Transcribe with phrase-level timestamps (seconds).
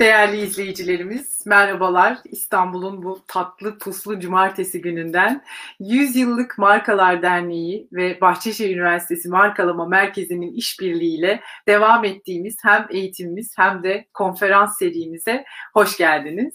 [0.00, 2.18] Değerli izleyicilerimiz, merhabalar.
[2.24, 5.44] İstanbul'un bu tatlı puslu cumartesi gününden
[5.80, 13.82] 100 yıllık Markalar Derneği ve Bahçeşehir Üniversitesi Markalama Merkezi'nin işbirliğiyle devam ettiğimiz hem eğitimimiz hem
[13.82, 16.54] de konferans serimize hoş geldiniz.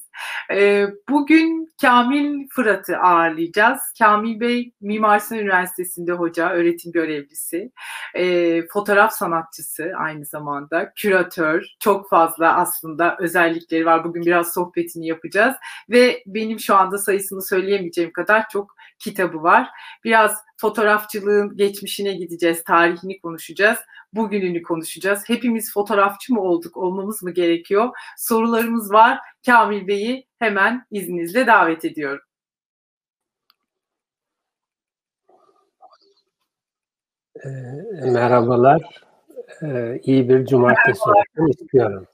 [1.09, 3.79] Bugün Kamil Fırat'ı ağırlayacağız.
[3.99, 7.71] Kamil Bey Mimar Sinan Üniversitesi'nde hoca, öğretim görevlisi,
[8.73, 14.03] fotoğraf sanatçısı aynı zamanda, küratör, çok fazla aslında özellikleri var.
[14.03, 15.55] Bugün biraz sohbetini yapacağız
[15.89, 19.69] ve benim şu anda sayısını söyleyemeyeceğim kadar çok kitabı var.
[20.03, 23.79] Biraz fotoğrafçılığın geçmişine gideceğiz, tarihini konuşacağız,
[24.13, 25.23] bugününü konuşacağız.
[25.27, 27.89] Hepimiz fotoğrafçı mı olduk, olmamız mı gerekiyor?
[28.17, 29.19] Sorularımız var.
[29.45, 32.23] Kamil Bey'i hemen izninizle davet ediyorum.
[37.45, 37.49] E,
[38.11, 38.81] merhabalar.
[39.61, 42.07] E, iyi bir cumartesi olsun istiyorum.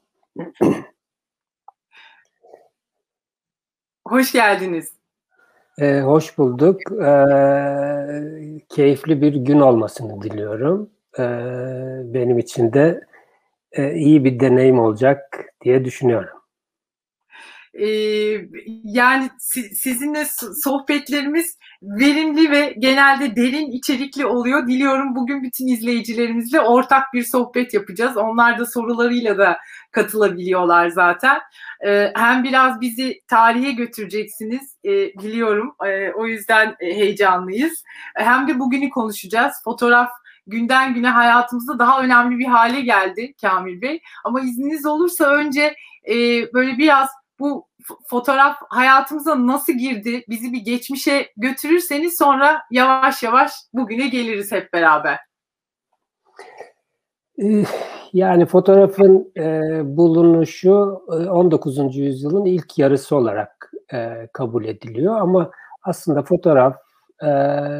[4.07, 4.97] Hoş geldiniz.
[5.81, 6.81] E, hoş bulduk.
[6.91, 7.07] E,
[8.69, 10.89] keyifli bir gün olmasını diliyorum.
[11.19, 11.23] E,
[12.13, 13.01] benim için de
[13.73, 16.36] e, iyi bir deneyim olacak diye düşünüyorum.
[17.79, 18.41] Ee,
[18.83, 19.29] yani
[19.71, 20.25] sizinle
[20.63, 24.67] sohbetlerimiz verimli ve genelde derin içerikli oluyor.
[24.67, 28.17] Diliyorum bugün bütün izleyicilerimizle ortak bir sohbet yapacağız.
[28.17, 29.57] Onlar da sorularıyla da
[29.91, 31.39] katılabiliyorlar zaten.
[31.87, 35.75] Ee, hem biraz bizi tarihe götüreceksiniz e, biliyorum.
[35.85, 37.83] E, o yüzden e, heyecanlıyız.
[38.15, 39.53] Hem de bugünü konuşacağız.
[39.63, 40.09] Fotoğraf
[40.47, 44.01] günden güne hayatımızda daha önemli bir hale geldi Kamil Bey.
[44.23, 45.75] Ama izniniz olursa önce
[46.53, 47.67] böyle biraz bu
[48.07, 50.23] fotoğraf hayatımıza nasıl girdi?
[50.29, 55.19] Bizi bir geçmişe götürürseniz sonra yavaş yavaş bugüne geliriz hep beraber.
[58.13, 60.71] Yani fotoğrafın e, bulunuşu
[61.29, 61.97] 19.
[61.97, 65.51] yüzyılın ilk yarısı olarak e, kabul ediliyor ama
[65.83, 66.75] aslında fotoğraf
[67.23, 67.27] e,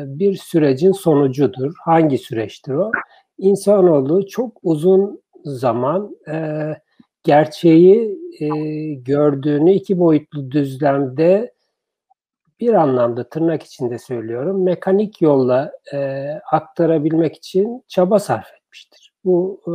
[0.06, 1.74] bir sürecin sonucudur.
[1.86, 2.92] Hangi süreçtir o?
[3.38, 6.36] İnsanoğlu çok uzun zaman e,
[7.28, 8.48] gerçeği e,
[8.94, 11.54] gördüğünü iki boyutlu düzlemde
[12.60, 19.14] bir anlamda tırnak içinde söylüyorum mekanik yolla e, aktarabilmek için çaba sarf etmiştir.
[19.26, 19.74] Bu e,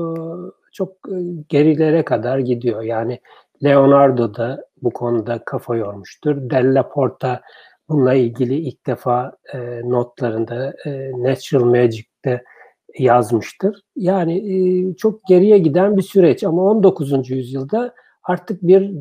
[0.72, 1.16] çok e,
[1.48, 2.82] gerilere kadar gidiyor.
[2.82, 3.20] Yani
[3.64, 6.50] Leonardo da bu konuda kafa yormuştur.
[6.50, 7.40] Della Porta
[7.88, 12.44] bununla ilgili ilk defa e, notlarında e, Natural Magic'te
[12.98, 13.82] yazmıştır.
[13.96, 17.30] Yani e, çok geriye giden bir süreç ama 19.
[17.30, 18.92] yüzyılda artık bir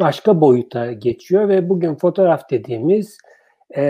[0.00, 3.18] başka boyuta geçiyor ve bugün fotoğraf dediğimiz
[3.76, 3.82] e,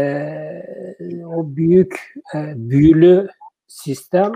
[1.27, 3.29] o büyük e, büyülü
[3.67, 4.33] sistem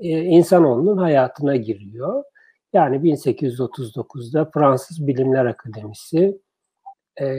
[0.00, 2.24] e, insanoğlunun hayatına giriyor.
[2.72, 6.40] Yani 1839'da Fransız Bilimler Akademisi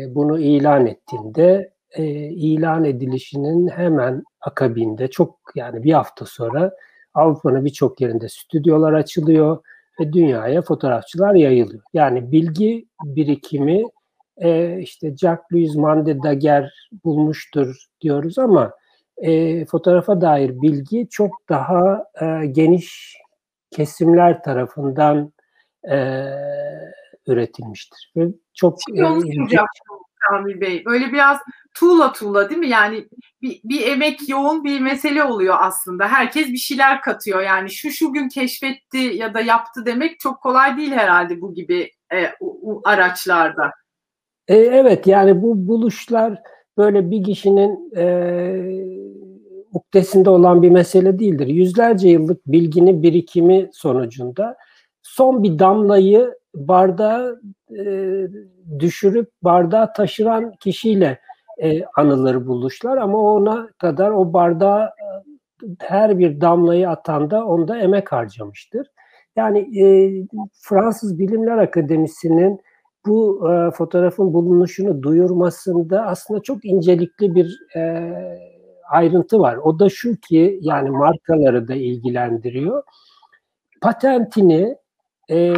[0.09, 6.71] bunu ilan ettiğinde e, ilan edilişinin hemen akabinde çok yani bir hafta sonra
[7.13, 9.57] Avrupa'nın birçok yerinde stüdyolar açılıyor
[9.99, 11.83] ve dünyaya fotoğrafçılar yayılıyor.
[11.93, 13.83] Yani bilgi birikimi
[14.37, 16.69] e, işte Jacques-Louis Mande Daguerre
[17.03, 18.71] bulmuştur diyoruz ama
[19.17, 23.17] e, fotoğrafa dair bilgi çok daha e, geniş
[23.71, 25.33] kesimler tarafından
[25.91, 25.97] e,
[27.27, 28.11] üretilmiştir.
[28.17, 29.57] Ve çok Şimdi onu e,
[30.33, 30.85] Kamil Bey.
[30.85, 31.37] Böyle biraz
[31.73, 32.69] tuğla tuğla değil mi?
[32.69, 33.07] Yani
[33.41, 36.07] bir, bir emek yoğun bir mesele oluyor aslında.
[36.07, 37.41] Herkes bir şeyler katıyor.
[37.41, 41.91] Yani şu şu gün keşfetti ya da yaptı demek çok kolay değil herhalde bu gibi
[42.13, 43.71] e, u, araçlarda.
[44.47, 46.41] E, evet yani bu buluşlar
[46.77, 48.05] böyle bir kişinin e,
[49.73, 51.47] uktesinde olan bir mesele değildir.
[51.47, 54.57] Yüzlerce yıllık bilginin birikimi sonucunda
[55.13, 57.35] son bir damlayı bardağa
[57.79, 57.85] e,
[58.79, 61.19] düşürüp bardağı taşıran kişiyle
[61.57, 65.07] e, anılır buluşlar ama ona kadar o bardağı e,
[65.79, 68.87] her bir damlayı atan da onda emek harcamıştır.
[69.35, 69.85] Yani e,
[70.61, 72.61] Fransız Bilimler Akademisi'nin
[73.05, 78.11] bu e, fotoğrafın bulunuşunu duyurmasında aslında çok incelikli bir e,
[78.89, 79.57] ayrıntı var.
[79.57, 82.83] O da şu ki yani markaları da ilgilendiriyor.
[83.81, 84.82] Patentini
[85.29, 85.53] e,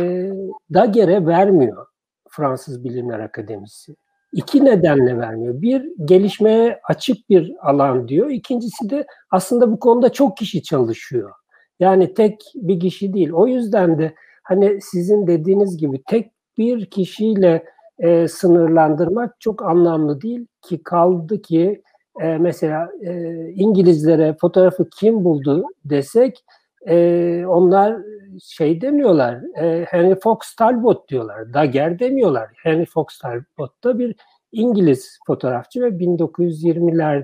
[0.73, 1.85] Daguerre vermiyor
[2.29, 3.95] Fransız Bilimler Akademisi.
[4.33, 5.61] İki nedenle vermiyor.
[5.61, 8.29] Bir, gelişmeye açık bir alan diyor.
[8.29, 11.31] İkincisi de aslında bu konuda çok kişi çalışıyor.
[11.79, 13.31] Yani tek bir kişi değil.
[13.31, 17.63] O yüzden de hani sizin dediğiniz gibi tek bir kişiyle
[17.99, 21.81] e, sınırlandırmak çok anlamlı değil ki kaldı ki
[22.21, 26.45] e, mesela e, İngilizlere fotoğrafı kim buldu desek
[26.87, 28.01] e, onlar
[28.43, 32.49] şey demiyorlar, e, Henry Fox Talbot diyorlar, Daguerre demiyorlar.
[32.55, 34.15] Henry Fox Talbot da bir
[34.51, 37.23] İngiliz fotoğrafçı ve 1920'ler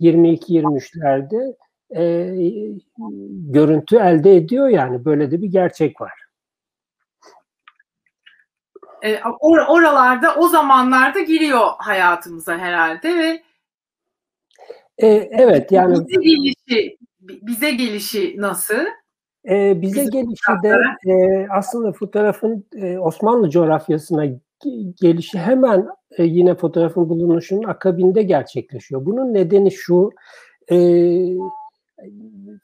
[0.00, 1.56] 1822-23'lerde
[1.96, 2.30] e,
[3.52, 6.12] görüntü elde ediyor yani böyle de bir gerçek var.
[9.02, 13.42] E, or oralarda o zamanlarda giriyor hayatımıza herhalde ve
[14.98, 18.86] e, evet yani bize gelişi bize gelişi nasıl?
[19.50, 20.76] E, bize Bizim gelişi de
[21.12, 24.26] e, aslında fotoğrafın e, Osmanlı coğrafyasına
[25.00, 25.88] gelişi hemen
[26.18, 29.06] e, yine fotoğrafın bulunuşunun akabinde gerçekleşiyor.
[29.06, 30.10] Bunun nedeni şu,
[30.70, 30.78] e,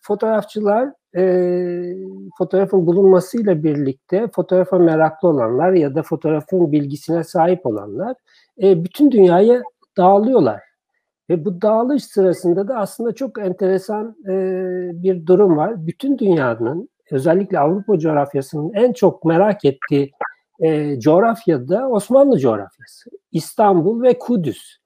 [0.02, 1.22] fotoğrafçılar e,
[2.38, 8.16] fotoğrafın bulunmasıyla birlikte fotoğrafa meraklı olanlar ya da fotoğrafın bilgisine sahip olanlar
[8.62, 9.62] e, bütün dünyaya
[9.96, 10.69] dağılıyorlar.
[11.30, 14.32] Ve bu dağılış sırasında da aslında çok enteresan e,
[15.02, 15.86] bir durum var.
[15.86, 20.10] Bütün dünyanın özellikle Avrupa coğrafyasının en çok merak ettiği
[20.60, 23.10] e, coğrafyada Osmanlı coğrafyası.
[23.32, 24.76] İstanbul ve Kudüs.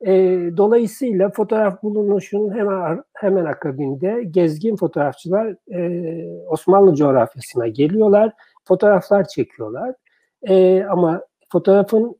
[0.00, 0.12] E,
[0.56, 8.32] dolayısıyla fotoğraf bulunuşunun hemen hemen akabinde gezgin fotoğrafçılar e, Osmanlı coğrafyasına geliyorlar,
[8.64, 9.94] fotoğraflar çekiyorlar.
[10.42, 12.16] E, ama fotoğrafın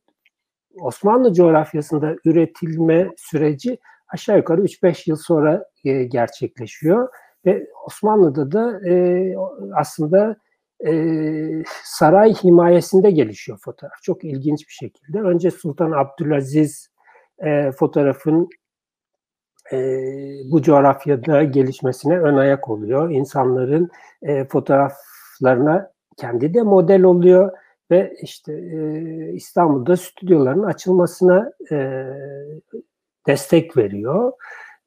[0.80, 3.78] Osmanlı coğrafyasında üretilme süreci
[4.08, 7.08] aşağı yukarı 3-5 yıl sonra e, gerçekleşiyor
[7.46, 9.34] ve Osmanlı'da da e,
[9.74, 10.36] aslında
[10.86, 10.92] e,
[11.84, 14.02] saray himayesinde gelişiyor fotoğraf.
[14.02, 15.20] Çok ilginç bir şekilde.
[15.20, 16.88] Önce Sultan Abdülaziz
[17.38, 18.48] e, fotoğrafın
[19.72, 19.76] e,
[20.50, 23.10] bu coğrafyada gelişmesine ön ayak oluyor.
[23.10, 23.90] İnsanların
[24.22, 27.52] e, fotoğraflarına kendi de model oluyor
[27.92, 32.06] ve işte e, İstanbul'da stüdyoların açılmasına e,
[33.26, 34.32] destek veriyor.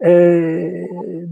[0.06, 0.12] E,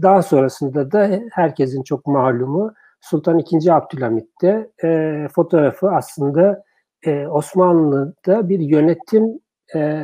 [0.02, 3.70] daha sonrasında da herkesin çok malumu Sultan II.
[3.70, 6.64] Abdülhamit de e, fotoğrafı aslında
[7.06, 9.40] e, Osmanlı'da bir yönetim
[9.74, 10.02] e,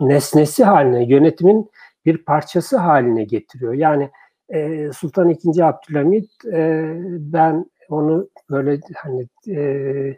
[0.00, 1.70] nesnesi haline, yönetimin
[2.04, 3.74] bir parçası haline getiriyor.
[3.74, 4.10] Yani
[4.48, 5.62] e, Sultan II.
[5.62, 10.16] Abdülhamit e, ben onu böyle hani e,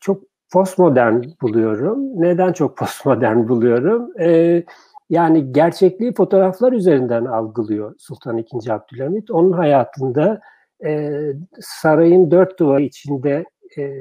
[0.00, 0.22] çok
[0.52, 2.22] postmodern buluyorum.
[2.22, 4.20] Neden çok postmodern buluyorum?
[4.20, 4.62] E,
[5.10, 8.70] yani gerçekliği fotoğraflar üzerinden algılıyor Sultan II.
[8.70, 9.30] Abdülhamit.
[9.30, 10.40] Onun hayatında
[10.84, 11.20] e,
[11.60, 13.44] sarayın dört duvarı içinde
[13.78, 13.92] e,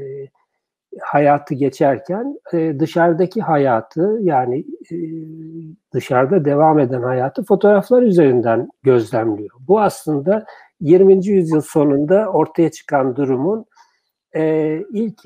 [1.01, 4.95] hayatı geçerken e, dışarıdaki hayatı yani e,
[5.93, 9.55] dışarıda devam eden hayatı fotoğraflar üzerinden gözlemliyor.
[9.67, 10.45] Bu aslında
[10.81, 11.27] 20.
[11.27, 13.65] yüzyıl sonunda ortaya çıkan durumun
[14.35, 15.19] e, ilk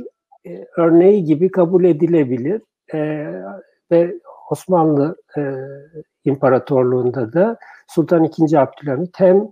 [0.46, 2.62] e, örneği gibi kabul edilebilir
[2.94, 3.00] e,
[3.92, 4.13] ve
[4.52, 5.42] Osmanlı e,
[6.25, 7.57] İmparatorluğu'nda da
[7.88, 8.57] Sultan II.
[8.57, 9.48] Abdülhamit hem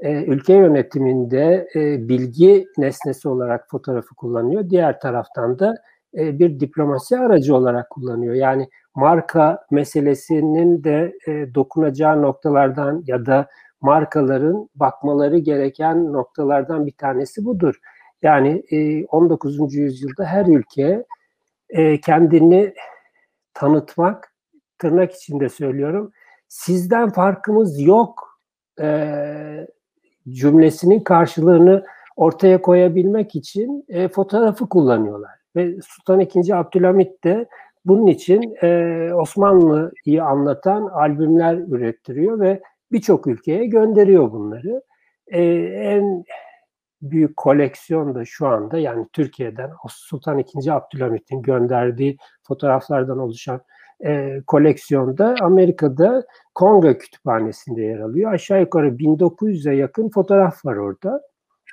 [0.00, 4.70] e, ülke yönetiminde e, bilgi nesnesi olarak fotoğrafı kullanıyor.
[4.70, 5.74] Diğer taraftan da
[6.18, 8.34] e, bir diplomasi aracı olarak kullanıyor.
[8.34, 13.48] Yani marka meselesinin de e, dokunacağı noktalardan ya da
[13.80, 17.74] markaların bakmaları gereken noktalardan bir tanesi budur.
[18.22, 19.74] Yani e, 19.
[19.74, 21.04] yüzyılda her ülke
[21.68, 22.74] e, kendini
[23.54, 24.32] tanıtmak,
[24.78, 26.12] tırnak içinde söylüyorum,
[26.48, 28.40] sizden farkımız yok
[28.80, 29.66] e,
[30.28, 31.84] cümlesinin karşılığını
[32.16, 35.30] ortaya koyabilmek için e, fotoğrafı kullanıyorlar.
[35.56, 36.54] Ve Sultan II.
[36.54, 37.46] Abdülhamit de
[37.84, 42.62] bunun için e, Osmanlı'yı anlatan albümler ürettiriyor ve
[42.92, 44.82] birçok ülkeye gönderiyor bunları.
[45.26, 46.24] E, en
[47.02, 50.70] büyük koleksiyon da şu anda yani Türkiye'den Sultan II.
[50.70, 52.16] Abdülhamit'in gönderdiği
[52.48, 53.60] fotoğraflardan oluşan
[54.04, 56.22] e, koleksiyonda Amerika'da
[56.54, 58.32] Kongre Kütüphanesi'nde yer alıyor.
[58.32, 61.20] Aşağı yukarı 1900'e yakın fotoğraf var orada.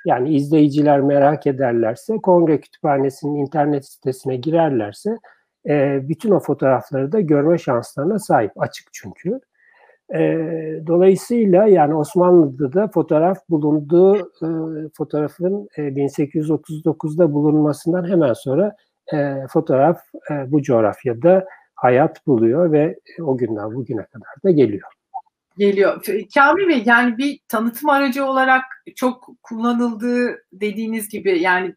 [0.06, 5.16] Yani izleyiciler merak ederlerse Kongre Kütüphanesi'nin internet sitesine girerlerse
[5.68, 8.52] e, bütün o fotoğrafları da görme şanslarına sahip.
[8.56, 9.40] Açık çünkü.
[10.14, 10.20] E,
[10.86, 14.48] dolayısıyla yani Osmanlı'da da fotoğraf bulunduğu e,
[14.96, 18.76] fotoğrafın e, 1839'da bulunmasından hemen sonra
[19.12, 24.92] e, fotoğraf e, bu coğrafyada hayat buluyor ve o günden bugüne kadar da geliyor.
[25.58, 26.04] Geliyor.
[26.34, 28.62] Kamil Bey yani bir tanıtım aracı olarak
[28.96, 31.74] çok kullanıldığı dediğiniz gibi yani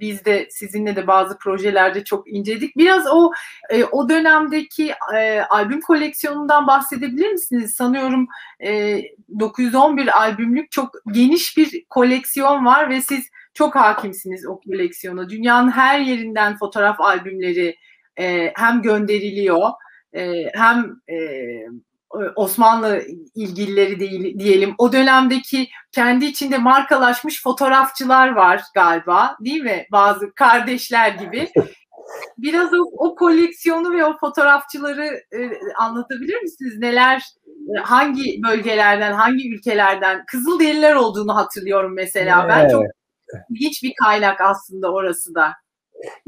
[0.00, 2.76] biz de sizinle de bazı projelerde çok inceledik.
[2.76, 3.30] Biraz o
[3.70, 7.74] e, o dönemdeki e, albüm koleksiyonundan bahsedebilir misiniz?
[7.74, 8.26] Sanıyorum
[8.64, 9.00] e,
[9.38, 15.28] 911 albümlük çok geniş bir koleksiyon var ve siz çok hakimsiniz o koleksiyona.
[15.28, 17.76] Dünyanın her yerinden fotoğraf albümleri
[18.18, 19.70] e, hem gönderiliyor
[20.12, 21.16] e, hem e,
[22.36, 23.02] Osmanlı
[23.34, 24.74] ilgilileri değil, diyelim.
[24.78, 29.86] O dönemdeki kendi içinde markalaşmış fotoğrafçılar var galiba değil mi?
[29.92, 31.48] Bazı kardeşler gibi.
[32.38, 36.78] Biraz o, o koleksiyonu ve o fotoğrafçıları e, anlatabilir misiniz?
[36.78, 40.24] Neler, e, hangi bölgelerden, hangi ülkelerden?
[40.26, 42.48] Kızılderililer olduğunu hatırlıyorum mesela.
[42.48, 42.82] Ben çok
[43.50, 45.52] ilginç bir kaynak aslında orası da.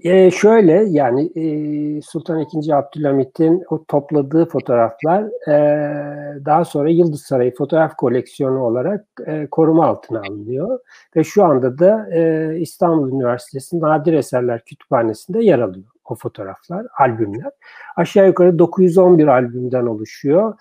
[0.04, 2.72] E, şöyle yani e, Sultan II.
[2.72, 10.20] Abdülhamit'in o topladığı fotoğraflar e, daha sonra Yıldız Sarayı fotoğraf koleksiyonu olarak e, koruma altına
[10.20, 10.78] alınıyor
[11.16, 17.50] ve şu anda da e, İstanbul Üniversitesi Nadir Eserler Kütüphanesi'nde yer alıyor o fotoğraflar, albümler.
[17.96, 20.54] Aşağı yukarı 911 albümden oluşuyor.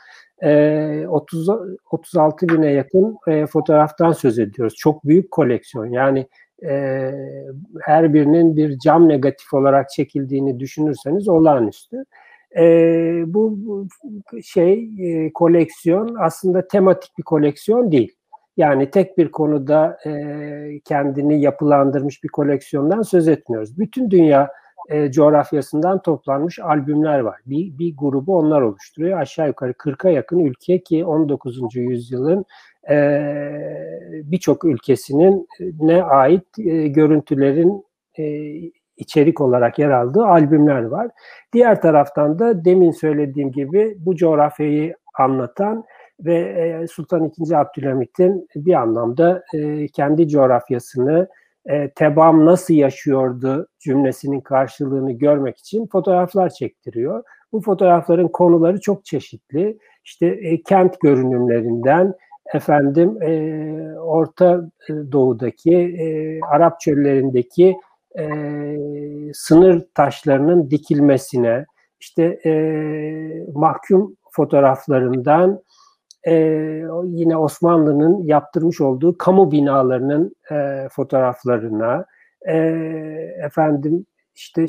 [0.44, 1.50] E, 30
[1.92, 4.76] 36 bine yakın e, fotoğraftan söz ediyoruz.
[4.76, 5.86] Çok büyük koleksiyon.
[5.86, 6.28] Yani
[6.64, 7.12] e,
[7.82, 12.04] her birinin bir cam negatif olarak çekildiğini düşünürseniz olağanüstü.
[12.58, 12.64] E,
[13.28, 13.58] bu,
[14.44, 18.16] şey e, koleksiyon aslında tematik bir koleksiyon değil.
[18.58, 20.12] Yani tek bir konuda e,
[20.86, 23.80] kendini yapılandırmış bir koleksiyondan söz etmiyoruz.
[23.80, 24.50] Bütün dünya
[24.90, 27.40] e, coğrafyasından toplanmış albümler var.
[27.46, 29.20] Bir, bir grubu onlar oluşturuyor.
[29.20, 31.76] Aşağı yukarı 40'a yakın ülke ki 19.
[31.76, 32.46] yüzyılın
[34.32, 35.48] birçok ülkesinin
[35.80, 36.48] ne ait
[36.86, 37.86] görüntülerin
[38.98, 41.08] içerik olarak yer aldığı albümler var.
[41.54, 45.84] Diğer taraftan da demin söylediğim gibi bu coğrafyayı anlatan
[46.20, 47.56] ve Sultan II.
[47.56, 49.44] Abdülhamit'in bir anlamda
[49.94, 51.28] kendi coğrafyasını
[51.96, 57.24] tebam nasıl yaşıyordu cümlesinin karşılığını görmek için fotoğraflar çektiriyor.
[57.52, 59.78] Bu fotoğrafların konuları çok çeşitli.
[60.04, 62.14] İşte kent görünümlerinden
[62.54, 64.70] efendim e, Orta
[65.12, 67.78] Doğu'daki e, Arap çöllerindeki
[68.20, 68.28] e,
[69.34, 71.66] sınır taşlarının dikilmesine,
[72.00, 72.52] işte e,
[73.54, 75.62] mahkum fotoğraflarından
[76.28, 76.34] e,
[77.04, 82.06] yine Osmanlı'nın yaptırmış olduğu kamu binalarının e, fotoğraflarına,
[82.48, 82.56] e,
[83.46, 84.66] efendim işte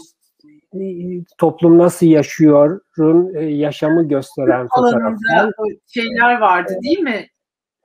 [1.38, 5.52] toplum nasıl yaşıyorun e, yaşamı gösteren fotoğraflar.
[5.86, 7.26] şeyler vardı değil mi?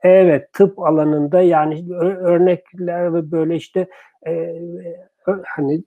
[0.04, 3.88] Evet tıp alanında yani örnekler ve böyle işte
[4.26, 4.54] e,
[5.56, 5.84] hani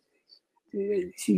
[0.73, 1.37] e,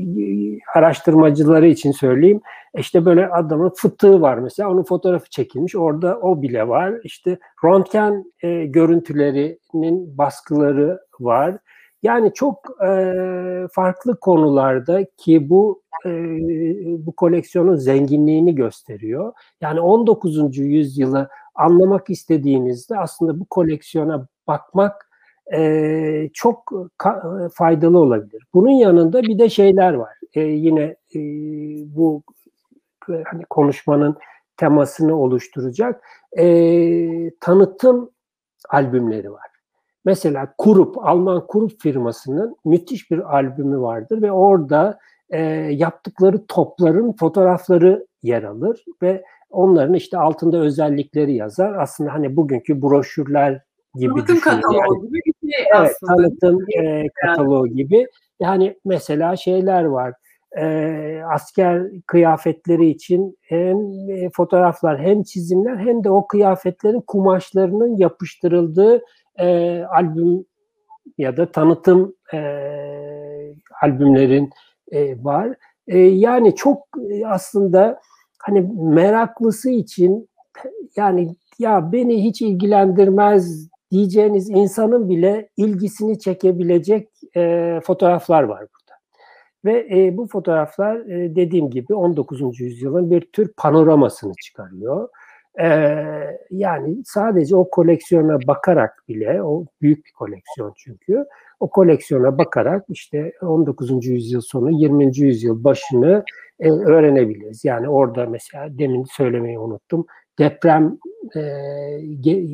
[0.75, 2.41] araştırmacıları için söyleyeyim.
[2.77, 4.69] İşte böyle adamın fıtığı var mesela.
[4.69, 5.75] Onun fotoğrafı çekilmiş.
[5.75, 6.93] Orada o bile var.
[7.03, 11.57] İşte röntgen e, görüntülerinin baskıları var.
[12.03, 12.87] Yani çok e,
[13.71, 16.09] farklı konularda ki bu e,
[17.05, 19.33] bu koleksiyonun zenginliğini gösteriyor.
[19.61, 20.57] Yani 19.
[20.57, 25.09] yüzyılı anlamak istediğinizde aslında bu koleksiyona bakmak
[25.53, 28.43] e, çok ka- faydalı olabilir.
[28.53, 30.17] Bunun yanında bir de şeyler var.
[30.33, 31.19] E, yine e,
[31.95, 32.23] bu
[33.07, 34.17] hani konuşmanın
[34.57, 36.03] temasını oluşturacak
[36.37, 36.45] e,
[37.39, 38.09] tanıtım
[38.69, 39.48] albümleri var.
[40.05, 45.41] Mesela Kurup, Alman Kurup firmasının müthiş bir albümü vardır ve orada e,
[45.71, 51.73] yaptıkları topların fotoğrafları yer alır ve onların işte altında özellikleri yazar.
[51.73, 53.61] Aslında hani bugünkü broşürler
[53.95, 56.15] gibi tanıtım kataloğu gibi bir şey evet, aslında.
[56.15, 58.07] Tanıtım e, kataloğu gibi.
[58.39, 60.13] Yani mesela şeyler var.
[60.57, 63.77] E, asker kıyafetleri için hem
[64.09, 69.01] e, fotoğraflar hem çizimler hem de o kıyafetlerin kumaşlarının yapıştırıldığı
[69.39, 70.45] e, albüm
[71.17, 72.39] ya da tanıtım e,
[73.81, 74.49] albümlerin
[74.91, 75.55] e, var.
[75.87, 77.99] E, yani çok e, aslında
[78.39, 80.29] hani meraklısı için
[80.95, 88.99] yani ya beni hiç ilgilendirmez diyeceğiniz insanın bile ilgisini çekebilecek e, fotoğraflar var burada.
[89.65, 92.59] Ve e, bu fotoğraflar e, dediğim gibi 19.
[92.59, 95.09] yüzyılın bir tür panoramasını çıkarıyor.
[95.61, 95.67] E,
[96.51, 101.25] yani sadece o koleksiyona bakarak bile, o büyük bir koleksiyon çünkü,
[101.59, 104.05] o koleksiyona bakarak işte 19.
[104.05, 105.17] yüzyıl sonu 20.
[105.17, 106.23] yüzyıl başını
[106.59, 107.65] e, öğrenebiliriz.
[107.65, 110.05] Yani orada mesela demin söylemeyi unuttum.
[110.39, 110.97] Deprem
[111.35, 111.41] e,
[112.19, 112.45] ge,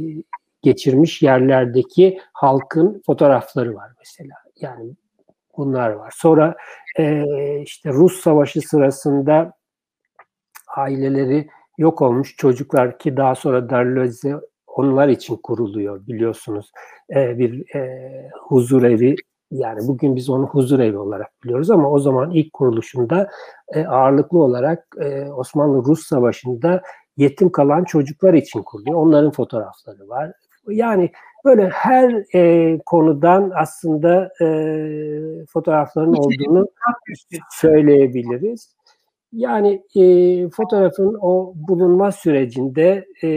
[0.61, 4.35] geçirmiş yerlerdeki halkın fotoğrafları var mesela.
[4.61, 4.95] Yani
[5.57, 6.13] bunlar var.
[6.15, 6.55] Sonra
[6.99, 7.25] e,
[7.61, 9.53] işte Rus Savaşı sırasında
[10.77, 14.35] aileleri yok olmuş çocuklar ki daha sonra Darlöze
[14.67, 16.71] onlar için kuruluyor biliyorsunuz.
[17.15, 19.15] E, bir e, huzur evi
[19.51, 23.29] yani bugün biz onu huzur evi olarak biliyoruz ama o zaman ilk kuruluşunda
[23.73, 26.81] e, ağırlıklı olarak e, Osmanlı-Rus Savaşı'nda
[27.17, 28.99] yetim kalan çocuklar için kuruluyor.
[28.99, 30.31] Onların fotoğrafları var.
[30.67, 31.11] Yani
[31.45, 34.47] böyle her e, konudan aslında e,
[35.49, 36.67] fotoğrafların olduğunu
[37.51, 38.75] söyleyebiliriz.
[39.35, 43.29] Yani e, fotoğrafın o bulunma sürecinde e,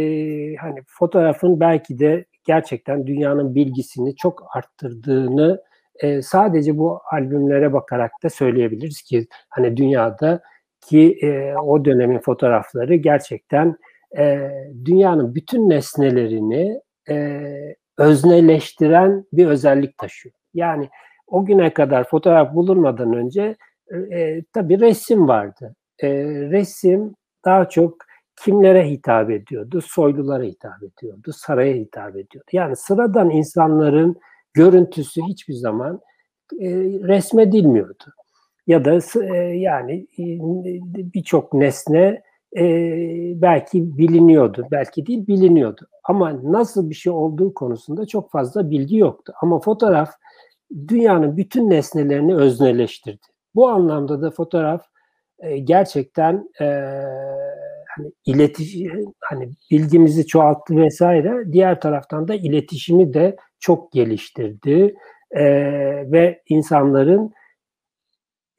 [0.57, 5.63] hani fotoğrafın belki de gerçekten dünyanın bilgisini çok arttırdığını
[6.01, 10.41] e, sadece bu albümlere bakarak da söyleyebiliriz ki hani dünyada
[10.81, 13.77] ki e, o dönemin fotoğrafları gerçekten
[14.19, 14.51] e,
[14.85, 17.43] dünyanın bütün nesnelerini e,
[17.99, 20.35] özneleştiren bir özellik taşıyor.
[20.55, 20.89] Yani
[21.27, 23.57] o güne kadar fotoğraf bulunmadan önce
[24.13, 25.75] e, tabii resim vardı.
[26.03, 26.09] E,
[26.51, 27.15] resim
[27.45, 27.99] daha çok
[28.45, 29.81] kimlere hitap ediyordu?
[29.81, 32.49] Soylulara hitap ediyordu, saraya hitap ediyordu.
[32.53, 34.17] Yani sıradan insanların
[34.53, 36.01] görüntüsü hiçbir zaman
[36.61, 38.05] e, resmedilmiyordu.
[38.67, 40.25] Ya da e, yani e,
[41.15, 42.23] birçok nesne
[42.57, 42.63] e,
[43.43, 45.81] belki biliniyordu, belki değil biliniyordu.
[46.05, 49.33] Ama nasıl bir şey olduğu konusunda çok fazla bilgi yoktu.
[49.43, 50.11] Ama fotoğraf
[50.89, 53.27] dünyanın bütün nesnelerini özneleştirdi.
[53.55, 54.83] Bu anlamda da fotoğraf
[55.65, 56.65] gerçekten e,
[57.97, 61.53] hani iletişim hani bilgimizi çoğalttı vesaire.
[61.53, 64.95] Diğer taraftan da iletişimi de çok geliştirdi
[65.31, 65.45] e,
[66.13, 67.33] ve insanların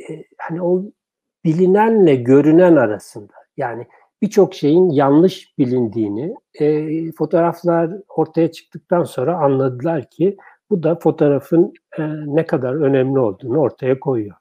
[0.09, 0.83] e, hani o
[1.45, 3.87] bilinenle görünen arasında yani
[4.21, 10.37] birçok şeyin yanlış bilindiğini e, fotoğraflar ortaya çıktıktan sonra anladılar ki
[10.69, 14.35] bu da fotoğrafın e, ne kadar önemli olduğunu ortaya koyuyor.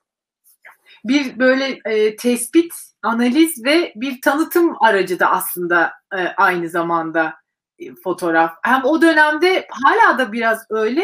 [1.09, 2.73] Bir böyle e, tespit,
[3.03, 7.35] analiz ve bir tanıtım aracı da aslında e, aynı zamanda
[7.79, 8.51] e, fotoğraf.
[8.63, 11.03] Hem o dönemde hala da biraz öyle.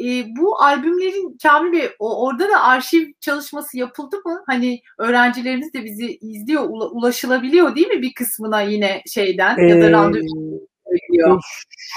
[0.00, 4.42] E, bu albümlerin Kamil Bey o, orada da arşiv çalışması yapıldı mı?
[4.46, 9.90] Hani öğrencilerimiz de bizi izliyor, ulaşılabiliyor değil mi bir kısmına yine şeyden ee, ya da
[9.90, 11.42] randevu söylüyor.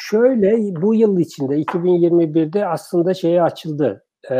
[0.10, 4.06] Şöyle bu yıl içinde 2021'de aslında şeye açıldı.
[4.32, 4.36] E,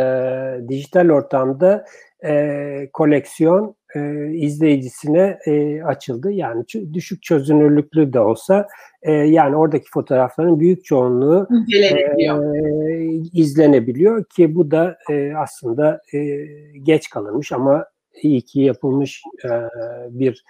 [0.70, 1.86] dijital ortamda
[2.26, 6.32] e, koleksiyon e, izleyicisine e, açıldı.
[6.32, 8.68] Yani düşük çözünürlüklü de olsa
[9.02, 11.48] e, yani oradaki fotoğrafların büyük çoğunluğu
[12.20, 13.04] e,
[13.34, 16.18] izlenebiliyor ki bu da e, aslında e,
[16.84, 17.86] geç kalınmış ama
[18.22, 19.50] iyi ki yapılmış e,
[20.10, 20.44] bir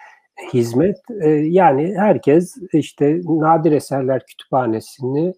[0.53, 0.97] hizmet.
[1.21, 5.33] E, yani herkes işte Nadir Eserler Kütüphanesi'ni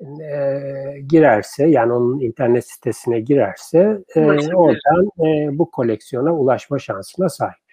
[0.00, 4.20] e, girerse yani onun internet sitesine girerse e,
[4.54, 7.64] oradan e, bu koleksiyona ulaşma şansına sahip.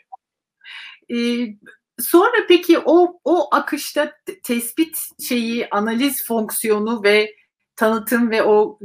[1.13, 1.47] Ee,
[1.99, 7.35] sonra peki o o akışta tespit şeyi analiz fonksiyonu ve
[7.75, 8.79] tanıtım ve o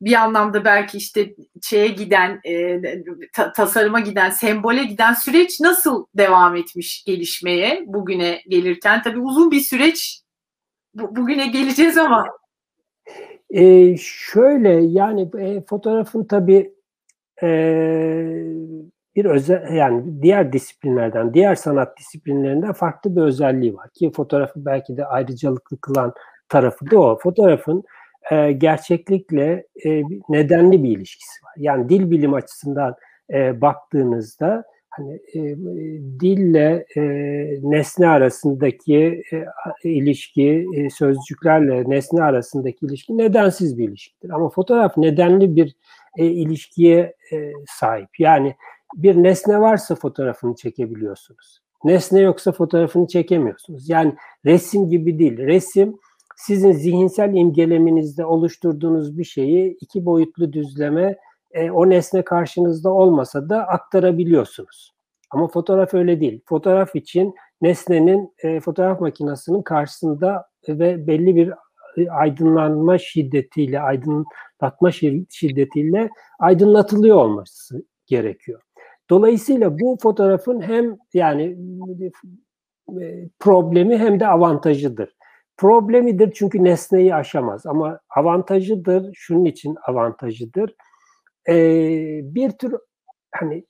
[0.00, 2.80] bir anlamda belki işte şeye giden e,
[3.32, 9.60] ta, tasarıma giden sembole giden süreç nasıl devam etmiş gelişmeye bugüne gelirken tabii uzun bir
[9.60, 10.21] süreç
[10.94, 12.26] bu, bugüne geleceğiz ama
[13.50, 16.74] e, şöyle yani e, fotoğrafın tabii
[17.42, 17.48] e,
[19.16, 24.96] bir özel yani diğer disiplinlerden, diğer sanat disiplinlerinden farklı bir özelliği var ki fotoğrafı belki
[24.96, 26.14] de ayrıcalıklı kılan
[26.48, 27.18] tarafı da o.
[27.18, 27.84] Fotoğrafın
[28.30, 31.52] e, gerçeklikle e, nedenli bir ilişkisi var.
[31.56, 32.94] Yani dil bilim açısından
[33.32, 34.64] e, baktığınızda
[34.96, 35.56] hani e,
[36.20, 37.02] dille e,
[37.62, 39.44] nesne arasındaki e,
[39.90, 44.30] ilişki, e, sözcüklerle nesne arasındaki ilişki nedensiz bir ilişkidir.
[44.30, 45.76] Ama fotoğraf nedenli bir
[46.16, 48.20] e, ilişkiye e, sahip.
[48.20, 48.54] Yani
[48.94, 51.62] bir nesne varsa fotoğrafını çekebiliyorsunuz.
[51.84, 53.88] Nesne yoksa fotoğrafını çekemiyorsunuz.
[53.88, 55.38] Yani resim gibi değil.
[55.38, 55.96] Resim
[56.36, 61.16] sizin zihinsel imgeleminizde oluşturduğunuz bir şeyi iki boyutlu düzleme
[61.52, 64.92] e, o nesne karşınızda olmasa da aktarabiliyorsunuz.
[65.30, 66.40] Ama fotoğraf öyle değil.
[66.46, 71.52] Fotoğraf için nesnenin e, fotoğraf makinesinin karşısında ve belli bir
[72.10, 74.90] aydınlanma şiddetiyle, aydınlatma
[75.30, 78.60] şiddetiyle aydınlatılıyor olması gerekiyor.
[79.10, 81.56] Dolayısıyla bu fotoğrafın hem yani
[83.00, 85.16] e, problemi hem de avantajıdır.
[85.56, 90.74] Problemidir çünkü nesneyi aşamaz ama avantajıdır, şunun için avantajıdır
[91.48, 91.54] e,
[92.34, 92.74] bir tür
[93.32, 93.64] hani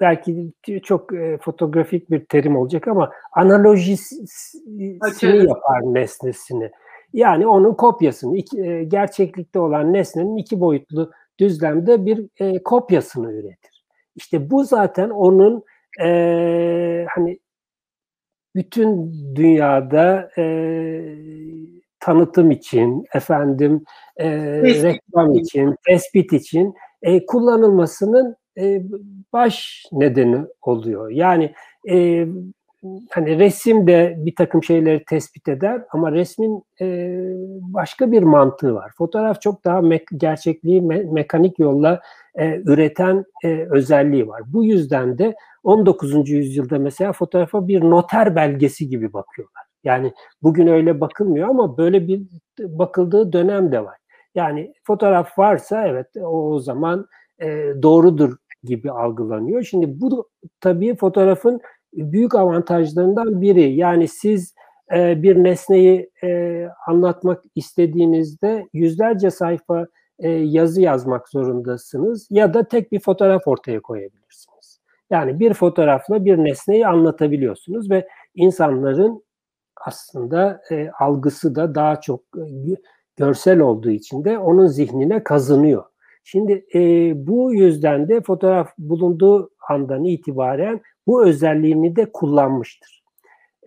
[0.00, 0.52] belki
[0.82, 4.98] çok e, fotoğrafik bir terim olacak ama analojisini
[5.46, 6.70] yapar nesnesini.
[7.12, 13.84] Yani onun kopyasını, iki, e, gerçeklikte olan nesnenin iki boyutlu düzlemde bir e, kopyasını üretir.
[14.16, 15.64] İşte bu zaten onun
[16.02, 17.40] e, hani
[18.54, 20.44] bütün dünyada e,
[22.00, 23.84] tanıtım için, efendim
[24.16, 28.82] e, reklam için, tespit için e, kullanılmasının e,
[29.32, 31.10] baş nedeni oluyor.
[31.10, 31.52] Yani
[31.90, 32.26] e,
[33.10, 37.16] hani resim de bir takım şeyleri tespit eder ama resmin e,
[37.60, 38.92] başka bir mantığı var.
[38.98, 42.00] Fotoğraf çok daha me- gerçekliği me- mekanik yolla
[42.34, 44.42] e, üreten e, özelliği var.
[44.46, 45.34] Bu yüzden de
[45.64, 46.30] 19.
[46.30, 49.69] yüzyılda mesela fotoğrafa bir noter belgesi gibi bakıyorlar.
[49.84, 50.12] Yani
[50.42, 52.22] bugün öyle bakılmıyor ama böyle bir
[52.58, 53.96] bakıldığı dönem de var.
[54.34, 57.06] Yani fotoğraf varsa evet o, zaman
[57.42, 57.46] e,
[57.82, 59.62] doğrudur gibi algılanıyor.
[59.62, 60.28] Şimdi bu
[60.60, 61.60] tabii fotoğrafın
[61.92, 63.74] büyük avantajlarından biri.
[63.74, 64.54] Yani siz
[64.94, 69.86] e, bir nesneyi e, anlatmak istediğinizde yüzlerce sayfa
[70.18, 74.80] e, yazı yazmak zorundasınız ya da tek bir fotoğraf ortaya koyabilirsiniz.
[75.10, 79.22] Yani bir fotoğrafla bir nesneyi anlatabiliyorsunuz ve insanların
[79.86, 82.76] aslında e, algısı da daha çok e,
[83.16, 85.84] görsel olduğu için de onun zihnine kazınıyor.
[86.24, 86.80] Şimdi e,
[87.26, 93.02] bu yüzden de fotoğraf bulunduğu andan itibaren bu özelliğini de kullanmıştır.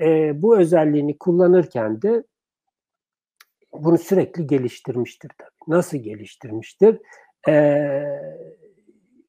[0.02, 2.24] E, bu özelliğini kullanırken de
[3.74, 5.76] bunu sürekli geliştirmiştir tabii.
[5.76, 7.00] Nasıl geliştirmiştir?
[7.48, 7.86] E,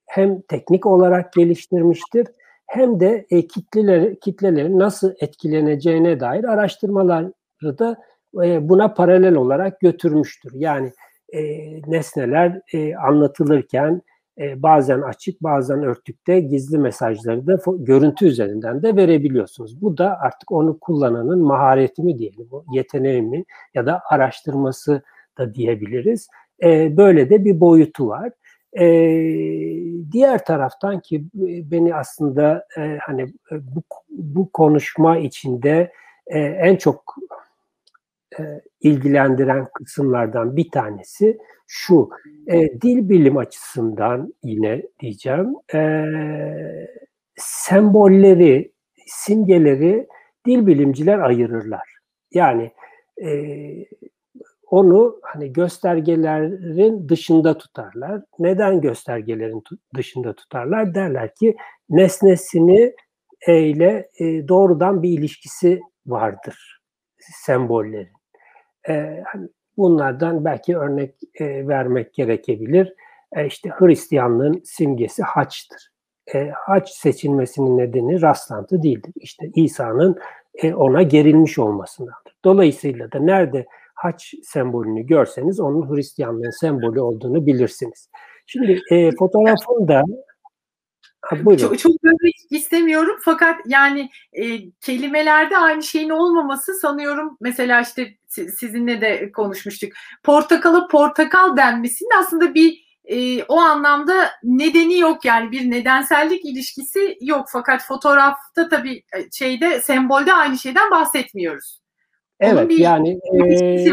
[0.06, 2.26] hem teknik olarak geliştirmiştir
[2.74, 7.32] hem de e, kitleler, kitlelerin nasıl etkileneceğine dair araştırmaları
[7.62, 7.96] da
[8.44, 10.52] e, buna paralel olarak götürmüştür.
[10.54, 10.92] Yani
[11.32, 11.42] e,
[11.86, 14.02] nesneler e, anlatılırken
[14.38, 19.82] e, bazen açık bazen örtükte gizli mesajları da görüntü üzerinden de verebiliyorsunuz.
[19.82, 25.02] Bu da artık onu kullananın mahareti mi diyelim, yeteneği mi ya da araştırması
[25.38, 26.28] da diyebiliriz.
[26.62, 28.30] E, böyle de bir boyutu var.
[28.78, 28.86] E,
[30.12, 31.24] diğer taraftan ki
[31.70, 35.92] beni aslında e, hani e, bu, bu konuşma içinde
[36.26, 37.16] e, en çok
[38.38, 38.42] e,
[38.80, 42.10] ilgilendiren kısımlardan bir tanesi şu.
[42.46, 46.04] E, dil bilim açısından yine diyeceğim e,
[47.36, 48.72] sembolleri,
[49.06, 50.06] simgeleri
[50.46, 51.94] dil bilimciler ayırırlar.
[52.32, 52.72] Yani
[53.22, 53.28] e,
[54.74, 58.22] onu hani göstergelerin dışında tutarlar.
[58.38, 59.62] Neden göstergelerin
[59.94, 60.94] dışında tutarlar?
[60.94, 61.56] Derler ki
[61.88, 62.94] nesnesini
[63.48, 66.80] ile e, doğrudan bir ilişkisi vardır
[67.18, 68.12] sembollerin.
[68.88, 72.94] E, hani bunlardan belki örnek e, vermek gerekebilir.
[73.32, 75.90] E, işte Hristiyanlığın simgesi haçtır.
[76.34, 79.12] E, haç seçilmesinin nedeni rastlantı değildir.
[79.16, 80.18] İşte İsa'nın
[80.54, 82.34] e, ona gerilmiş olmasındandır.
[82.44, 83.66] Dolayısıyla da nerede
[84.04, 88.08] haç sembolünü görseniz onun Hristiyanlığın sembolü olduğunu bilirsiniz.
[88.46, 90.02] Şimdi e, fotoğrafın da
[91.26, 98.14] Ha, çok, çok bölmek istemiyorum fakat yani e, kelimelerde aynı şeyin olmaması sanıyorum mesela işte
[98.28, 99.92] sizinle de konuşmuştuk.
[100.22, 107.46] Portakala portakal denmesinin aslında bir e, o anlamda nedeni yok yani bir nedensellik ilişkisi yok
[107.52, 111.83] fakat fotoğrafta tabii e, şeyde sembolde aynı şeyden bahsetmiyoruz.
[112.52, 113.88] Evet bir, yani e,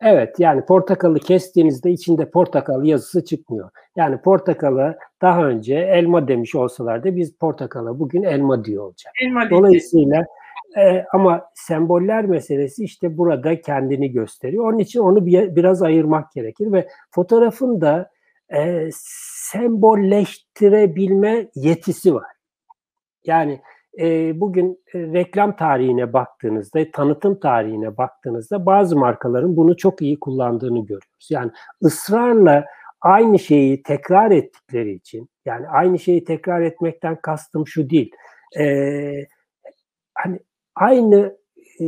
[0.00, 3.70] Evet yani portakalı kestiğinizde içinde portakal yazısı çıkmıyor.
[3.96, 9.12] Yani portakalı daha önce elma demiş olsalardı biz portakala bugün elma diyor olacak.
[9.22, 10.26] Elma Dolayısıyla
[10.78, 14.72] e, ama semboller meselesi işte burada kendini gösteriyor.
[14.72, 18.10] Onun için onu bir, biraz ayırmak gerekir ve fotoğrafın da
[18.54, 22.30] e, sembolleştirebilme yetisi var.
[23.24, 23.60] Yani
[24.00, 31.28] e, bugün reklam tarihine baktığınızda, tanıtım tarihine baktığınızda bazı markaların bunu çok iyi kullandığını görüyoruz.
[31.30, 31.50] Yani
[31.84, 32.64] ısrarla
[33.00, 38.10] aynı şeyi tekrar ettikleri için, yani aynı şeyi tekrar etmekten kastım şu değil.
[38.58, 38.64] E,
[40.14, 40.38] hani
[40.74, 41.36] aynı
[41.80, 41.84] e,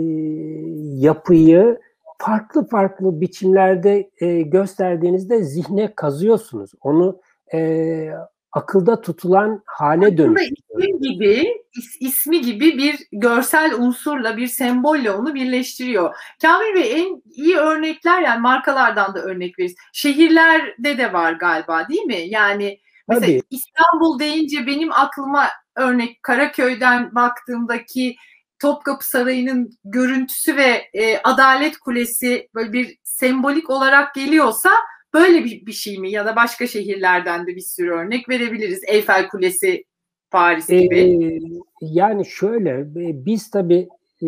[1.07, 1.79] yapıyı
[2.18, 6.71] farklı farklı biçimlerde e, gösterdiğinizde zihne kazıyorsunuz.
[6.81, 7.21] Onu
[7.55, 8.11] e,
[8.53, 10.91] akılda tutulan hale dönüştürüyor.
[10.91, 16.15] ismi gibi, is, ismi gibi bir görsel unsurla, bir sembolle onu birleştiriyor.
[16.43, 19.75] Kamil Bey en iyi örnekler yani markalardan da örnek veririz.
[19.93, 22.21] Şehirlerde de var galiba değil mi?
[22.29, 23.43] Yani mesela Tabii.
[23.51, 28.17] İstanbul deyince benim aklıma örnek Karaköy'den baktığımdaki
[28.59, 34.71] Topkapı Sarayı'nın görüntüsü ve e, Adalet Kulesi böyle bir sembolik olarak geliyorsa
[35.14, 38.81] Böyle bir, bir şey mi ya da başka şehirlerden de bir sürü örnek verebiliriz.
[38.87, 39.85] Eyfel Kulesi
[40.31, 41.01] Paris gibi.
[41.01, 41.40] Ee,
[41.81, 42.85] yani şöyle
[43.25, 43.88] biz tabii
[44.23, 44.27] e,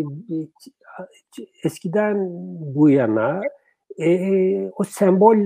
[1.65, 2.17] eskiden
[2.75, 3.43] bu yana
[3.99, 5.37] e, o sembol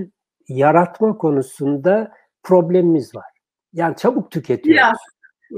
[0.47, 2.11] yaratma konusunda
[2.43, 3.25] problemimiz var.
[3.73, 4.81] Yani çabuk tüketiyoruz.
[4.81, 4.97] Biraz.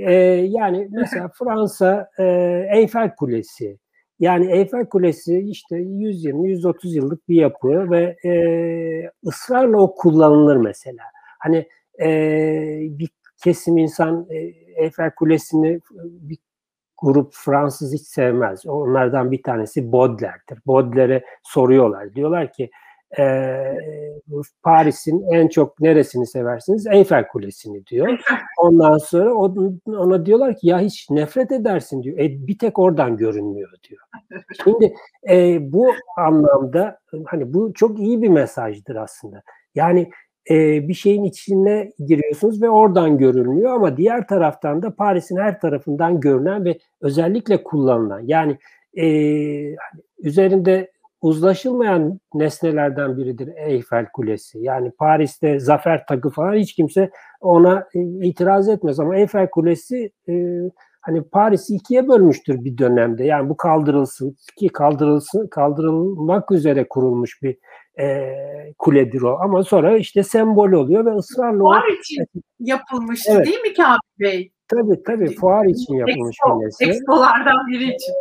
[0.09, 0.13] Ee,
[0.49, 2.23] yani mesela Fransa e,
[2.73, 3.77] Eyfel Kulesi
[4.19, 8.31] yani Eyfel Kulesi işte 120-130 yıllık bir yapı ve e,
[9.27, 11.03] ısrarla o kullanılır mesela.
[11.39, 11.67] Hani
[12.01, 12.09] e,
[12.81, 13.09] bir
[13.43, 14.37] kesim insan e,
[14.83, 16.37] Eyfel Kulesi'ni bir
[17.01, 18.65] grup Fransız hiç sevmez.
[18.65, 20.59] Onlardan bir tanesi Baudelaire'dir.
[20.67, 22.15] Baudelaire'e soruyorlar.
[22.15, 22.69] Diyorlar ki
[23.19, 23.23] e,
[24.63, 26.87] Paris'in en çok neresini seversiniz?
[26.87, 28.19] Eyfel Kulesi'ni diyor.
[28.57, 29.33] Ondan sonra
[29.87, 32.17] ona diyorlar ki ya hiç nefret edersin diyor.
[32.17, 34.01] E, bir tek oradan görünmüyor diyor.
[34.63, 34.93] Şimdi
[35.29, 39.41] e, bu anlamda hani bu çok iyi bir mesajdır aslında.
[39.75, 40.09] Yani
[40.49, 46.19] e, bir şeyin içine giriyorsunuz ve oradan görülmüyor ama diğer taraftan da Paris'in her tarafından
[46.19, 48.57] görünen ve özellikle kullanılan yani
[48.97, 49.05] e,
[49.75, 50.91] hani üzerinde
[51.27, 54.59] uzlaşılmayan nesnelerden biridir Eyfel Kulesi.
[54.59, 57.09] Yani Paris'te zafer takı falan hiç kimse
[57.41, 60.33] ona e, itiraz etmez ama Eyfel Kulesi e,
[61.01, 63.23] hani Paris'i ikiye bölmüştür bir dönemde.
[63.23, 67.57] Yani bu kaldırılsın ki kaldırılsın kaldırılmak üzere kurulmuş bir
[67.99, 68.35] e,
[68.77, 69.37] kuledir o.
[69.41, 71.93] Ama sonra işte sembol oluyor ve ısrarla Fuar o...
[71.93, 72.25] için
[72.59, 73.47] yapılmıştı evet.
[73.47, 74.51] değil mi Kamil Bey?
[74.67, 76.85] Tabii tabii fuar için yapılmış Expo, kulesi.
[76.85, 78.13] Expolardan biri için.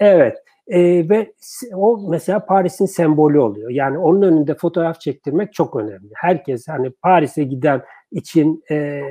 [0.00, 0.36] Evet.
[0.68, 1.32] E, ve
[1.74, 3.70] o mesela Paris'in sembolü oluyor.
[3.70, 6.10] Yani onun önünde fotoğraf çektirmek çok önemli.
[6.14, 9.02] Herkes hani Paris'e giden için e,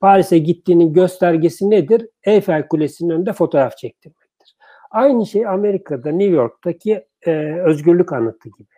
[0.00, 2.08] Paris'e gittiğinin göstergesi nedir?
[2.24, 4.56] Eyfel Kulesi'nin önünde fotoğraf çektirmektir.
[4.90, 7.30] Aynı şey Amerika'da, New York'taki e,
[7.64, 8.68] özgürlük anıtı gibi.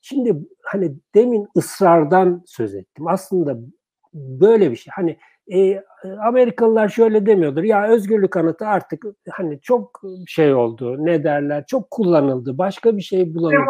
[0.00, 3.08] Şimdi hani demin ısrardan söz ettim.
[3.08, 3.58] Aslında
[4.14, 4.90] böyle bir şey.
[4.96, 5.16] Hani
[5.52, 5.82] e,
[6.26, 7.62] Amerikalılar şöyle demiyordur.
[7.62, 10.96] Ya özgürlük anıtı artık hani çok şey oldu.
[11.04, 11.64] Ne derler?
[11.66, 12.58] Çok kullanıldı.
[12.58, 13.64] Başka bir şey bulalım.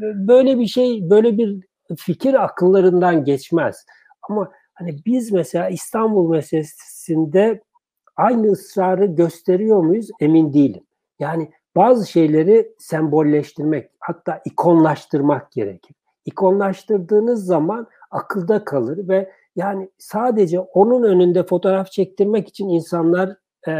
[0.00, 1.60] Böyle bir şey, böyle bir
[1.98, 3.86] fikir akıllarından geçmez.
[4.28, 7.62] Ama hani biz mesela İstanbul meselesinde
[8.16, 10.82] aynı ısrarı gösteriyor muyuz emin değilim.
[11.18, 15.96] Yani bazı şeyleri sembolleştirmek hatta ikonlaştırmak gerekir.
[16.24, 23.36] İkonlaştırdığınız zaman akılda kalır ve yani sadece onun önünde fotoğraf çektirmek için insanlar
[23.68, 23.74] e,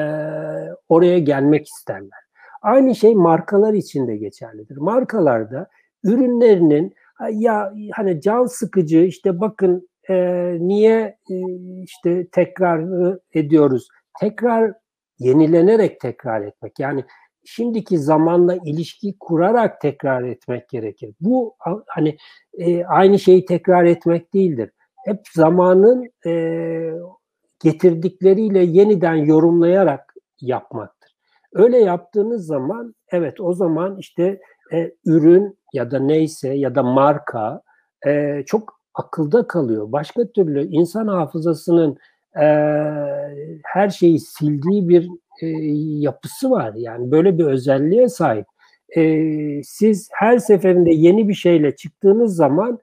[0.88, 2.22] oraya gelmek isterler.
[2.62, 4.76] Aynı şey markalar için de geçerlidir.
[4.76, 5.66] Markalarda
[6.04, 6.94] ürünlerinin
[7.32, 10.14] ya hani can sıkıcı işte bakın e,
[10.60, 11.36] niye e,
[11.82, 12.84] işte tekrar
[13.34, 13.88] ediyoruz.
[14.20, 14.72] Tekrar
[15.18, 16.78] yenilenerek tekrar etmek.
[16.78, 17.04] Yani
[17.44, 21.14] şimdiki zamanla ilişki kurarak tekrar etmek gerekir.
[21.20, 21.56] Bu
[21.86, 22.16] hani
[22.58, 24.70] e, aynı şeyi tekrar etmek değildir.
[25.04, 26.92] Hep zamanın e,
[27.62, 31.16] getirdikleriyle yeniden yorumlayarak yapmaktır.
[31.52, 34.40] Öyle yaptığınız zaman evet o zaman işte
[34.72, 37.62] e, ürün ya da neyse ya da marka
[38.06, 39.92] e, çok akılda kalıyor.
[39.92, 41.96] Başka türlü insan hafızasının
[42.36, 42.46] e,
[43.64, 45.08] her şeyi sildiği bir
[45.42, 45.46] e,
[46.00, 46.72] yapısı var.
[46.76, 48.46] Yani böyle bir özelliğe sahip.
[48.96, 52.78] E, siz her seferinde yeni bir şeyle çıktığınız zaman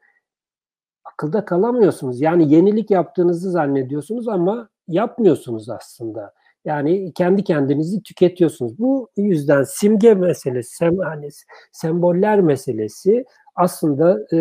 [1.19, 2.21] akılda kalamıyorsunuz.
[2.21, 6.33] Yani yenilik yaptığınızı zannediyorsunuz ama yapmıyorsunuz aslında.
[6.65, 8.79] Yani kendi kendinizi tüketiyorsunuz.
[8.79, 11.29] Bu yüzden simge meselesi, sem, hani
[11.71, 14.37] semboller meselesi aslında e,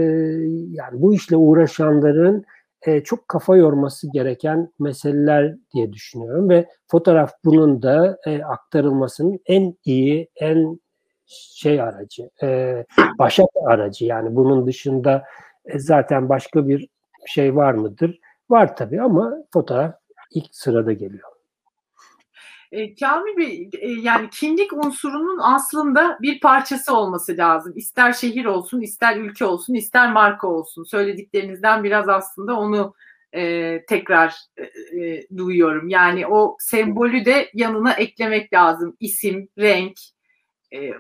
[0.71, 2.45] yani bu işle uğraşanların
[2.83, 9.75] e, çok kafa yorması gereken meseleler diye düşünüyorum ve fotoğraf bunun da e, aktarılmasının en
[9.85, 10.81] iyi, en
[11.29, 12.85] şey aracı, e,
[13.19, 15.25] başat aracı yani bunun dışında
[15.69, 16.89] e, zaten başka bir
[17.27, 18.19] şey var mıdır?
[18.51, 19.95] Var tabii ama fotoğraf
[20.35, 21.29] ilk sırada geliyor.
[22.73, 27.73] E, Kamil Bey, e, yani kimlik unsurunun aslında bir parçası olması lazım.
[27.77, 30.85] İster şehir olsun, ister ülke olsun, ister marka olsun.
[30.85, 32.95] Söylediklerinizden biraz aslında onu
[33.33, 34.63] e, tekrar e,
[35.03, 35.89] e, duyuyorum.
[35.89, 38.97] Yani o sembolü de yanına eklemek lazım.
[39.01, 39.99] İsim, renk,
[40.75, 40.93] e,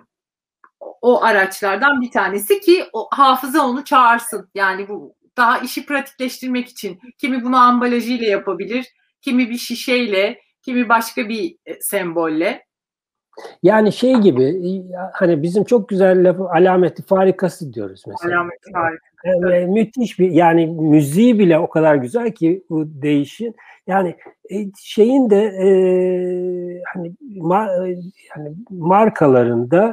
[0.80, 4.50] o araçlardan bir tanesi ki o hafıza onu çağırsın.
[4.54, 8.86] Yani bu daha işi pratikleştirmek için kimi bunu ambalajıyla yapabilir,
[9.20, 12.68] kimi bir şişeyle, kimi başka bir e, sembolle.
[13.62, 18.36] Yani şey gibi hani bizim çok güzel lafı alameti farikası diyoruz mesela.
[18.36, 19.08] Alameti farikası.
[19.24, 23.54] Yani, müthiş bir yani müziği bile o kadar güzel ki bu değişin.
[23.86, 24.16] Yani
[24.50, 25.68] e, şeyin de e,
[26.94, 27.86] hani mar,
[28.36, 29.92] yani markalarında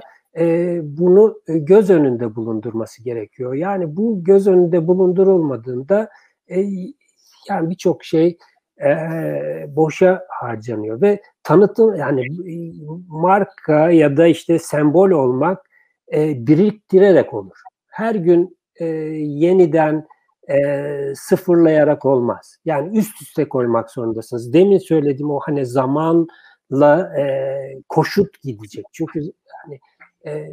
[0.84, 3.54] bunu göz önünde bulundurması gerekiyor.
[3.54, 6.10] Yani bu göz önünde bulundurulmadığında
[7.50, 8.38] yani birçok şey
[9.68, 12.28] boşa harcanıyor ve tanıtım yani
[13.08, 15.70] marka ya da işte sembol olmak
[16.14, 17.58] e, biriktirerek olur.
[17.88, 18.58] Her gün
[19.20, 20.08] yeniden
[20.50, 22.58] e, sıfırlayarak olmaz.
[22.66, 24.54] Yani üst üste koymak zorundasınız.
[24.54, 27.26] Demin söylediğim o hani zamanla e,
[27.90, 28.86] koşut gidecek.
[28.92, 29.20] Çünkü
[29.64, 29.80] hani
[30.26, 30.50] e,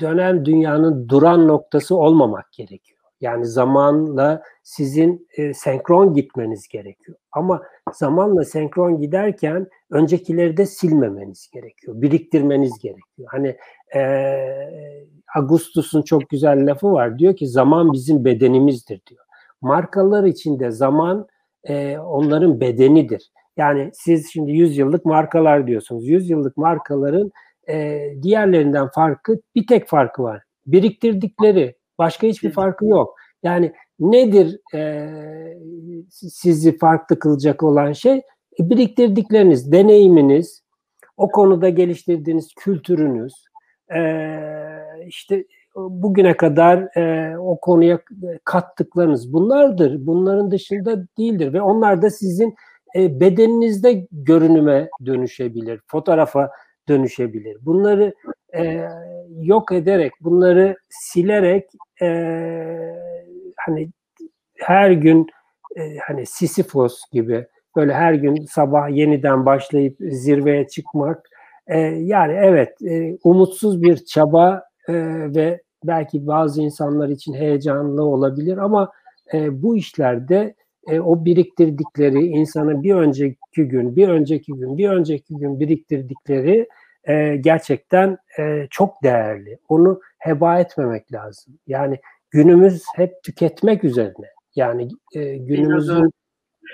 [0.00, 2.94] dönen dünyanın duran noktası olmamak gerekiyor.
[3.20, 7.18] Yani zamanla sizin e, senkron gitmeniz gerekiyor.
[7.32, 12.02] Ama zamanla senkron giderken öncekileri de silmemeniz gerekiyor.
[12.02, 13.28] Biriktirmeniz gerekiyor.
[13.30, 13.56] Hani
[13.96, 14.00] e,
[15.36, 17.18] Augustus'un çok güzel lafı var.
[17.18, 19.24] Diyor ki zaman bizim bedenimizdir diyor.
[19.60, 21.26] Markalar içinde zaman
[21.64, 23.30] e, onların bedenidir.
[23.56, 26.08] Yani siz şimdi 100 yıllık markalar diyorsunuz.
[26.08, 27.32] 100 yıllık markaların
[27.68, 30.42] e, diğerlerinden farkı bir tek farkı var.
[30.66, 33.16] Biriktirdikleri başka hiçbir farkı yok.
[33.42, 35.08] Yani nedir e,
[36.10, 38.16] sizi farklı kılacak olan şey?
[38.60, 40.62] E, biriktirdikleriniz, deneyiminiz,
[41.16, 43.44] o konuda geliştirdiğiniz kültürünüz,
[43.94, 44.00] e,
[45.06, 45.44] işte
[45.76, 47.98] bugüne kadar e, o konuya
[48.44, 50.06] kattıklarınız bunlardır.
[50.06, 52.54] Bunların dışında değildir ve onlar da sizin
[52.96, 56.50] e, bedeninizde görünüme dönüşebilir, fotoğrafa
[56.88, 57.56] dönüşebilir.
[57.60, 58.14] Bunları
[58.56, 58.88] e,
[59.40, 61.64] yok ederek, bunları silerek
[62.02, 62.06] e,
[63.56, 63.90] hani
[64.58, 65.26] her gün
[65.76, 71.28] e, hani Sisyphos gibi böyle her gün sabah yeniden başlayıp zirveye çıkmak
[71.66, 74.94] e, yani evet e, umutsuz bir çaba e,
[75.34, 78.92] ve belki bazı insanlar için heyecanlı olabilir ama
[79.32, 80.54] e, bu işlerde
[80.88, 86.68] e, o biriktirdikleri insanın bir önceki gün, bir önceki gün, bir önceki gün biriktirdikleri
[87.04, 89.58] e, gerçekten e, çok değerli.
[89.68, 91.58] Onu heba etmemek lazım.
[91.66, 91.98] Yani
[92.30, 94.26] günümüz hep tüketmek üzerine.
[94.56, 96.10] Yani e, günümüzün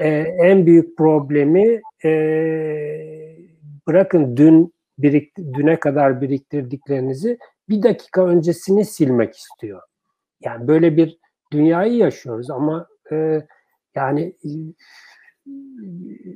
[0.01, 2.11] e, en büyük problemi e,
[3.89, 9.83] bırakın dün birik, düne kadar biriktirdiklerinizi bir dakika öncesini silmek istiyor.
[10.41, 11.19] Yani böyle bir
[11.53, 13.43] dünyayı yaşıyoruz ama e,
[13.95, 14.35] yani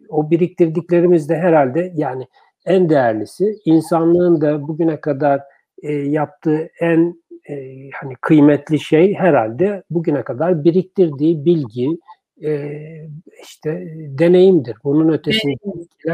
[0.09, 2.27] o biriktirdiklerimiz de herhalde yani
[2.67, 5.41] en değerlisi insanlığın da bugüne kadar
[5.83, 7.55] e, yaptığı en e,
[7.91, 11.89] hani kıymetli şey herhalde bugüne kadar biriktirdiği bilgi
[12.45, 12.81] e,
[13.43, 14.77] işte deneyimdir.
[14.85, 15.57] Bunun ötesinde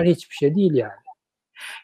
[0.04, 0.92] hiçbir şey değil yani.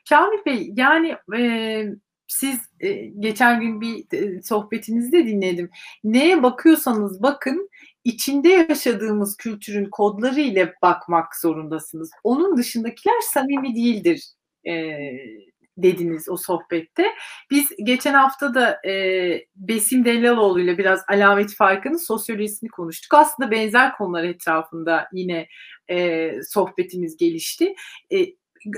[0.09, 1.85] Kamil Bey yani e,
[2.27, 5.71] siz e, geçen gün bir e, sohbetinizde dinledim.
[6.05, 7.71] Neye bakıyorsanız bakın
[8.07, 12.11] içinde yaşadığımız kültürün kodları ile bakmak zorundasınız.
[12.25, 14.25] Onun dışındakiler samimi değildir
[14.67, 14.97] e,
[15.77, 17.07] dediniz o sohbette.
[17.51, 23.15] Biz geçen hafta da e, Besim Delaloğlu ile biraz alamet farkının sosyolojisini konuştuk.
[23.15, 25.49] Aslında benzer konular etrafında yine
[25.91, 27.75] e, sohbetimiz gelişti.
[28.13, 28.27] E,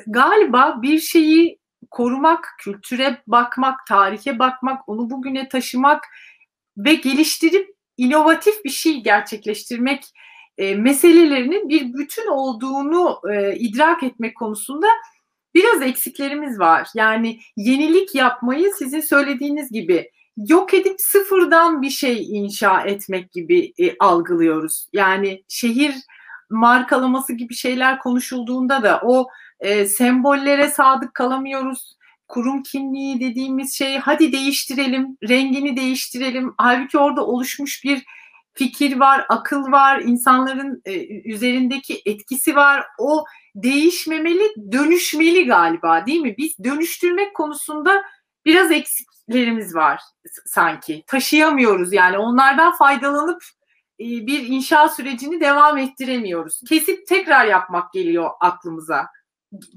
[0.06, 1.58] galiba bir şeyi
[1.90, 6.04] korumak, kültüre bakmak, tarihe bakmak, onu bugüne taşımak
[6.76, 10.04] ve geliştirip inovatif bir şey gerçekleştirmek
[10.58, 14.86] e, meselelerinin bir bütün olduğunu e, idrak etmek konusunda
[15.54, 16.88] biraz eksiklerimiz var.
[16.94, 23.98] Yani yenilik yapmayı sizin söylediğiniz gibi yok edip sıfırdan bir şey inşa etmek gibi e,
[23.98, 24.88] algılıyoruz.
[24.92, 25.94] Yani şehir
[26.50, 29.28] markalaması gibi şeyler konuşulduğunda da o
[29.60, 31.97] e, sembollere sadık kalamıyoruz.
[32.28, 36.54] Kurum kimliği dediğimiz şey hadi değiştirelim, rengini değiştirelim.
[36.58, 38.04] Halbuki orada oluşmuş bir
[38.54, 42.84] fikir var, akıl var, insanların e, üzerindeki etkisi var.
[42.98, 46.34] O değişmemeli, dönüşmeli galiba değil mi?
[46.38, 48.02] Biz dönüştürmek konusunda
[48.46, 50.00] biraz eksiklerimiz var
[50.46, 51.04] sanki.
[51.06, 53.42] Taşıyamıyoruz yani onlardan faydalanıp
[54.00, 56.60] e, bir inşa sürecini devam ettiremiyoruz.
[56.68, 59.06] Kesip tekrar yapmak geliyor aklımıza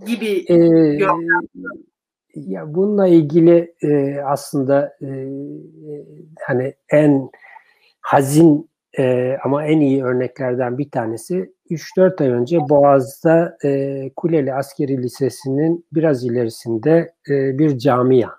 [0.07, 0.99] gibi ee,
[2.35, 5.27] ya bununla ilgili e, aslında e,
[6.47, 7.29] hani en
[8.01, 15.03] hazin e, ama en iyi örneklerden bir tanesi 3-4 ay önce Boğaz'da e, Kuleli Askeri
[15.03, 18.35] Lisesi'nin biraz ilerisinde e, bir cami yandı.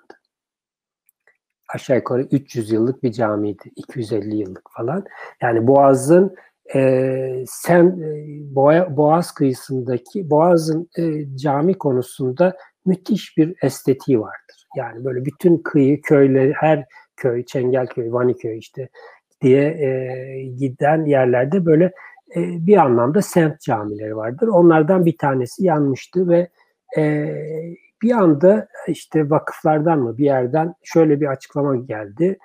[1.68, 3.70] Aşağı yukarı 300 yıllık bir camiydi.
[3.76, 5.04] 250 yıllık falan.
[5.42, 6.36] Yani Boğaz'ın
[6.74, 14.66] e, sen e, Boğaz kıyısındaki Boğaz'ın e, cami konusunda müthiş bir estetiği vardır.
[14.76, 16.84] Yani böyle bütün kıyı köyleri her
[17.16, 18.88] köy Çengelköy, Vaniköy işte
[19.40, 21.84] diye e, giden yerlerde böyle
[22.36, 24.48] e, bir anlamda semt camileri vardır.
[24.48, 26.48] Onlardan bir tanesi yanmıştı ve
[26.98, 27.34] e,
[28.02, 32.38] bir anda işte vakıflardan mı bir yerden şöyle bir açıklama geldi.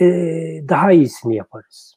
[0.00, 0.06] E,
[0.68, 1.94] daha iyisini yaparız.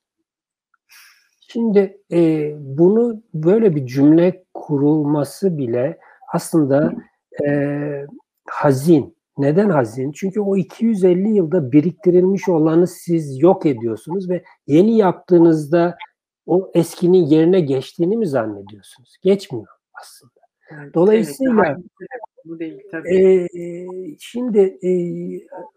[1.39, 5.97] Şimdi e, bunu böyle bir cümle kurulması bile
[6.33, 6.93] aslında
[7.45, 8.05] e,
[8.49, 9.17] hazin.
[9.37, 10.11] Neden hazin?
[10.11, 15.97] Çünkü o 250 yılda biriktirilmiş olanı siz yok ediyorsunuz ve yeni yaptığınızda
[16.45, 19.17] o eskinin yerine geçtiğini mi zannediyorsunuz?
[19.21, 19.67] Geçmiyor
[20.01, 20.37] aslında.
[20.93, 21.77] Dolayısıyla evet,
[22.45, 23.17] bu değil tabii.
[23.17, 23.47] E,
[24.19, 24.91] şimdi e,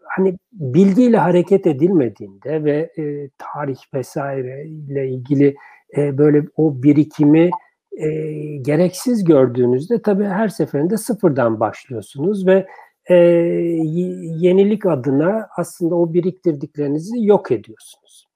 [0.03, 5.55] hani bilgiyle hareket edilmediğinde ve e, tarih vesaire ile ilgili
[5.97, 7.49] e, böyle o birikimi
[7.97, 8.09] e,
[8.57, 12.67] gereksiz gördüğünüzde tabii her seferinde sıfırdan başlıyorsunuz ve
[13.05, 18.27] e, yenilik adına aslında o biriktirdiklerinizi yok ediyorsunuz.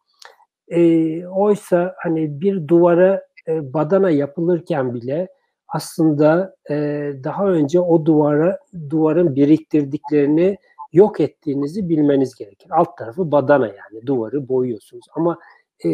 [0.67, 5.27] E, oysa hani bir duvara e, badana yapılırken bile
[5.67, 6.75] aslında e,
[7.23, 10.57] daha önce o duvara duvarın biriktirdiklerini
[10.93, 12.67] yok ettiğinizi bilmeniz gerekir.
[12.71, 15.39] Alt tarafı badana yani duvarı boyuyorsunuz ama
[15.85, 15.89] e,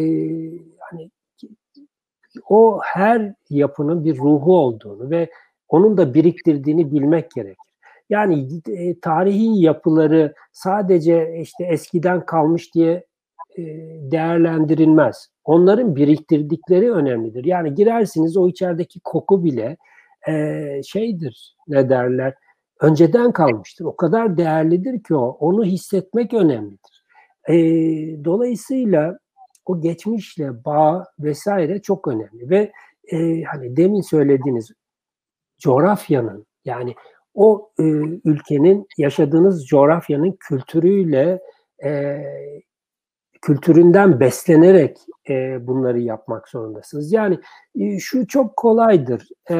[0.80, 1.12] hani
[2.50, 5.30] o her yapının bir ruhu olduğunu ve
[5.70, 7.72] onun da biriktirdiğini bilmek gerekir.
[8.10, 13.06] Yani e, tarihi yapıları sadece işte eskiden kalmış diye
[13.58, 13.64] e,
[14.12, 15.30] değerlendirilmez.
[15.44, 17.46] Onların biriktirdikleri önemlidir.
[17.46, 19.78] Yani girersiniz o içerideki koku bile
[20.28, 22.34] e, şeydir ne derler
[22.82, 23.86] önceden kalmıştır.
[23.86, 25.38] O kadar değerlidir ki o.
[25.40, 27.04] Onu hissetmek önemlidir.
[27.50, 27.56] E,
[28.26, 29.18] dolayısıyla
[29.66, 32.72] o geçmişle bağ vesaire çok önemli ve
[33.12, 34.72] e, hani demin söylediğiniz
[35.59, 36.95] coğrafyanın yani
[37.34, 37.84] o e,
[38.26, 41.39] ülkenin yaşadığınız coğrafyanın kültürüyle
[41.84, 42.24] e,
[43.41, 44.97] kültüründen beslenerek
[45.30, 47.14] e, bunları yapmak zorundasınız.
[47.14, 47.39] Yani
[47.80, 49.28] e, şu çok kolaydır.
[49.51, 49.55] E,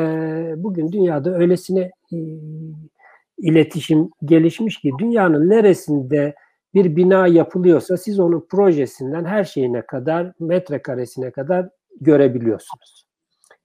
[0.58, 2.18] bugün dünyada öylesine e,
[3.38, 6.36] iletişim gelişmiş ki dünyanın neresinde
[6.74, 11.70] bir bina yapılıyorsa siz onun projesinden her şeyine kadar, metrekaresine kadar
[12.02, 13.06] görebiliyorsunuz.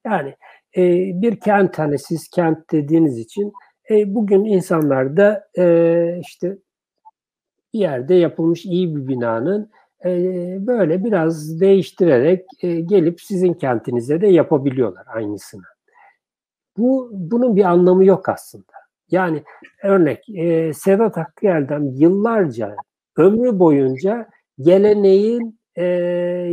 [0.06, 0.34] Yani
[0.76, 0.82] e,
[1.22, 3.52] bir kent hani siz kent dediğiniz için
[3.90, 6.58] e, bugün insanlar da e, işte
[7.74, 9.70] bir yerde yapılmış iyi bir binanın
[10.04, 10.10] e,
[10.66, 15.62] böyle biraz değiştirerek e, gelip sizin kentinize de yapabiliyorlar aynısını.
[16.78, 18.72] Bu bunun bir anlamı yok aslında.
[19.10, 19.42] Yani
[19.82, 22.76] örnek e, Sedat Hakkı'dan yıllarca
[23.16, 24.28] ömrü boyunca
[24.60, 25.84] geleneğin e,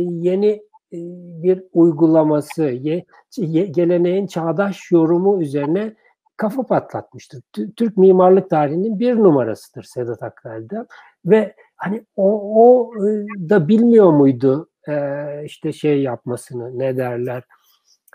[0.00, 0.50] yeni
[0.92, 0.98] e,
[1.42, 3.04] bir uygulaması, ye,
[3.36, 5.94] ye, geleneğin çağdaş yorumu üzerine
[6.36, 7.42] kafa patlatmıştır.
[7.76, 10.86] Türk mimarlık tarihinin bir numarasıdır Sedat Akbel'de
[11.26, 14.94] ve hani o, o e, da bilmiyor muydu e,
[15.44, 17.42] işte şey yapmasını ne derler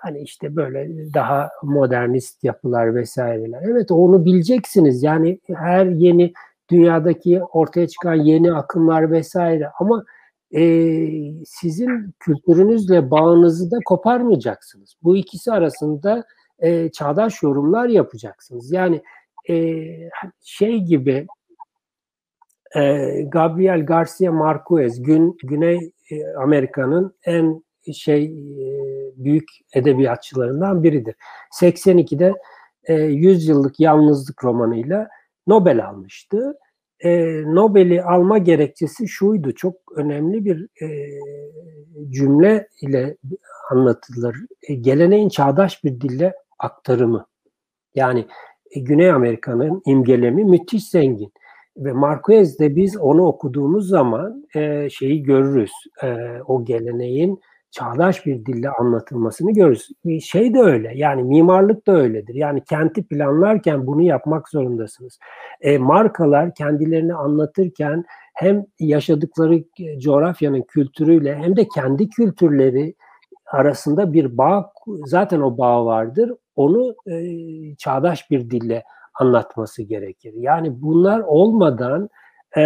[0.02, 3.62] hani işte böyle daha modernist yapılar vesaireler.
[3.64, 6.34] Evet onu bileceksiniz yani her yeni
[6.72, 10.06] dünyadaki ortaya çıkan yeni akımlar vesaire ama
[10.56, 10.62] e,
[11.46, 14.96] sizin kültürünüzle bağınızı da koparmayacaksınız.
[15.04, 16.24] Bu ikisi arasında
[16.60, 18.72] e, çağdaş yorumlar yapacaksınız.
[18.72, 19.02] Yani
[19.50, 19.86] e,
[20.42, 21.28] şey gibi
[22.76, 22.82] e,
[23.22, 27.64] Gabriel Garcia Marquez gün Güney e, Amerika'nın en
[27.94, 28.32] şey e,
[29.16, 31.16] büyük edebiyatçılarından biridir.
[31.62, 32.34] 82'de
[32.84, 35.10] e, 100 yıllık yalnızlık romanıyla
[35.50, 36.58] Nobel almıştı.
[37.00, 39.56] E, Nobel'i alma gerekçesi şuydu.
[39.56, 40.88] Çok önemli bir e,
[42.10, 43.18] cümle ile
[43.72, 44.36] anlatılır.
[44.70, 47.26] E, geleneğin çağdaş bir dille aktarımı.
[47.96, 48.26] Yani
[48.72, 51.34] e, Güney Amerika'nın imgelemi müthiş zengin.
[51.78, 55.72] Ve Marquez'de biz onu okuduğumuz zaman e, şeyi görürüz.
[56.04, 57.42] E, o geleneğin
[57.72, 59.90] çağdaş bir dille anlatılmasını görürüz.
[60.24, 60.92] Şey de öyle.
[60.96, 62.34] Yani mimarlık da öyledir.
[62.34, 65.20] Yani kenti planlarken bunu yapmak zorundasınız.
[65.62, 69.64] E, markalar kendilerini anlatırken hem yaşadıkları
[70.00, 72.96] coğrafyanın kültürüyle hem de kendi kültürleri
[73.52, 74.72] arasında bir bağ
[75.06, 76.32] zaten o bağ vardır.
[76.56, 77.16] Onu e,
[77.76, 78.84] çağdaş bir dille
[79.20, 80.34] anlatması gerekir.
[80.38, 82.10] Yani bunlar olmadan
[82.58, 82.62] e,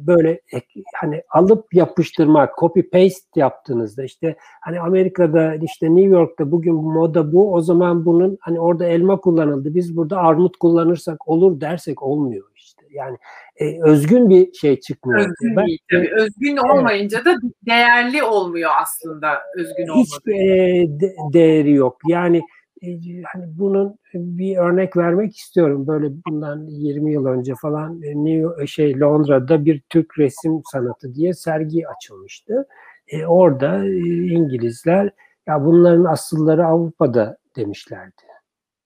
[0.00, 0.40] böyle
[1.00, 7.54] hani alıp yapıştırmak, copy paste yaptığınızda işte hani Amerika'da işte New York'ta bugün moda bu
[7.54, 12.82] o zaman bunun hani orada elma kullanıldı biz burada armut kullanırsak olur dersek olmuyor işte.
[12.90, 13.16] Yani
[13.56, 15.20] e, özgün bir şey çıkmıyor.
[15.20, 16.10] Özgün ben, değil tabii.
[16.14, 17.26] Özgün olmayınca evet.
[17.26, 20.32] da değerli olmuyor aslında özgün olmadığı.
[20.32, 21.98] Hiç e, de, değeri yok.
[22.08, 22.42] Yani
[23.32, 25.86] hani bunun bir örnek vermek istiyorum.
[25.86, 31.34] Böyle bundan 20 yıl önce falan e, New şey Londra'da bir Türk resim sanatı diye
[31.34, 32.66] sergi açılmıştı.
[33.08, 33.90] E, orada e,
[34.26, 35.10] İngilizler
[35.46, 38.22] ya bunların asılları Avrupa'da demişlerdi.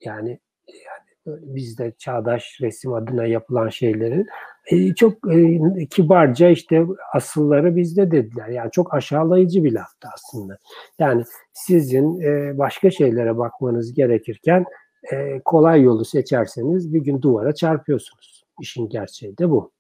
[0.01, 0.38] Yani
[0.68, 4.27] yani bizde çağdaş resim adına yapılan şeylerin
[4.66, 5.61] e, çok e,
[5.91, 8.49] kibarca işte asılları bizde dediler.
[8.49, 10.59] Yani çok aşağılayıcı bir laftı aslında.
[10.99, 14.64] Yani sizin e, başka şeylere bakmanız gerekirken
[15.45, 18.45] kolay yolu seçerseniz bir gün duvara çarpıyorsunuz.
[18.61, 19.74] İşin gerçeği de bu.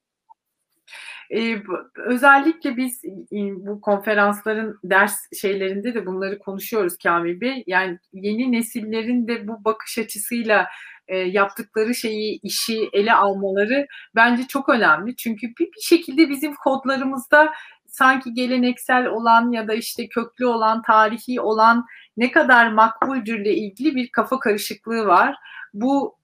[1.30, 1.56] Ee,
[1.96, 3.02] özellikle biz
[3.32, 7.64] bu konferansların ders şeylerinde de bunları konuşuyoruz Kamil Bey.
[7.66, 10.66] Yani yeni nesillerin de bu bakış açısıyla
[11.08, 15.16] e, yaptıkları şeyi, işi ele almaları bence çok önemli.
[15.16, 17.52] Çünkü bir, bir şekilde bizim kodlarımızda
[17.86, 24.10] sanki geleneksel olan ya da işte köklü olan, tarihi olan ne kadar makbuldürle ilgili bir
[24.12, 25.36] kafa karışıklığı var.
[25.74, 26.16] Bu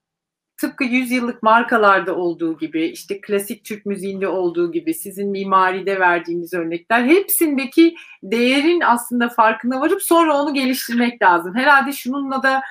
[0.61, 6.55] tıpkı 100 yıllık markalarda olduğu gibi, işte klasik Türk müziğinde olduğu gibi, sizin mimaride verdiğiniz
[6.55, 11.55] örnekler hepsindeki değerin aslında farkına varıp sonra onu geliştirmek lazım.
[11.55, 12.63] Herhalde şununla da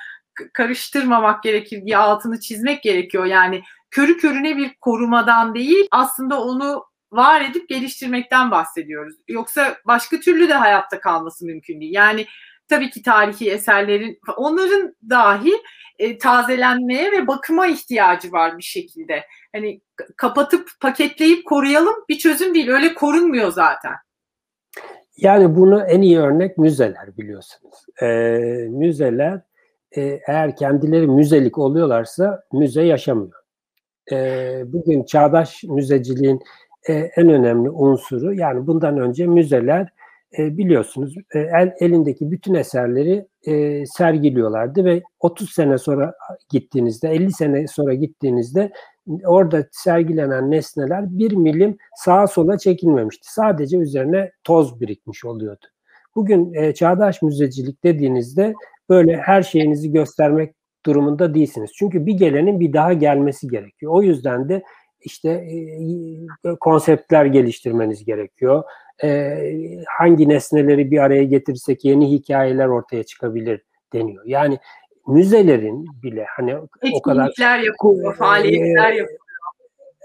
[0.52, 3.24] karıştırmamak gerekir diye altını çizmek gerekiyor.
[3.24, 9.14] Yani körü körüne bir korumadan değil aslında onu var edip geliştirmekten bahsediyoruz.
[9.28, 11.94] Yoksa başka türlü de hayatta kalması mümkün değil.
[11.94, 12.26] Yani
[12.68, 15.52] tabii ki tarihi eserlerin onların dahi
[16.00, 19.24] e, tazelenmeye ve bakıma ihtiyacı var bir şekilde.
[19.52, 19.80] Hani
[20.16, 22.68] kapatıp paketleyip koruyalım bir çözüm değil.
[22.68, 23.94] Öyle korunmuyor zaten.
[25.16, 27.74] Yani bunu en iyi örnek müzeler biliyorsunuz.
[28.02, 28.06] E,
[28.70, 29.40] müzeler
[29.96, 33.40] e, eğer kendileri müzelik oluyorlarsa müze yaşamıyor.
[34.12, 34.16] E,
[34.66, 36.40] bugün çağdaş müzeciliğin
[36.88, 39.88] e, en önemli unsuru yani bundan önce müzeler
[40.38, 46.14] e, biliyorsunuz e, el, elindeki bütün eserleri e, sergiliyorlardı ve 30 sene sonra
[46.50, 48.72] gittiğinizde 50 sene sonra gittiğinizde
[49.24, 53.32] orada sergilenen nesneler bir milim sağa sola çekilmemişti.
[53.32, 55.66] Sadece üzerine toz birikmiş oluyordu.
[56.16, 58.54] Bugün e, çağdaş müzecilik dediğinizde
[58.88, 60.54] böyle her şeyinizi göstermek
[60.86, 61.70] durumunda değilsiniz.
[61.74, 63.92] Çünkü bir gelenin bir daha gelmesi gerekiyor.
[63.92, 64.62] O yüzden de
[65.00, 65.30] işte
[66.44, 68.62] e, konseptler geliştirmeniz gerekiyor.
[69.02, 69.36] E,
[69.98, 74.24] hangi nesneleri bir araya getirirsek yeni hikayeler ortaya çıkabilir deniyor.
[74.26, 74.58] Yani
[75.06, 76.56] müzelerin bile hani
[76.92, 79.20] o kadar yapıyor, faaliyetler yapıyor.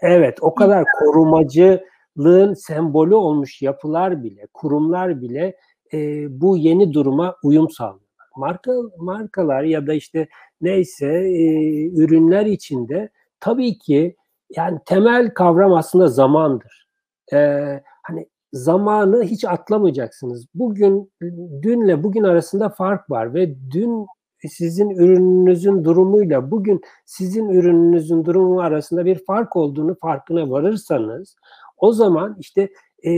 [0.02, 5.56] Evet, o kadar korumacılığın sembolü olmuş yapılar bile, kurumlar bile
[5.93, 8.02] e, bu yeni duruma uyum sağlıyor.
[8.38, 10.28] Marka markalar ya da işte
[10.62, 14.16] neyse e, ürünler içinde tabii ki
[14.50, 16.88] yani temel kavram aslında zamandır.
[17.34, 20.46] Ee, hani zamanı hiç atlamayacaksınız.
[20.56, 21.12] Bugün
[21.62, 24.08] dünle bugün arasında fark var ve dün
[24.50, 31.36] sizin ürününüzün durumuyla bugün sizin ürününüzün durumu arasında bir fark olduğunu farkına varırsanız
[31.78, 32.70] o zaman işte
[33.04, 33.12] e,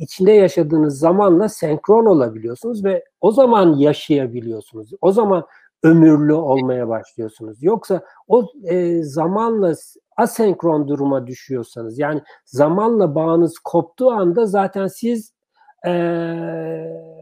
[0.00, 4.90] içinde yaşadığınız zamanla senkron olabiliyorsunuz ve o zaman yaşayabiliyorsunuz.
[5.00, 5.44] O zaman
[5.84, 7.62] ömürlü olmaya başlıyorsunuz.
[7.62, 9.74] Yoksa o e, zamanla
[10.16, 15.34] asenkron duruma düşüyorsanız yani zamanla bağınız koptuğu anda zaten siz
[15.86, 15.90] e,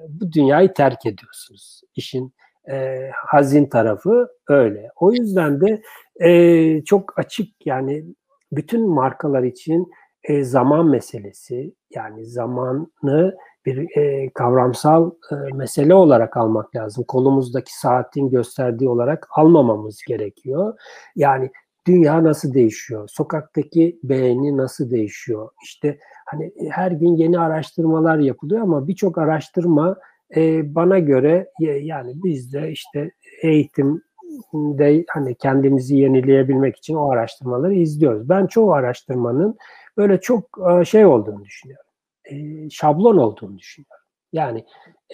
[0.09, 1.81] bu dünyayı terk ediyorsunuz.
[1.95, 2.35] İşin
[2.71, 4.89] e, hazin tarafı öyle.
[4.97, 5.83] O yüzden de
[6.21, 8.05] e, çok açık yani
[8.53, 9.91] bütün markalar için
[10.25, 13.37] e, zaman meselesi yani zamanı
[13.67, 17.05] bir e, kavramsal e, mesele olarak almak lazım.
[17.09, 20.75] Kolumuzdaki saatin gösterdiği olarak almamamız gerekiyor.
[21.17, 21.51] Yani
[21.87, 23.09] dünya nasıl değişiyor?
[23.13, 25.49] Sokaktaki beğeni nasıl değişiyor?
[25.65, 29.97] İşte hani her gün yeni araştırmalar yapılıyor ama birçok araştırma
[30.37, 33.11] e, bana göre yani biz de işte
[33.43, 38.29] eğitimde hani kendimizi yenileyebilmek için o araştırmaları izliyoruz.
[38.29, 39.57] Ben çoğu araştırmanın
[39.97, 41.92] böyle çok e, şey olduğunu düşünüyorum.
[42.31, 42.35] E,
[42.71, 44.07] şablon olduğunu düşünüyorum.
[44.33, 44.65] Yani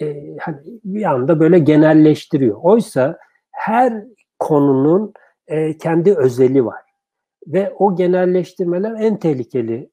[0.01, 2.59] e, hani bir anda böyle genelleştiriyor.
[2.63, 3.19] Oysa
[3.51, 4.05] her
[4.39, 5.13] konunun
[5.47, 6.81] e, kendi özeli var.
[7.47, 9.91] Ve o genelleştirmeler en tehlikeli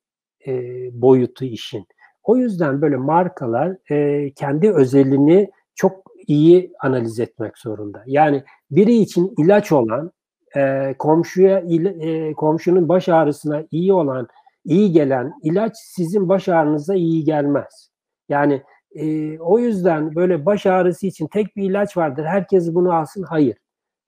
[0.48, 0.54] e,
[1.02, 1.86] boyutu işin.
[2.24, 8.04] O yüzden böyle markalar e, kendi özelini çok iyi analiz etmek zorunda.
[8.06, 10.12] Yani biri için ilaç olan,
[10.56, 14.28] e, komşuya e, komşunun baş ağrısına iyi olan,
[14.66, 17.92] iyi gelen ilaç sizin baş ağrınıza iyi gelmez.
[18.30, 18.62] Yani
[18.96, 22.26] e, o yüzden böyle baş ağrısı için tek bir ilaç vardır.
[22.26, 23.24] Herkes bunu alsın.
[23.24, 23.58] Hayır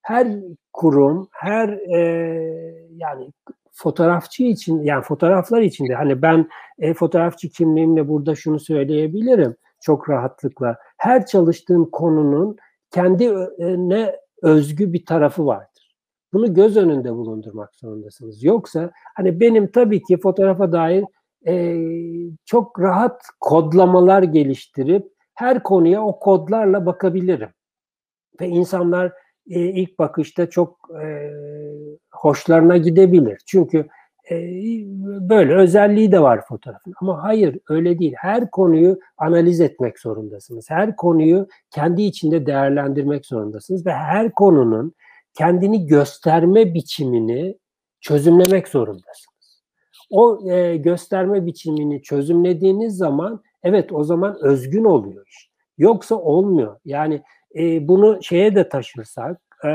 [0.07, 0.27] her
[0.73, 1.99] kurum, her e,
[2.91, 3.33] yani
[3.71, 6.49] fotoğrafçı için yani fotoğraflar için de hani ben
[6.79, 10.77] e, fotoğrafçı kimliğimle burada şunu söyleyebilirim çok rahatlıkla.
[10.97, 12.57] Her çalıştığım konunun
[12.91, 15.76] kendine özgü bir tarafı vardır.
[16.37, 18.43] Bunu göz önünde bulundurmak zorundasınız.
[18.43, 21.05] Yoksa hani benim tabii ki fotoğrafa dair
[21.47, 21.77] e,
[22.45, 27.49] çok rahat kodlamalar geliştirip her konuya o kodlarla bakabilirim.
[28.41, 29.07] Ve insanlar
[29.49, 31.31] e, ilk bakışta çok e,
[32.11, 33.41] hoşlarına gidebilir.
[33.45, 33.87] Çünkü
[34.31, 34.35] e,
[35.29, 36.93] böyle özelliği de var fotoğrafın.
[37.01, 38.13] Ama hayır öyle değil.
[38.17, 40.69] Her konuyu analiz etmek zorundasınız.
[40.69, 44.93] Her konuyu kendi içinde değerlendirmek zorundasınız ve her konunun
[45.37, 47.57] kendini gösterme biçimini
[48.01, 49.63] çözümlemek zorundasınız.
[50.09, 55.49] O e, gösterme biçimini çözümlediğiniz zaman evet o zaman özgün oluyor iş.
[55.77, 56.79] Yoksa olmuyor.
[56.85, 57.21] Yani
[57.55, 59.69] e, bunu şeye de taşırsak e,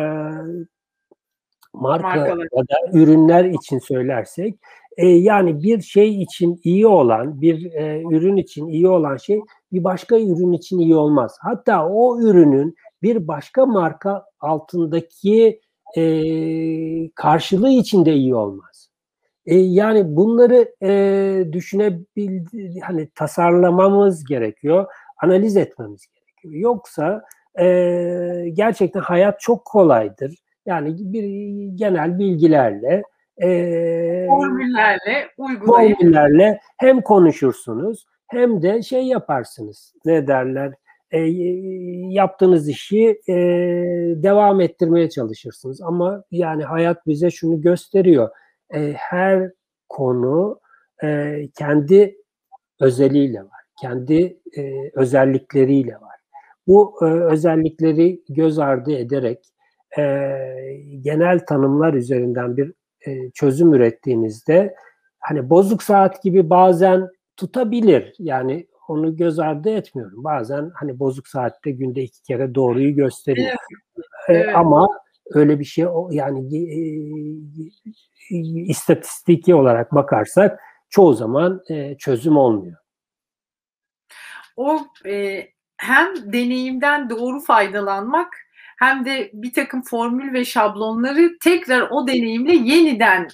[1.74, 2.48] marka Markalar.
[2.52, 4.58] ya da ürünler için söylersek
[4.96, 9.40] E, yani bir şey için iyi olan, bir e, ürün için iyi olan şey
[9.72, 11.38] bir başka ürün için iyi olmaz.
[11.40, 15.60] Hatta o ürünün bir başka marka altındaki
[15.96, 16.02] e,
[17.10, 18.90] karşılığı için de iyi olmaz.
[19.46, 22.44] E, yani bunları e, düşünebil,
[22.82, 24.86] hani tasarlamamız gerekiyor,
[25.22, 26.54] analiz etmemiz gerekiyor.
[26.54, 27.22] Yoksa
[27.60, 27.66] e,
[28.52, 30.34] gerçekten hayat çok kolaydır.
[30.66, 31.24] Yani bir
[31.76, 33.02] genel bilgilerle
[33.42, 39.94] e, formüllerle uygulayıp formüllerle hem konuşursunuz hem de şey yaparsınız.
[40.04, 40.72] Ne derler?
[41.12, 41.20] E,
[42.08, 43.34] yaptığınız işi e,
[44.16, 45.82] devam ettirmeye çalışırsınız.
[45.82, 48.30] Ama yani hayat bize şunu gösteriyor.
[48.74, 49.50] E, her
[49.88, 50.60] konu
[51.04, 52.16] e, kendi
[52.80, 53.62] özeliyle var.
[53.80, 56.16] Kendi e, özellikleriyle var.
[56.66, 59.38] Bu e, özellikleri göz ardı ederek
[59.98, 60.02] e,
[61.00, 62.72] genel tanımlar üzerinden bir
[63.06, 64.74] e, çözüm ürettiğinizde
[65.18, 68.14] hani bozuk saat gibi bazen tutabilir.
[68.18, 70.24] Yani onu göz ardı etmiyorum.
[70.24, 73.48] Bazen hani bozuk saatte günde iki kere doğruyu gösteriyor.
[73.48, 73.58] Evet.
[74.28, 74.56] Evet.
[74.56, 74.88] Ama
[75.34, 80.60] öyle bir şey yani e, istatistiki olarak bakarsak
[80.90, 82.76] çoğu zaman e, çözüm olmuyor.
[84.56, 88.34] O e, hem deneyimden doğru faydalanmak
[88.78, 93.28] hem de bir takım formül ve şablonları tekrar o deneyimle yeniden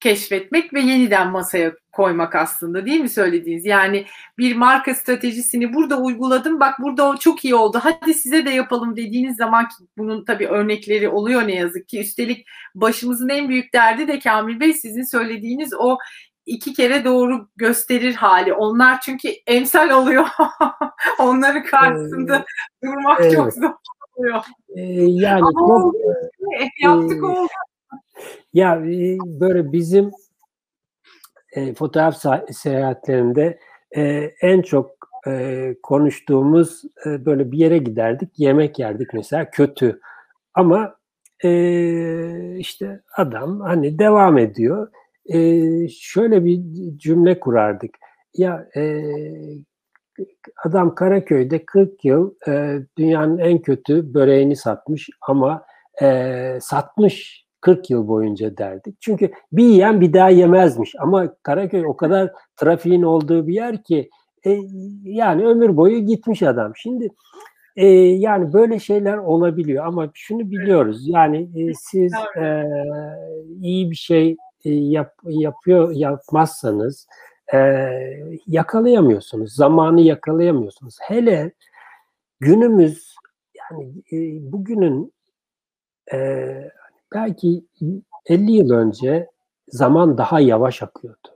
[0.00, 3.66] keşfetmek ve yeniden masaya koymak aslında değil mi söylediğiniz?
[3.66, 4.06] Yani
[4.38, 8.96] bir marka stratejisini burada uyguladım bak burada o çok iyi oldu hadi size de yapalım
[8.96, 12.00] dediğiniz zaman ki bunun tabii örnekleri oluyor ne yazık ki.
[12.00, 15.98] Üstelik başımızın en büyük derdi de Kamil Bey sizin söylediğiniz o
[16.46, 18.52] iki kere doğru gösterir hali.
[18.52, 20.26] Onlar çünkü emsal oluyor.
[21.18, 23.34] Onların karşısında ee, durmak evet.
[23.34, 23.74] çok zor
[24.14, 24.44] oluyor.
[24.76, 25.96] Ee, yani Ama oldu.
[26.60, 27.48] E, yaptık e, oldu.
[28.52, 30.10] Ya e, böyle bizim
[31.52, 32.16] e, fotoğraf
[32.50, 33.58] seyahatlerinde
[33.96, 34.90] e, en çok
[35.26, 40.00] e, konuştuğumuz e, böyle bir yere giderdik, yemek yerdik mesela kötü.
[40.54, 40.96] Ama
[41.44, 44.88] e, işte adam hani devam ediyor.
[45.26, 45.38] E,
[45.88, 46.60] şöyle bir
[46.98, 47.96] cümle kurardık.
[48.34, 49.02] Ya e,
[50.64, 55.64] adam Karaköy'de 40 yıl e, dünyanın en kötü böreğini satmış ama
[56.02, 58.96] e, satmış 40 yıl boyunca derdik.
[59.00, 60.94] Çünkü bir yiyen bir daha yemezmiş.
[60.98, 64.10] Ama Karaköy o kadar trafiğin olduğu bir yer ki
[64.46, 64.58] e,
[65.02, 66.72] yani ömür boyu gitmiş adam.
[66.76, 67.08] Şimdi
[67.76, 71.08] e, yani böyle şeyler olabiliyor ama şunu biliyoruz.
[71.08, 72.64] Yani e, siz e,
[73.60, 77.06] iyi bir şey e, yap, yapıyor yapmazsanız
[77.54, 77.58] e,
[78.46, 79.54] yakalayamıyorsunuz.
[79.54, 80.96] Zamanı yakalayamıyorsunuz.
[81.02, 81.52] Hele
[82.40, 83.14] günümüz
[83.58, 84.16] yani e,
[84.52, 85.12] bugünün
[86.12, 86.18] e,
[87.14, 87.64] belki
[88.26, 89.30] 50 yıl önce
[89.68, 91.28] zaman daha yavaş akıyordu.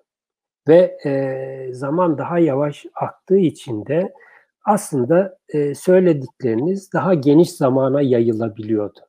[0.68, 4.12] Ve e, zaman daha yavaş aktığı için de
[4.64, 9.00] aslında e, söyledikleriniz daha geniş zamana yayılabiliyordu.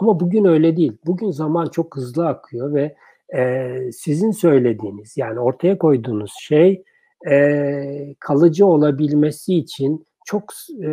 [0.00, 0.98] Ama bugün öyle değil.
[1.06, 2.96] Bugün zaman çok hızlı akıyor ve
[3.36, 6.82] e, sizin söylediğiniz yani ortaya koyduğunuz şey
[7.30, 10.44] e, kalıcı olabilmesi için çok
[10.82, 10.92] e,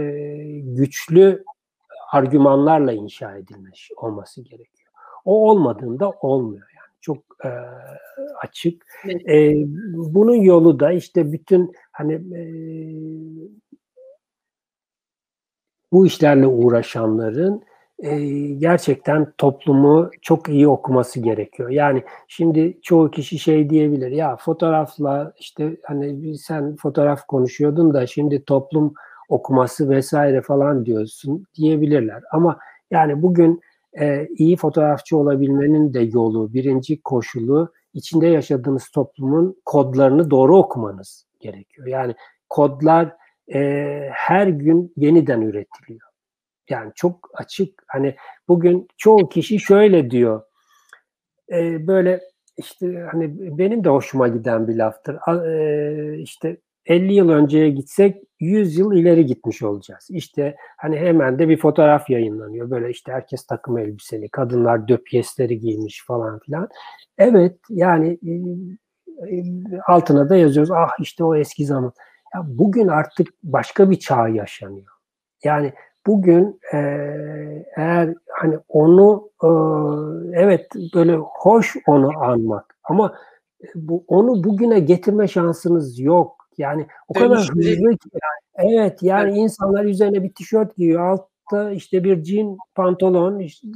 [0.64, 1.44] güçlü
[2.12, 4.92] argümanlarla inşa edilmiş olması gerekiyor.
[5.26, 7.50] O olmadığında olmuyor yani çok e,
[8.44, 8.86] açık.
[9.06, 9.30] Evet.
[9.30, 12.42] E, bunun yolu da işte bütün hani e,
[15.92, 17.64] bu işlerle uğraşanların
[18.00, 18.20] e,
[18.54, 21.70] gerçekten toplumu çok iyi okuması gerekiyor.
[21.70, 28.46] Yani şimdi çoğu kişi şey diyebilir ya fotoğrafla işte hani sen fotoğraf konuşuyordun da şimdi
[28.46, 28.94] toplum
[29.28, 32.24] okuması vesaire falan diyorsun diyebilirler.
[32.32, 32.60] Ama
[32.92, 33.62] yani bugün
[34.00, 41.88] e, iyi fotoğrafçı olabilmenin de yolu, birinci koşulu içinde yaşadığınız toplumun kodlarını doğru okumanız gerekiyor.
[41.88, 42.16] Yani
[42.50, 43.16] kodlar
[43.54, 43.60] e,
[44.14, 46.08] her gün yeniden üretiliyor.
[46.70, 47.84] Yani çok açık.
[47.88, 48.16] Hani
[48.48, 50.42] bugün çoğu kişi şöyle diyor.
[51.52, 52.22] E, böyle
[52.58, 55.46] işte hani benim de hoşuma giden bir laftır.
[55.46, 56.58] E, işte
[56.88, 60.08] 50 yıl önceye gitsek 100 yıl ileri gitmiş olacağız.
[60.10, 62.70] İşte hani hemen de bir fotoğraf yayınlanıyor.
[62.70, 66.70] Böyle işte herkes takım elbiseli, kadınlar döpyesleri giymiş falan filan.
[67.18, 68.32] Evet yani e,
[69.36, 69.44] e,
[69.88, 71.94] altına da yazıyoruz ah işte o eski zaman.
[72.36, 74.92] Ya bugün artık başka bir çağ yaşanıyor.
[75.44, 75.74] Yani
[76.08, 76.78] bugün e,
[77.78, 79.50] eğer hani onu e,
[80.42, 83.14] evet böyle hoş onu anmak ama
[83.76, 86.37] bu onu bugüne getirme şansınız yok.
[86.58, 87.62] Yani o kadar hızlı
[87.98, 88.10] ki.
[88.14, 88.72] Yani.
[88.72, 89.38] Evet yani evet.
[89.38, 91.10] insanlar üzerine bir tişört giyiyor.
[91.10, 93.68] Altta işte bir jean pantolon işte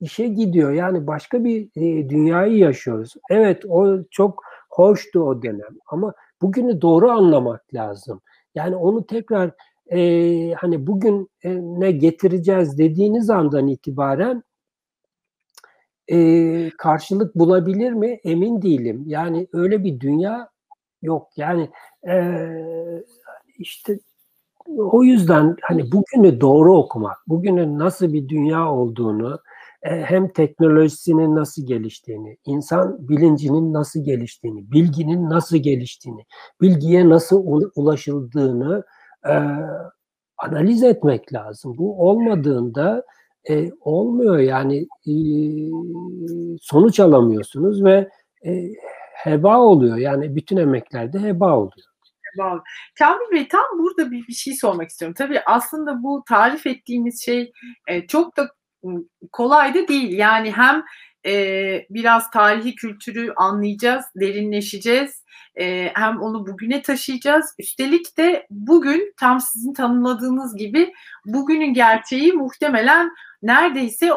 [0.00, 0.72] işe gidiyor.
[0.72, 3.14] Yani başka bir e, dünyayı yaşıyoruz.
[3.30, 8.20] Evet o çok hoştu o dönem ama bugünü doğru anlamak lazım.
[8.54, 9.50] Yani onu tekrar
[9.92, 14.42] e, hani bugün e, ne getireceğiz dediğiniz andan itibaren
[16.12, 19.04] e, karşılık bulabilir mi emin değilim.
[19.06, 20.48] Yani öyle bir dünya
[21.02, 21.28] yok.
[21.36, 21.70] Yani
[22.08, 22.14] e,
[23.58, 23.98] işte
[24.78, 29.40] o yüzden hani bugünü doğru okumak, bugünün nasıl bir dünya olduğunu,
[29.82, 36.24] e, hem teknolojisinin nasıl geliştiğini, insan bilincinin nasıl geliştiğini, bilginin nasıl geliştiğini,
[36.60, 38.84] bilgiye nasıl ulaşıldığını
[39.28, 39.34] e,
[40.38, 41.78] analiz etmek lazım.
[41.78, 43.04] Bu olmadığında
[43.50, 45.14] e, olmuyor yani e,
[46.60, 48.08] sonuç alamıyorsunuz ve
[48.46, 48.50] e,
[49.22, 49.96] heba oluyor.
[49.96, 51.86] Yani bütün emeklerde heba oluyor.
[52.22, 52.62] Heba.
[52.98, 55.14] Kamil Bey tam burada bir, bir şey sormak istiyorum.
[55.18, 57.52] Tabii aslında bu tarif ettiğimiz şey
[57.86, 58.48] e, çok da
[59.32, 60.18] kolay da değil.
[60.18, 60.84] Yani hem
[61.26, 65.24] e, biraz tarihi kültürü anlayacağız, derinleşeceğiz.
[65.60, 67.54] E, hem onu bugüne taşıyacağız.
[67.58, 70.92] Üstelik de bugün tam sizin tanımladığınız gibi
[71.26, 73.10] bugünün gerçeği muhtemelen
[73.42, 74.10] neredeyse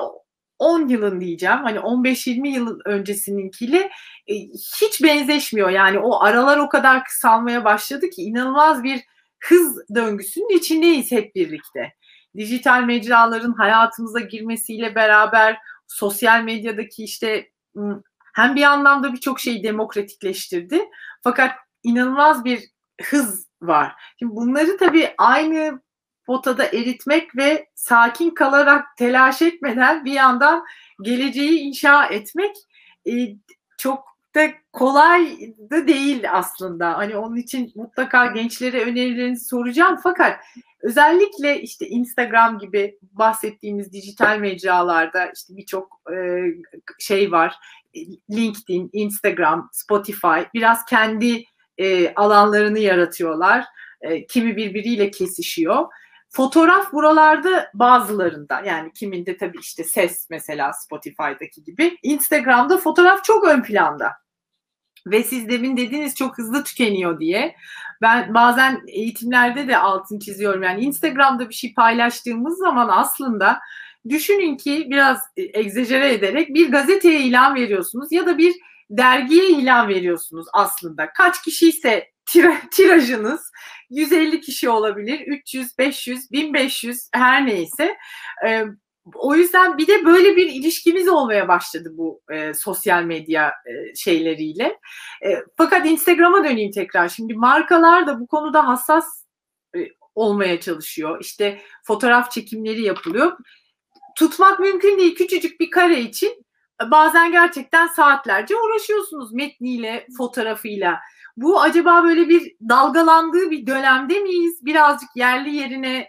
[0.64, 3.90] 10 yılın diyeceğim hani 15-20 yıl öncesininkiyle
[4.28, 4.34] e,
[4.82, 5.70] hiç benzeşmiyor.
[5.70, 9.02] Yani o aralar o kadar kısalmaya başladı ki inanılmaz bir
[9.40, 11.94] hız döngüsünün içindeyiz hep birlikte.
[12.38, 15.58] Dijital mecraların hayatımıza girmesiyle beraber
[15.88, 17.50] sosyal medyadaki işte
[18.36, 20.82] hem bir anlamda birçok şeyi demokratikleştirdi
[21.24, 21.52] fakat
[21.84, 22.60] inanılmaz bir
[23.02, 23.94] hız var.
[24.20, 25.82] Şimdi bunları tabii aynı
[26.26, 30.64] potada eritmek ve sakin kalarak telaş etmeden bir yandan
[31.02, 32.56] geleceği inşa etmek
[33.08, 33.12] e,
[33.78, 35.38] çok da kolay
[35.72, 36.98] da değil aslında.
[36.98, 40.40] Hani onun için mutlaka gençlere önerilerinizi soracağım fakat
[40.82, 46.16] özellikle işte Instagram gibi bahsettiğimiz dijital mecralarda işte birçok e,
[47.00, 47.56] şey var.
[48.32, 51.44] LinkedIn, Instagram, Spotify biraz kendi
[51.78, 53.66] e, alanlarını yaratıyorlar.
[54.02, 55.86] E, kimi birbiriyle kesişiyor.
[56.36, 61.98] Fotoğraf buralarda bazılarında yani kiminde tabii işte ses mesela Spotify'daki gibi.
[62.04, 64.12] Instagram'da fotoğraf çok ön planda.
[65.08, 67.56] Ve siz demin dediğiniz çok hızlı tükeniyor diye.
[68.02, 70.64] Ben bazen eğitimlerde de altını çiziyorum.
[70.64, 73.60] Yani Instagram'da bir şey paylaştığımız zaman aslında
[74.10, 78.54] düşünün ki biraz egzajere ederek bir gazeteye ilan veriyorsunuz ya da bir
[78.90, 81.14] dergiye ilan veriyorsunuz aslında.
[81.14, 82.13] Kaç kişi ise
[82.72, 83.52] tirajınız
[83.90, 87.98] 150 kişi olabilir, 300, 500, 1500 her neyse.
[88.48, 88.64] E,
[89.16, 94.80] o yüzden bir de böyle bir ilişkimiz olmaya başladı bu e, sosyal medya e, şeyleriyle.
[95.26, 97.10] E, fakat Instagram'a döneyim tekrar.
[97.10, 99.26] Şimdi markalar da bu konuda hassas
[99.76, 99.80] e,
[100.16, 101.18] olmaya çalışıyor.
[101.22, 103.38] İşte fotoğraf çekimleri yapılıyor.
[104.18, 105.16] Tutmak mümkün değil.
[105.16, 106.46] Küçücük bir kare için
[106.92, 111.00] bazen gerçekten saatlerce uğraşıyorsunuz metniyle, fotoğrafıyla.
[111.38, 114.66] Bu acaba böyle bir dalgalandığı bir dönemde miyiz?
[114.66, 116.08] Birazcık yerli yerine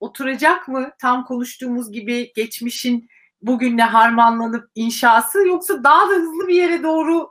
[0.00, 0.90] oturacak mı?
[1.00, 3.08] Tam konuştuğumuz gibi geçmişin
[3.42, 7.30] bugünle harmanlanıp inşası yoksa daha da hızlı bir yere doğru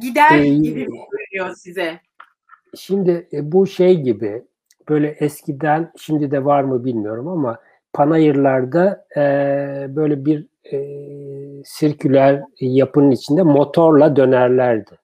[0.00, 2.00] gider ee, gibi görünüyor size?
[2.76, 4.44] Şimdi e, bu şey gibi
[4.88, 7.58] böyle eskiden şimdi de var mı bilmiyorum ama
[7.92, 9.20] panayırlarda e,
[9.96, 10.78] böyle bir e,
[11.64, 14.99] sirküler yapının içinde motorla dönerlerdi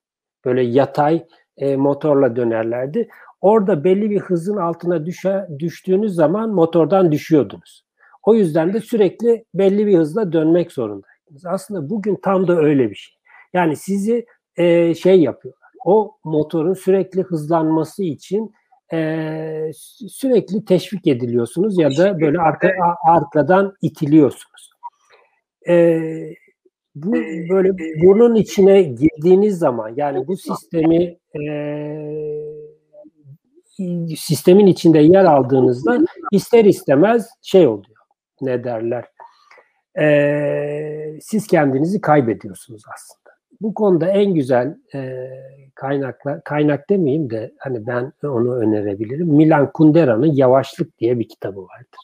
[0.46, 1.26] böyle yatay
[1.56, 3.08] e, motorla dönerlerdi.
[3.40, 7.84] Orada belli bir hızın altına düşe, düştüğünüz zaman motordan düşüyordunuz.
[8.22, 11.46] O yüzden de sürekli belli bir hızla dönmek zorundaydınız.
[11.46, 13.14] Aslında bugün tam da öyle bir şey.
[13.52, 14.26] Yani sizi
[14.56, 15.70] e, şey yapıyorlar.
[15.84, 18.52] O motorun sürekli hızlanması için
[18.92, 19.70] e,
[20.08, 22.72] sürekli teşvik ediliyorsunuz ya da böyle arka,
[23.08, 24.70] arkadan itiliyorsunuz.
[25.68, 25.98] E,
[26.96, 27.12] bu
[27.50, 31.42] böyle burnun içine girdiğiniz zaman yani bu sistemi e,
[34.16, 35.98] sistemin içinde yer aldığınızda
[36.32, 37.96] ister istemez şey oluyor.
[38.40, 39.04] Ne derler?
[39.98, 43.36] E, siz kendinizi kaybediyorsunuz aslında.
[43.60, 45.28] Bu konuda en güzel e,
[45.74, 49.26] kaynakla kaynak demeyeyim de hani ben onu önerebilirim.
[49.26, 52.00] Milan Kundera'nın Yavaşlık diye bir kitabı vardır.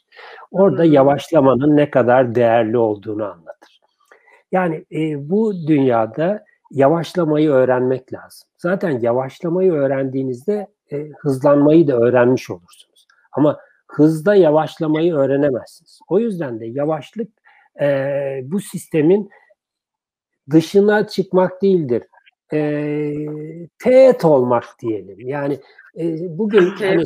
[0.51, 3.72] Orada yavaşlamanın ne kadar değerli olduğunu anlatır.
[4.53, 8.47] Yani e, bu dünyada yavaşlamayı öğrenmek lazım.
[8.57, 13.07] Zaten yavaşlamayı öğrendiğinizde e, hızlanmayı da öğrenmiş olursunuz.
[13.31, 15.99] Ama hızda yavaşlamayı öğrenemezsiniz.
[16.07, 17.29] O yüzden de yavaşlık
[17.81, 17.87] e,
[18.43, 19.29] bu sistemin
[20.51, 22.03] dışına çıkmak değildir.
[22.53, 22.59] E,
[23.83, 25.19] teğet olmak diyelim.
[25.19, 25.59] Yani
[25.97, 27.03] e, bugün hani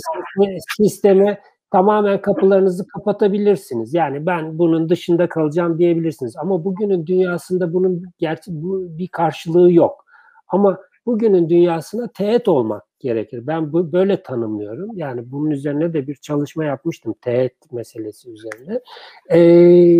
[0.78, 1.41] sisteme
[1.72, 3.93] tamamen kapılarınızı kapatabilirsiniz.
[3.93, 6.36] Yani ben bunun dışında kalacağım diyebilirsiniz.
[6.38, 10.05] Ama bugünün dünyasında bunun gerçi bu bir karşılığı yok.
[10.47, 13.47] Ama bugünün dünyasına teğet olmak gerekir.
[13.47, 14.89] Ben bu böyle tanımlıyorum.
[14.93, 18.80] Yani bunun üzerine de bir çalışma yapmıştım teğet meselesi üzerine.
[19.30, 19.39] Ee,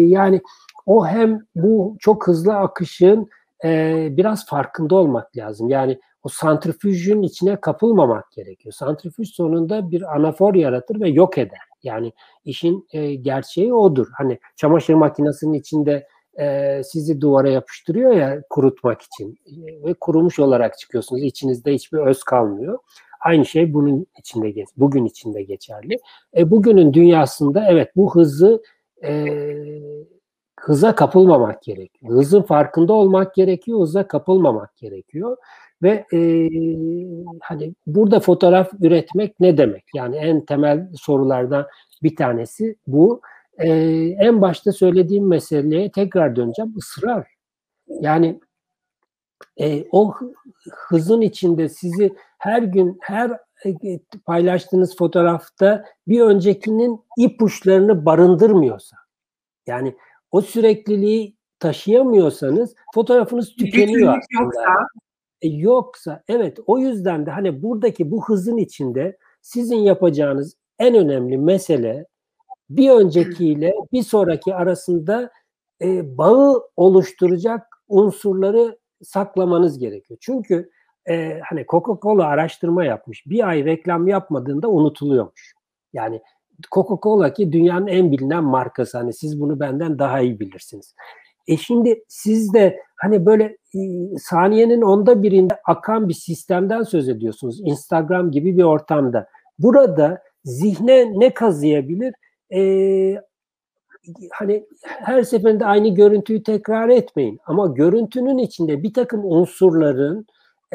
[0.08, 0.42] yani
[0.86, 3.30] o hem bu çok hızlı akışın
[3.66, 5.70] e, biraz farkında olmak lazım.
[5.70, 8.74] Yani o santrifüjün içine kapılmamak gerekiyor.
[8.74, 11.60] Santrifüj sonunda bir anafor yaratır ve yok eder.
[11.84, 12.14] Yani
[12.46, 14.08] işin e, gerçeği odur.
[14.18, 16.08] Hani çamaşır makinesinin içinde
[16.40, 21.24] e, sizi duvara yapıştırıyor ya kurutmak için e, ve kurumuş olarak çıkıyorsunuz.
[21.24, 22.80] İçinizde hiçbir öz kalmıyor.
[23.26, 25.98] Aynı şey bunun içinde bugün içinde geçerli.
[26.38, 28.64] E, bugünün dünyasında evet bu hızı
[29.04, 29.26] e,
[30.60, 32.14] hıza kapılmamak gerekiyor.
[32.14, 35.38] Hızın farkında olmak gerekiyor, hıza kapılmamak gerekiyor.
[35.84, 36.50] Ve e,
[37.42, 39.84] hani burada fotoğraf üretmek ne demek?
[39.96, 41.68] Yani en temel sorulardan
[42.04, 43.22] bir tanesi bu.
[43.58, 43.70] E,
[44.20, 46.74] en başta söylediğim meseleye tekrar döneceğim.
[46.78, 47.28] Israr.
[47.90, 48.40] Yani
[49.58, 50.14] e, o
[50.90, 53.32] hızın içinde sizi her gün her
[53.66, 58.98] e, paylaştığınız fotoğrafta bir öncekinin ipuçlarını barındırmıyorsa
[59.68, 59.96] yani
[60.32, 64.44] o sürekliliği taşıyamıyorsanız fotoğrafınız tükeniyor aslında.
[64.44, 64.88] Yoksa.
[65.42, 71.38] E, yoksa evet o yüzden de hani buradaki bu hızın içinde sizin yapacağınız en önemli
[71.38, 72.06] mesele
[72.70, 75.32] bir öncekiyle bir sonraki arasında
[75.82, 80.18] e, bağı oluşturacak unsurları saklamanız gerekiyor.
[80.22, 80.70] Çünkü
[81.10, 83.24] e, hani Coca-Cola araştırma yapmış.
[83.28, 85.54] Bir ay reklam yapmadığında unutuluyormuş.
[85.94, 86.22] Yani
[86.72, 88.98] Coca-Cola ki dünyanın en bilinen markası.
[88.98, 90.96] Hani siz bunu benden daha iyi bilirsiniz.
[91.48, 93.44] E şimdi siz de hani böyle
[93.76, 93.80] e,
[94.20, 97.62] saniyenin onda birinde akan bir sistemden söz ediyorsunuz.
[97.64, 99.28] Instagram gibi bir ortamda.
[99.60, 102.14] Burada zihne ne kazıyabilir?
[102.54, 102.62] E,
[104.32, 107.40] hani her seferinde aynı görüntüyü tekrar etmeyin.
[107.46, 110.26] Ama görüntünün içinde bir takım unsurların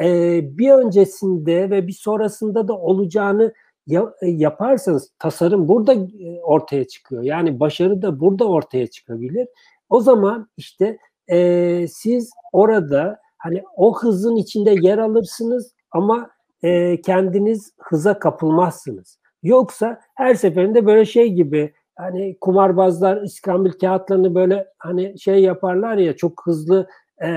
[0.01, 3.53] e, bir öncesinde ve bir sonrasında da olacağını
[4.21, 7.23] e, yaparsanız tasarım burada e, ortaya çıkıyor.
[7.23, 9.47] Yani başarı da burada ortaya çıkabilir.
[9.93, 16.29] O zaman işte e, siz orada hani o hızın içinde yer alırsınız ama
[16.63, 19.19] e, kendiniz hıza kapılmazsınız.
[19.43, 26.15] Yoksa her seferinde böyle şey gibi hani kumarbazlar iskambil kağıtlarını böyle hani şey yaparlar ya
[26.15, 26.87] çok hızlı
[27.23, 27.27] e,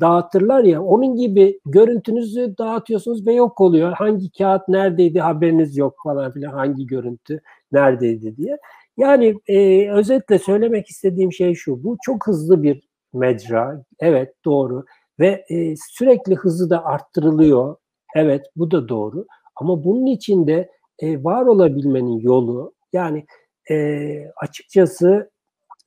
[0.00, 3.92] dağıtırlar ya onun gibi görüntünüzü dağıtıyorsunuz ve yok oluyor.
[3.92, 7.40] Hangi kağıt neredeydi haberiniz yok falan filan hangi görüntü
[7.72, 8.58] neredeydi diye.
[8.96, 13.84] Yani e, özetle söylemek istediğim şey şu bu çok hızlı bir mecra.
[14.00, 14.84] Evet doğru.
[15.20, 17.76] Ve e, sürekli hızı da arttırılıyor.
[18.16, 19.26] Evet bu da doğru.
[19.56, 23.26] Ama bunun içinde e, var olabilmenin yolu yani
[23.70, 25.30] e, açıkçası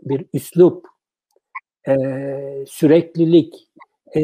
[0.02, 0.86] bir üslup
[1.88, 1.96] e,
[2.68, 3.54] süreklilik
[4.16, 4.22] e,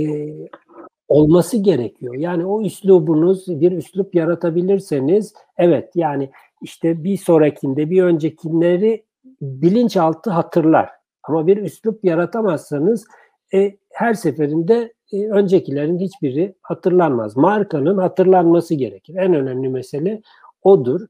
[1.07, 2.15] olması gerekiyor.
[2.15, 6.31] Yani o üslubunuz bir üslup yaratabilirseniz evet yani
[6.61, 9.05] işte bir sonrakinde bir öncekileri
[9.41, 10.89] bilinçaltı hatırlar.
[11.23, 13.05] Ama bir üslup yaratamazsanız
[13.53, 17.37] e, her seferinde e, öncekilerin hiçbiri hatırlanmaz.
[17.37, 19.15] Markanın hatırlanması gerekir.
[19.15, 20.21] En önemli mesele
[20.63, 21.01] odur.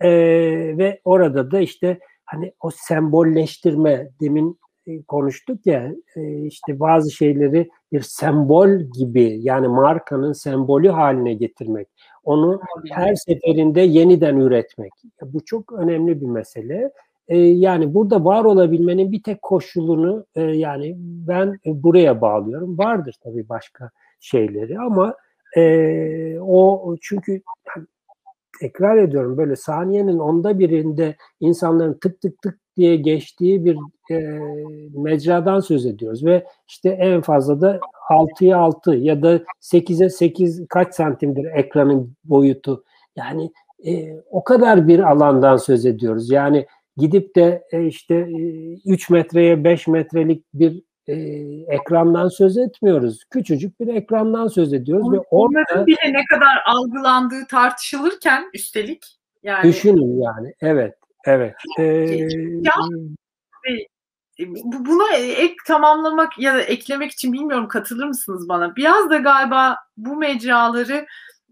[0.00, 0.10] E,
[0.78, 4.58] ve orada da işte hani o sembolleştirme demin
[5.08, 11.88] konuştuk ya e, işte bazı şeyleri bir sembol gibi yani markanın sembolü haline getirmek.
[12.24, 12.60] Onu
[12.90, 14.92] her seferinde yeniden üretmek.
[15.22, 16.90] Bu çok önemli bir mesele.
[17.28, 22.78] E, yani burada var olabilmenin bir tek koşulunu yani ben buraya bağlıyorum.
[22.78, 25.14] Vardır tabii başka şeyleri ama
[26.40, 27.42] o çünkü
[28.60, 33.78] tekrar ediyorum böyle saniyenin onda birinde insanların tık tık tık diye geçtiği bir
[34.10, 34.38] e,
[34.94, 40.94] mecradan söz ediyoruz ve işte en fazla da 6'ya 6 ya da 8'e 8 kaç
[40.94, 42.84] santimdir ekranın boyutu.
[43.16, 43.52] Yani
[43.86, 46.30] e, o kadar bir alandan söz ediyoruz.
[46.30, 46.66] Yani
[46.96, 51.14] gidip de e, işte e, 3 metreye 5 metrelik bir e,
[51.74, 53.24] ekrandan söz etmiyoruz.
[53.30, 59.04] Küçücük bir ekrandan söz ediyoruz Onların ve orada bile ne kadar algılandığı tartışılırken üstelik
[59.42, 60.94] yani düşünün yani evet
[61.24, 61.54] evet.
[61.78, 61.84] Ee,
[62.62, 62.72] ya,
[64.64, 68.76] buna ek tamamlamak ya da eklemek için bilmiyorum katılır mısınız bana?
[68.76, 71.06] Biraz da galiba bu mecraları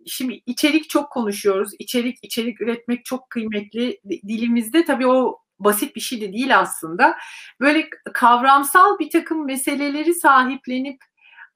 [0.07, 1.73] şimdi içerik çok konuşuyoruz.
[1.79, 4.01] İçerik içerik üretmek çok kıymetli.
[4.09, 7.17] Dilimizde tabii o basit bir şey de değil aslında.
[7.61, 11.01] Böyle kavramsal bir takım meseleleri sahiplenip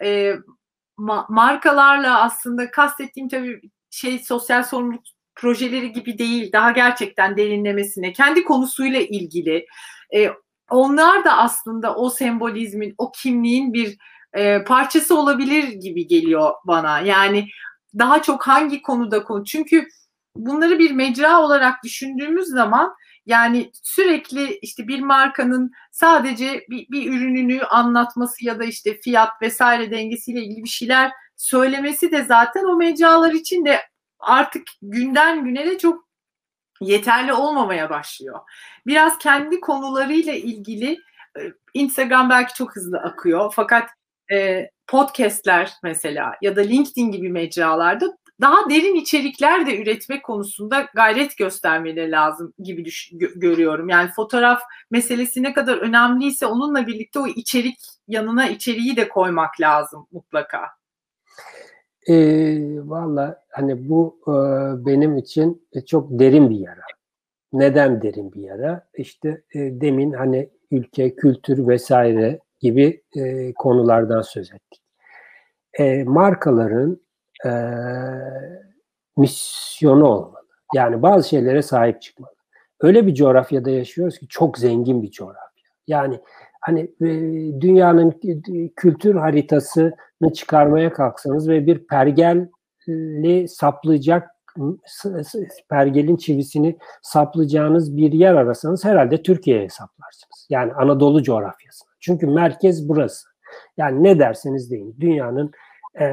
[0.03, 0.35] e,
[0.99, 3.61] ma- markalarla aslında kastettiğim tabii
[3.91, 5.05] şey sosyal sorumluluk
[5.37, 9.67] projeleri gibi değil, daha gerçekten derinlemesine, kendi konusuyla ilgili.
[10.15, 10.31] E,
[10.71, 13.97] onlar da aslında o sembolizmin, o kimliğin bir
[14.33, 17.01] e, parçası olabilir gibi geliyor bana.
[17.01, 17.49] Yani
[17.99, 19.45] daha çok hangi konuda konu?
[19.45, 19.89] Çünkü
[20.37, 22.95] bunları bir mecra olarak düşündüğümüz zaman
[23.27, 29.91] yani sürekli işte bir markanın sadece bir, bir ürününü anlatması ya da işte fiyat vesaire
[29.91, 33.81] dengesiyle ilgili bir şeyler söylemesi de zaten o mecralar için de
[34.19, 36.07] artık günden güne de çok
[36.81, 38.41] yeterli olmamaya başlıyor.
[38.87, 40.99] Biraz kendi konularıyla ilgili
[41.39, 41.41] e,
[41.75, 43.91] Instagram belki çok hızlı akıyor fakat
[44.33, 51.37] e, podcastler mesela ya da LinkedIn gibi mecralarda daha derin içerikler de üretmek konusunda gayret
[51.37, 53.89] göstermeleri lazım gibi düş- gö- görüyorum.
[53.89, 60.07] Yani fotoğraf meselesi ne kadar önemliyse onunla birlikte o içerik yanına içeriği de koymak lazım
[60.13, 60.71] mutlaka.
[62.09, 62.17] E,
[62.89, 64.33] Valla hani bu e,
[64.87, 66.81] benim için çok derin bir yara.
[67.53, 68.89] Neden derin bir yara?
[68.95, 74.83] İşte e, demin hani ülke, kültür vesaire gibi e, konulardan söz ettik.
[75.79, 77.01] E, markaların
[77.47, 77.51] e,
[79.17, 80.47] misyonu olmalı.
[80.75, 82.35] Yani bazı şeylere sahip çıkmalı.
[82.81, 85.65] Öyle bir coğrafyada yaşıyoruz ki çok zengin bir coğrafya.
[85.87, 86.21] Yani
[86.67, 87.07] hani e,
[87.61, 88.21] dünyanın
[88.77, 94.31] kültür haritasını çıkarmaya kalksanız ve bir pergelli saplayacak
[95.71, 100.47] pergelin çivisini saplayacağınız bir yer arasanız herhalde Türkiye'ye saplarsınız.
[100.51, 101.89] Yani Anadolu coğrafyasına.
[102.01, 103.29] Çünkü merkez burası.
[103.77, 105.51] Yani ne derseniz deyin dünyanın
[106.01, 106.05] e,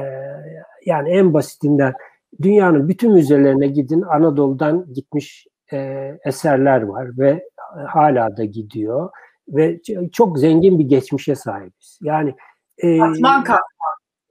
[0.86, 1.94] yani en basitinden
[2.42, 5.78] dünyanın bütün müzelerine gidin Anadolu'dan gitmiş e,
[6.24, 7.48] eserler var ve
[7.86, 9.10] hala da gidiyor
[9.48, 9.80] ve
[10.12, 11.98] çok zengin bir geçmişe sahibiz.
[12.02, 12.34] Yani
[12.78, 13.64] e, katman katman.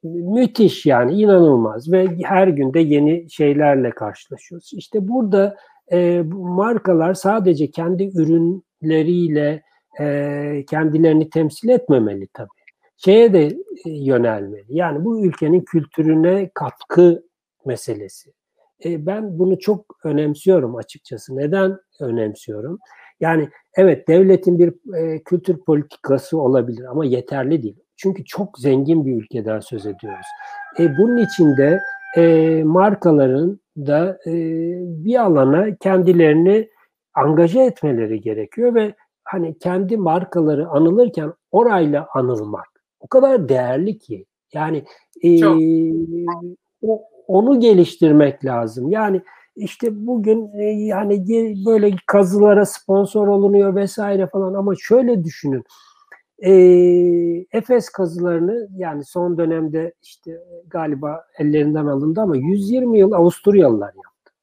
[0.03, 4.72] Müthiş yani inanılmaz ve her günde yeni şeylerle karşılaşıyoruz.
[4.74, 5.55] İşte burada
[5.91, 9.64] e, markalar sadece kendi ürünleriyle
[9.99, 12.49] e, kendilerini temsil etmemeli tabii.
[12.97, 13.45] Şeye de
[13.86, 14.66] e, yönelmeli.
[14.68, 17.24] Yani bu ülkenin kültürüne katkı
[17.66, 18.34] meselesi.
[18.86, 21.38] E, ben bunu çok önemsiyorum açıkçası.
[21.38, 22.80] Neden önemsiyorum?
[23.24, 27.80] Yani evet devletin bir e, kültür politikası olabilir ama yeterli değil.
[27.97, 30.28] Çünkü çok zengin bir ülkeden söz ediyoruz.
[30.80, 31.80] E, bunun içinde
[32.17, 34.34] e, markaların da e,
[35.05, 36.69] bir alana kendilerini
[37.13, 38.93] angaje etmeleri gerekiyor ve
[39.24, 42.67] hani kendi markaları anılırken orayla anılmak
[42.99, 44.84] o kadar değerli ki yani
[45.24, 45.45] e,
[46.82, 48.89] o, onu geliştirmek lazım.
[48.89, 49.21] Yani
[49.56, 51.26] işte bugün e, yani
[51.66, 55.64] böyle kazılara sponsor olunuyor vesaire falan ama şöyle düşünün.
[56.39, 56.51] E,
[57.51, 64.34] Efes kazılarını yani son dönemde işte galiba ellerinden alındı ama 120 yıl Avusturyalılar yaptı.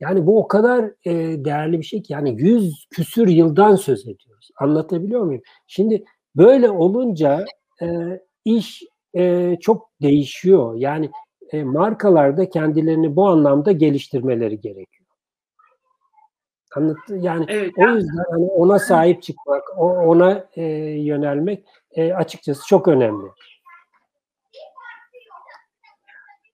[0.00, 4.50] Yani bu o kadar e, değerli bir şey ki yani 100 küsür yıldan söz ediyoruz.
[4.60, 5.42] Anlatabiliyor muyum?
[5.66, 6.04] Şimdi
[6.36, 7.44] böyle olunca
[7.82, 7.86] e,
[8.44, 8.82] iş
[9.14, 10.74] e, çok değişiyor.
[10.76, 11.10] Yani
[11.52, 15.08] e, markalar da kendilerini bu anlamda geliştirmeleri gerekiyor.
[16.76, 20.64] Anlattı yani evet, o yüzden hani ona sahip çıkmak, ona e,
[21.00, 23.26] yönelmek e, açıkçası çok önemli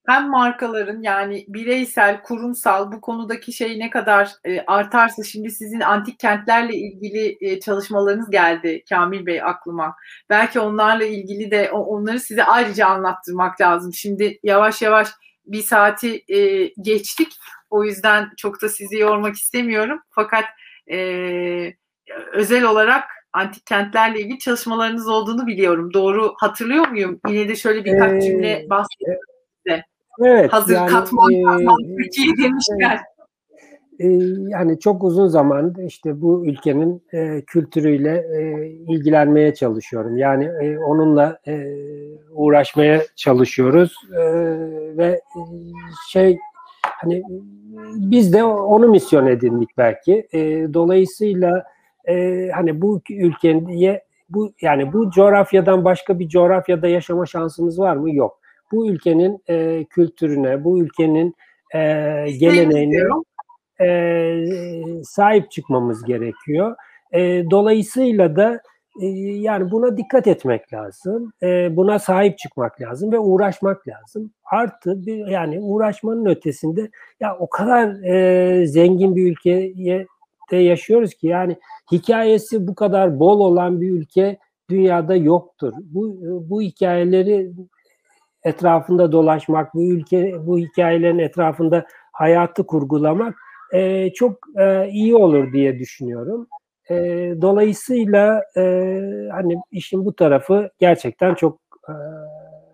[0.08, 6.18] hem markaların yani bireysel, kurumsal bu konudaki şey ne kadar e, artarsa şimdi sizin antik
[6.18, 9.94] kentlerle ilgili e, çalışmalarınız geldi Kamil Bey aklıma.
[10.30, 13.92] Belki onlarla ilgili de onları size ayrıca anlattırmak lazım.
[13.94, 15.08] Şimdi yavaş yavaş
[15.46, 17.36] bir saati e, geçtik.
[17.70, 20.00] O yüzden çok da sizi yormak istemiyorum.
[20.10, 20.44] Fakat
[20.90, 20.98] e,
[22.32, 25.94] özel olarak antik kentlerle ilgili çalışmalarınız olduğunu biliyorum.
[25.94, 27.20] Doğru hatırlıyor muyum?
[27.28, 29.37] Yine de şöyle birkaç ee, cümle bahsedeyim size.
[30.24, 30.52] Evet.
[30.52, 32.98] Hazır yani, katman e, katman Türkiye demişken.
[33.98, 34.06] E,
[34.48, 40.16] yani çok uzun zaman işte bu ülkenin e, kültürüyle e, ilgilenmeye çalışıyorum.
[40.16, 41.64] Yani e, onunla e,
[42.32, 44.22] uğraşmaya çalışıyoruz e,
[44.96, 45.20] ve
[46.10, 46.38] şey
[46.82, 47.22] hani
[47.94, 50.28] biz de onu misyon edindik belki.
[50.32, 50.38] E,
[50.74, 51.64] dolayısıyla
[52.08, 58.14] e, hani bu ülkeye bu yani bu coğrafyadan başka bir coğrafyada yaşama şansımız var mı?
[58.14, 58.37] Yok
[58.72, 61.34] bu ülkenin e, kültürüne, bu ülkenin
[61.74, 61.80] e,
[62.30, 63.02] geleneğine
[63.80, 64.44] e,
[65.04, 66.76] sahip çıkmamız gerekiyor.
[67.12, 68.60] E, dolayısıyla da
[69.00, 74.30] e, yani buna dikkat etmek lazım, e, buna sahip çıkmak lazım ve uğraşmak lazım.
[74.44, 76.90] Artı bir, yani uğraşmanın ötesinde
[77.20, 80.06] ya o kadar e, zengin bir ülkeye
[80.50, 81.56] de yaşıyoruz ki yani
[81.92, 84.38] hikayesi bu kadar bol olan bir ülke
[84.70, 85.72] dünyada yoktur.
[85.80, 87.50] Bu bu hikayeleri
[88.48, 93.34] etrafında dolaşmak, bu ülke bu hikayelerin etrafında hayatı kurgulamak
[93.72, 96.46] e, çok e, iyi olur diye düşünüyorum.
[96.90, 96.94] E,
[97.42, 98.62] dolayısıyla e,
[99.32, 101.94] hani işin bu tarafı gerçekten çok e,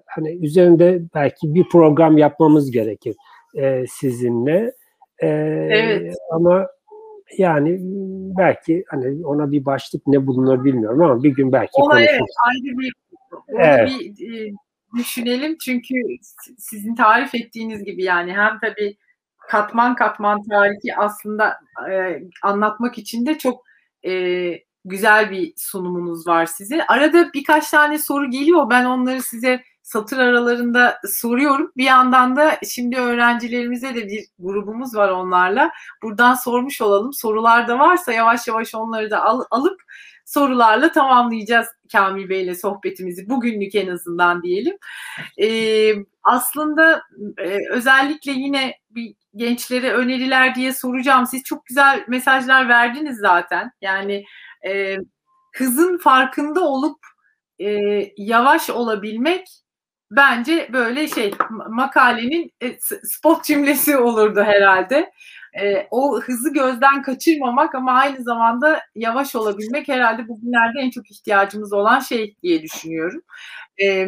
[0.07, 3.17] hani üzerinde belki bir program yapmamız gerekir
[3.55, 4.73] e, sizinle.
[5.19, 6.15] E, evet.
[6.31, 6.67] Ama
[7.39, 7.79] yani
[8.39, 12.11] belki hani ona bir başlık ne bulunur bilmiyorum ama bir gün belki ona konuşuruz.
[12.11, 12.93] Evet, ayrı bir,
[13.49, 13.91] evet.
[14.19, 14.53] bir e,
[14.99, 15.95] düşünelim çünkü
[16.59, 18.97] sizin tarif ettiğiniz gibi yani hem tabii
[19.49, 21.57] katman katman tarihi aslında
[21.91, 23.65] e, anlatmak için de çok
[24.07, 24.53] e,
[24.85, 26.87] güzel bir sunumunuz var size.
[26.87, 28.71] Arada birkaç tane soru geliyor.
[28.71, 31.73] Ben onları size satır aralarında soruyorum.
[31.77, 35.71] Bir yandan da şimdi öğrencilerimize de bir grubumuz var onlarla.
[36.03, 37.13] Buradan sormuş olalım.
[37.13, 39.81] Sorular da varsa yavaş yavaş onları da al, alıp
[40.25, 43.29] sorularla tamamlayacağız Kamil Bey'le sohbetimizi.
[43.29, 44.77] Bugünlük en azından diyelim.
[45.43, 47.03] Ee, aslında
[47.39, 51.27] e, özellikle yine bir gençlere öneriler diye soracağım.
[51.27, 53.71] Siz çok güzel mesajlar verdiniz zaten.
[53.81, 54.25] Yani
[54.67, 54.97] e,
[55.55, 56.99] hızın farkında olup
[57.59, 57.69] e,
[58.17, 59.49] yavaş olabilmek
[60.11, 61.35] bence böyle şey
[61.69, 65.13] makalenin e, spot cümlesi olurdu herhalde.
[65.63, 71.73] E, o hızı gözden kaçırmamak ama aynı zamanda yavaş olabilmek herhalde bugünlerde en çok ihtiyacımız
[71.73, 73.23] olan şey diye düşünüyorum.
[73.83, 74.07] E,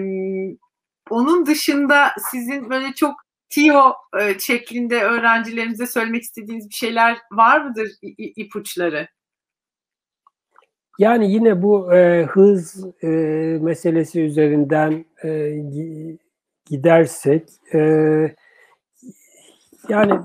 [1.10, 3.14] onun dışında sizin böyle çok
[3.48, 9.08] TİO e, şeklinde öğrencilerimize söylemek istediğiniz bir şeyler var mıdır ipuçları?
[10.98, 13.06] Yani yine bu e, hız e,
[13.62, 15.56] meselesi üzerinden e,
[16.66, 17.78] gidersek e,
[19.88, 20.20] yani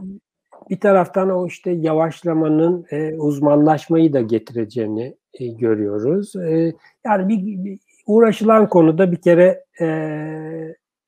[0.70, 6.36] bir taraftan o işte yavaşlamanın e, uzmanlaşmayı da getireceğini e, görüyoruz.
[6.36, 6.74] E,
[7.06, 9.88] yani bir, bir uğraşılan konuda bir kere e,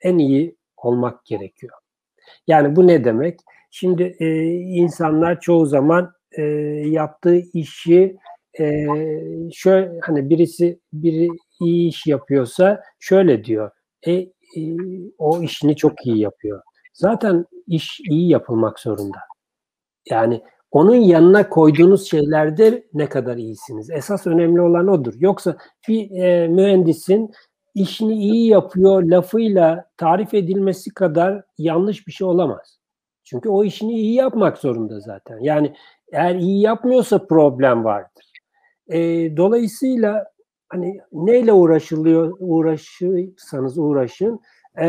[0.01, 1.73] en iyi olmak gerekiyor.
[2.47, 3.39] Yani bu ne demek?
[3.71, 6.41] Şimdi e, insanlar çoğu zaman e,
[6.87, 8.17] yaptığı işi
[8.59, 8.85] e,
[9.53, 11.27] şöyle hani birisi biri
[11.61, 13.71] iyi iş yapıyorsa şöyle diyor.
[14.07, 14.29] E, e,
[15.17, 16.61] o işini çok iyi yapıyor.
[16.93, 19.17] Zaten iş iyi yapılmak zorunda.
[20.09, 20.41] Yani
[20.71, 23.89] onun yanına koyduğunuz şeylerde ne kadar iyisiniz.
[23.89, 25.13] Esas önemli olan odur.
[25.17, 27.31] Yoksa bir e, mühendisin
[27.75, 32.79] işini iyi yapıyor lafıyla tarif edilmesi kadar yanlış bir şey olamaz.
[33.23, 35.39] Çünkü o işini iyi yapmak zorunda zaten.
[35.41, 35.73] Yani
[36.11, 38.31] eğer iyi yapmıyorsa problem vardır.
[38.87, 38.97] E,
[39.37, 40.25] dolayısıyla
[40.69, 44.39] hani neyle uğraşılıyor uğraşırsanız uğraşın
[44.81, 44.87] e,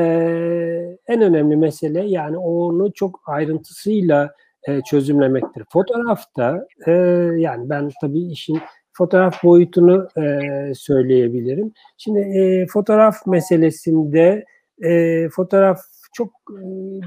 [1.06, 4.34] en önemli mesele yani onu çok ayrıntısıyla
[4.68, 5.64] e, çözümlemektir.
[5.72, 6.92] Fotoğrafta e,
[7.38, 8.60] yani ben tabii işin
[8.92, 10.38] fotoğraf boyutunu e,
[10.74, 11.72] söyleyebilirim.
[11.96, 14.44] Şimdi e, fotoğraf meselesinde
[14.82, 15.80] e, fotoğraf
[16.12, 16.60] çok e,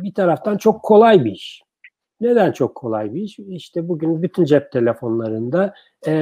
[0.04, 1.62] bir taraftan çok kolay bir iş.
[2.22, 3.40] Neden çok kolay bir iş?
[3.40, 5.74] İşte bugün bütün cep telefonlarında
[6.08, 6.14] e,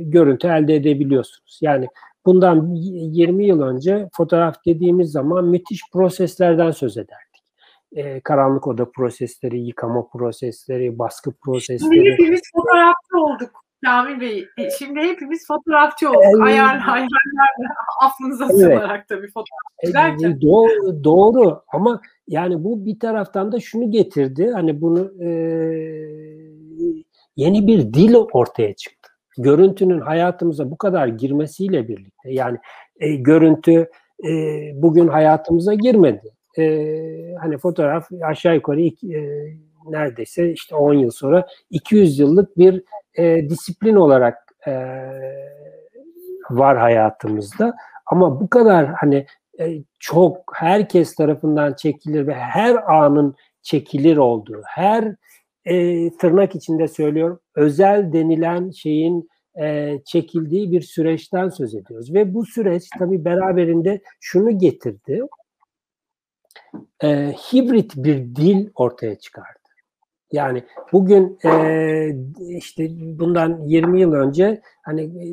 [0.00, 1.58] görüntü elde edebiliyorsunuz.
[1.62, 1.86] Yani
[2.26, 7.29] bundan 20 yıl önce fotoğraf dediğimiz zaman müthiş proseslerden söz ederdik.
[7.92, 11.94] E, karanlık oda prosesleri, yıkama prosesleri, baskı prosesleri.
[11.94, 13.64] Şimdi hepimiz fotoğrafçı olduk.
[13.84, 16.22] Kamil Bey, şimdi hepimiz fotoğrafçı olduk.
[16.24, 16.42] Evet.
[16.42, 17.68] Ayar, hayallerle
[18.02, 18.54] affınıza evet.
[18.54, 20.40] sığınarak tabii fotoğrafçı derken.
[20.40, 24.50] Doğru, doğru ama yani bu bir taraftan da şunu getirdi.
[24.54, 25.28] Hani bunu e,
[27.36, 29.10] yeni bir dil ortaya çıktı.
[29.38, 32.58] Görüntünün hayatımıza bu kadar girmesiyle birlikte yani
[33.00, 33.90] e, görüntü
[34.24, 34.32] e,
[34.74, 36.32] bugün hayatımıza girmedi.
[36.58, 36.64] E,
[37.40, 39.22] hani fotoğraf aşağı yukarı iki, e,
[39.86, 42.82] neredeyse işte 10 yıl sonra 200 yıllık bir
[43.14, 44.72] e, disiplin olarak e,
[46.50, 47.74] var hayatımızda.
[48.06, 49.26] Ama bu kadar hani
[49.60, 55.14] e, çok herkes tarafından çekilir ve her anın çekilir olduğu, her
[55.64, 59.28] e, tırnak içinde söylüyorum özel denilen şeyin
[59.60, 62.14] e, çekildiği bir süreçten söz ediyoruz.
[62.14, 65.22] Ve bu süreç tabii beraberinde şunu getirdi.
[67.02, 69.58] E, hibrit bir dil ortaya çıkardı.
[70.32, 70.62] Yani
[70.92, 71.52] bugün e,
[72.56, 75.26] işte bundan 20 yıl önce hani e,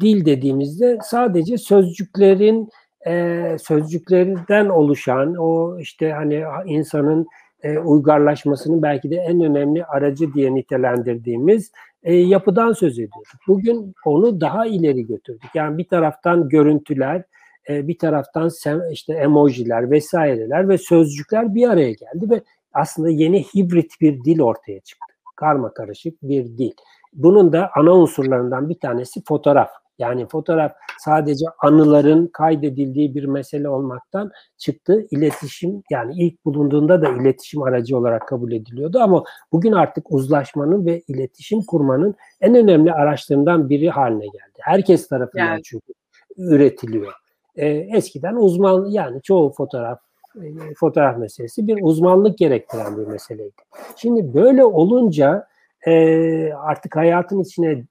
[0.00, 2.68] dil dediğimizde sadece sözcüklerin
[3.06, 7.26] e, sözcüklerden oluşan o işte hani insanın
[7.62, 11.72] e, uygarlaşmasının belki de en önemli aracı diye nitelendirdiğimiz
[12.02, 13.32] e, yapıdan söz ediyoruz.
[13.48, 15.50] Bugün onu daha ileri götürdük.
[15.54, 17.24] Yani bir taraftan görüntüler,
[17.68, 22.42] e, bir taraftan sem, işte emojiler vesaireler ve sözcükler bir araya geldi ve
[22.72, 25.14] aslında yeni hibrit bir dil ortaya çıktı.
[25.36, 26.72] Karma karışık bir dil.
[27.12, 29.70] Bunun da ana unsurlarından bir tanesi fotoğraf.
[29.98, 35.06] Yani fotoğraf sadece anıların kaydedildiği bir mesele olmaktan çıktı.
[35.10, 41.02] İletişim yani ilk bulunduğunda da iletişim aracı olarak kabul ediliyordu ama bugün artık uzlaşmanın ve
[41.08, 44.58] iletişim kurmanın en önemli araçlarından biri haline geldi.
[44.58, 45.62] Herkes tarafından yani.
[45.64, 45.92] çünkü
[46.36, 47.12] üretiliyor.
[47.58, 50.00] Ee, eskiden uzman yani çoğu fotoğraf
[50.36, 53.62] e, fotoğraf meselesi bir uzmanlık gerektiren bir meseleydi.
[53.96, 55.46] Şimdi böyle olunca
[55.86, 57.84] e, artık hayatın içine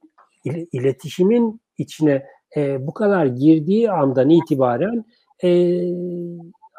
[0.71, 2.25] iletişimin içine
[2.57, 5.05] e, bu kadar girdiği andan itibaren
[5.43, 5.49] e,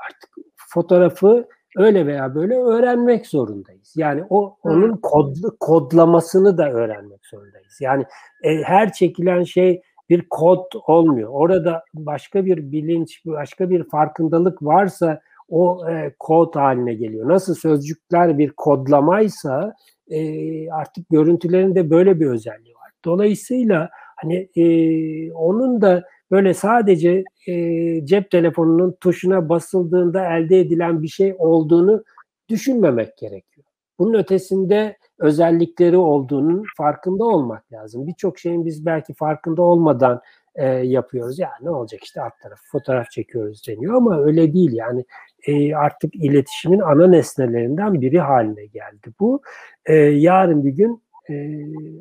[0.08, 3.92] artık fotoğrafı öyle veya böyle öğrenmek zorundayız.
[3.96, 7.78] Yani o onun kod, kodlamasını da öğrenmek zorundayız.
[7.80, 8.04] Yani
[8.42, 11.28] e, her çekilen şey bir kod olmuyor.
[11.32, 17.28] Orada başka bir bilinç, başka bir farkındalık varsa o e, kod haline geliyor.
[17.28, 19.74] Nasıl sözcükler bir kodlamaysa
[20.10, 22.90] e, artık görüntülerin de böyle bir özelliği var.
[23.04, 31.08] Dolayısıyla hani e, onun da böyle sadece e, cep telefonunun tuşuna basıldığında elde edilen bir
[31.08, 32.04] şey olduğunu
[32.48, 33.66] düşünmemek gerekiyor.
[33.98, 38.06] Bunun ötesinde özellikleri olduğunun farkında olmak lazım.
[38.06, 40.20] Birçok şeyin biz belki farkında olmadan
[40.54, 41.38] e, yapıyoruz.
[41.38, 45.04] Ya ne olacak işte alt tarafı fotoğraf çekiyoruz deniyor ama öyle değil yani
[45.46, 49.42] e, artık iletişimin ana nesnelerinden biri haline geldi bu.
[49.86, 51.34] E, yarın bir gün e,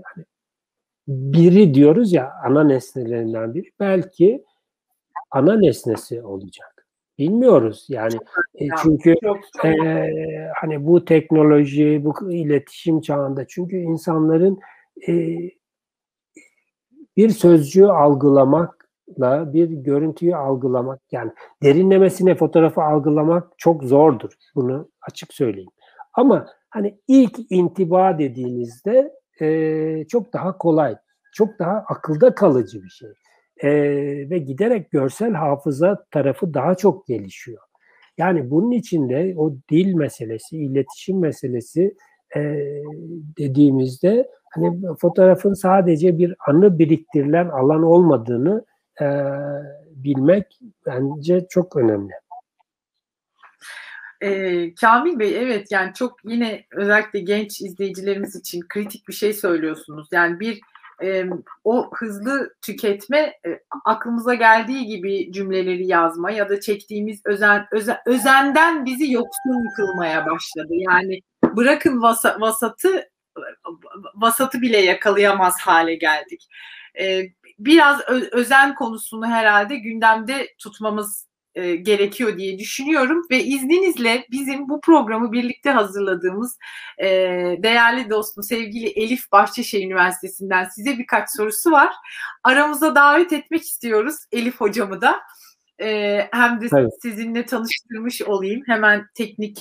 [0.04, 0.26] hani
[1.08, 4.46] biri diyoruz ya ana nesnelerinden biri belki
[5.32, 6.77] ana nesnesi olacak.
[7.18, 8.16] Bilmiyoruz yani
[8.56, 9.16] e, çünkü
[9.66, 9.72] e,
[10.56, 14.60] hani bu teknoloji, bu iletişim çağında çünkü insanların
[15.08, 15.38] e,
[17.18, 21.32] bir sözcüğü algılamakla bir görüntüyü algılamak yani
[21.64, 24.32] derinlemesine fotoğrafı algılamak çok zordur.
[24.56, 25.72] Bunu açık söyleyeyim.
[26.14, 30.98] Ama hani ilk intiba dediğinizde e, çok daha kolay,
[31.34, 33.10] çok daha akılda kalıcı bir şey.
[33.64, 33.70] E,
[34.30, 37.62] ve giderek görsel hafıza tarafı daha çok gelişiyor.
[38.18, 41.96] Yani bunun içinde o dil meselesi, iletişim meselesi
[42.36, 42.42] e,
[43.38, 48.66] dediğimizde hani fotoğrafın sadece bir anı biriktirilen alan olmadığını
[49.02, 49.06] e,
[49.92, 52.14] bilmek bence çok önemli.
[54.22, 60.08] E, Kamil Bey evet yani çok yine özellikle genç izleyicilerimiz için kritik bir şey söylüyorsunuz.
[60.12, 60.60] Yani bir
[61.04, 61.26] e,
[61.64, 68.86] o hızlı tüketme e, aklımıza geldiği gibi cümleleri yazma ya da çektiğimiz özen, özen özenden
[68.86, 70.74] bizi yoksun kılmaya başladı.
[70.74, 73.10] Yani bırakın vasa, vasatı
[74.16, 76.48] vasatı bile yakalayamaz hale geldik.
[77.00, 77.24] E,
[77.60, 81.27] biraz ö, özen konusunu herhalde gündemde tutmamız
[81.58, 86.58] e, gerekiyor diye düşünüyorum ve izninizle bizim bu programı birlikte hazırladığımız
[86.98, 87.08] e,
[87.64, 91.94] değerli dostum sevgili Elif Bahçeşehir Üniversitesi'nden size birkaç sorusu var.
[92.44, 95.20] Aramıza davet etmek istiyoruz Elif hocamı da.
[95.82, 96.92] E, hem de evet.
[97.02, 98.62] sizinle tanıştırmış olayım.
[98.68, 99.60] Hemen teknik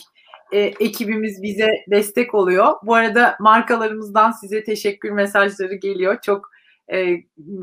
[0.53, 2.75] e, ekibimiz bize destek oluyor.
[2.83, 6.19] Bu arada markalarımızdan size teşekkür mesajları geliyor.
[6.23, 6.51] Çok
[6.93, 7.17] e,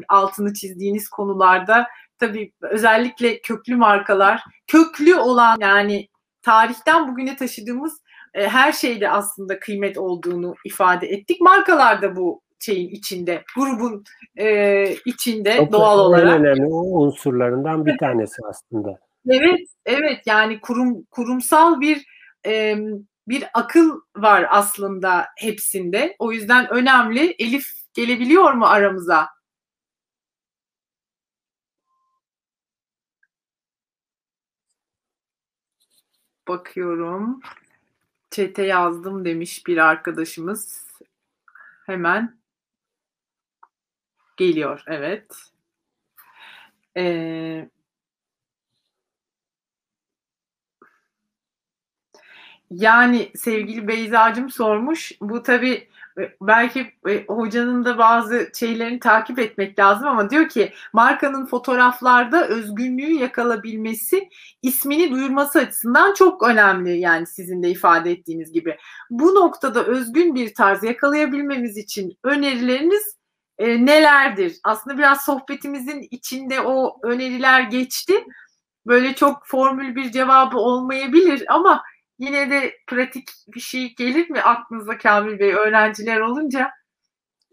[0.09, 1.87] altını çizdiğiniz konularda
[2.19, 6.07] tabii özellikle köklü markalar, köklü olan yani
[6.41, 8.01] tarihten bugüne taşıdığımız
[8.33, 11.41] e, her şeyde aslında kıymet olduğunu ifade ettik.
[11.41, 14.03] Markalar da bu şeyin içinde, grubun
[14.37, 16.39] e, içinde Çok doğal olarak.
[16.39, 18.99] En önemli unsurlarından bir tanesi aslında.
[19.29, 22.05] Evet, evet yani kurum kurumsal bir
[22.45, 22.75] e,
[23.27, 26.15] bir akıl var aslında hepsinde.
[26.19, 27.35] O yüzden önemli.
[27.39, 29.27] Elif gelebiliyor mu aramıza?
[36.47, 37.39] Bakıyorum.
[38.31, 40.87] Çete yazdım demiş bir arkadaşımız.
[41.85, 42.37] Hemen
[44.37, 44.83] geliyor.
[44.87, 45.35] Evet.
[46.95, 47.69] Ee,
[52.73, 55.11] Yani sevgili Beyza'cığım sormuş.
[55.21, 55.87] Bu tabii
[56.41, 63.13] belki e, hocanın da bazı şeylerini takip etmek lazım ama diyor ki markanın fotoğraflarda özgünlüğü
[63.13, 64.29] yakalabilmesi
[64.61, 68.77] ismini duyurması açısından çok önemli yani sizin de ifade ettiğiniz gibi.
[69.09, 73.17] Bu noktada özgün bir tarz yakalayabilmemiz için önerileriniz
[73.57, 74.55] e, nelerdir?
[74.63, 78.13] Aslında biraz sohbetimizin içinde o öneriler geçti.
[78.87, 81.83] Böyle çok formül bir cevabı olmayabilir ama
[82.19, 86.69] yine de pratik bir şey gelir mi aklınıza Kamil Bey öğrenciler olunca?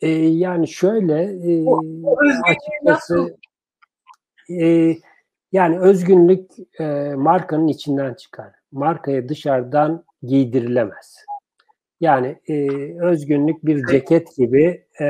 [0.02, 3.36] E, yani şöyle e, o, o açıkçası
[4.60, 4.94] e,
[5.52, 6.50] yani özgünlük
[6.80, 6.84] e,
[7.16, 8.52] markanın içinden çıkar.
[8.72, 11.16] Markaya dışarıdan giydirilemez.
[12.00, 12.66] Yani e,
[13.02, 15.04] özgünlük bir ceket gibi e,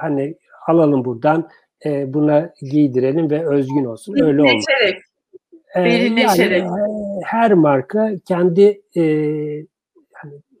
[0.00, 0.34] hani
[0.66, 1.48] alalım buradan
[1.86, 4.14] e, buna giydirelim ve özgün olsun.
[4.22, 4.64] Öyle olmaz.
[5.76, 6.62] Derinleşerek.
[6.62, 9.02] Yani, her marka kendi e,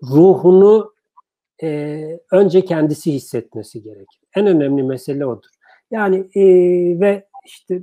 [0.02, 0.92] ruhunu
[1.62, 2.00] e,
[2.32, 4.20] önce kendisi hissetmesi gerekir.
[4.36, 5.50] En önemli mesele odur.
[5.90, 6.42] Yani e,
[7.00, 7.82] ve işte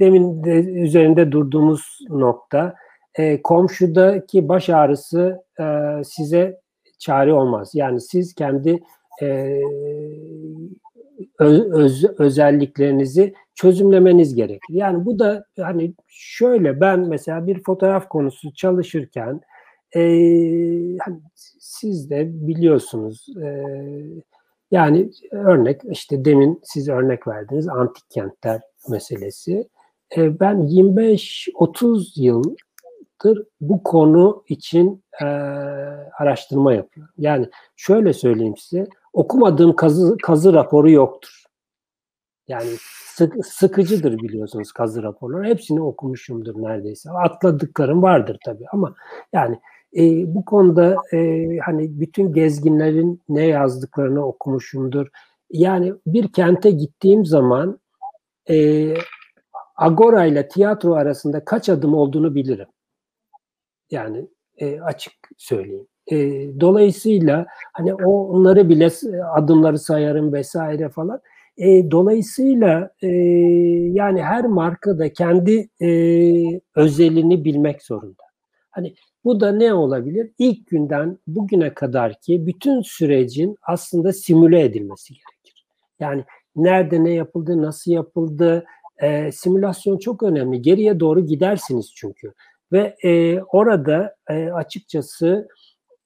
[0.00, 2.74] demin de üzerinde durduğumuz nokta
[3.14, 5.64] e, komşudaki baş ağrısı e,
[6.04, 6.60] size
[6.98, 7.70] çare olmaz.
[7.74, 8.82] Yani siz kendi
[9.22, 9.60] e,
[11.38, 14.74] öz, öz, özelliklerinizi çözümlemeniz gerekir.
[14.74, 19.40] Yani bu da hani şöyle ben mesela bir fotoğraf konusu çalışırken
[19.94, 20.00] e,
[21.04, 21.20] hani
[21.58, 23.64] siz de biliyorsunuz e,
[24.70, 29.68] yani örnek işte demin siz örnek verdiniz antik kentler meselesi.
[30.16, 35.24] E, ben 25-30 yıldır bu konu için e,
[36.18, 37.14] araştırma yapıyorum.
[37.18, 41.44] Yani şöyle söyleyeyim size okumadığım kazı, kazı raporu yoktur.
[42.48, 42.70] Yani
[43.16, 45.44] sık, sıkıcıdır biliyorsunuz kazı raporları.
[45.44, 47.10] Hepsini okumuşumdur neredeyse.
[47.10, 48.94] Atladıklarım vardır tabii ama
[49.32, 49.60] yani
[49.96, 55.06] e, bu konuda e, hani bütün gezginlerin ne yazdıklarını okumuşumdur.
[55.50, 57.78] Yani bir kente gittiğim zaman
[58.50, 58.94] e,
[59.76, 62.68] Agora ile tiyatro arasında kaç adım olduğunu bilirim.
[63.90, 64.28] Yani
[64.58, 65.86] e, açık söyleyeyim.
[66.06, 66.16] E,
[66.60, 68.90] dolayısıyla hani onları bile
[69.34, 71.20] adımları sayarım vesaire falan.
[71.58, 73.08] E, dolayısıyla e,
[73.92, 75.88] yani her marka da kendi e,
[76.76, 78.22] özelini bilmek zorunda.
[78.70, 78.94] Hani
[79.24, 80.30] bu da ne olabilir?
[80.38, 85.66] İlk günden bugüne kadar ki bütün sürecin aslında simüle edilmesi gerekir.
[86.00, 86.24] Yani
[86.56, 88.64] nerede ne yapıldı, nasıl yapıldı,
[89.02, 90.62] e, simülasyon çok önemli.
[90.62, 92.32] Geriye doğru gidersiniz çünkü.
[92.72, 95.48] Ve e, orada e, açıkçası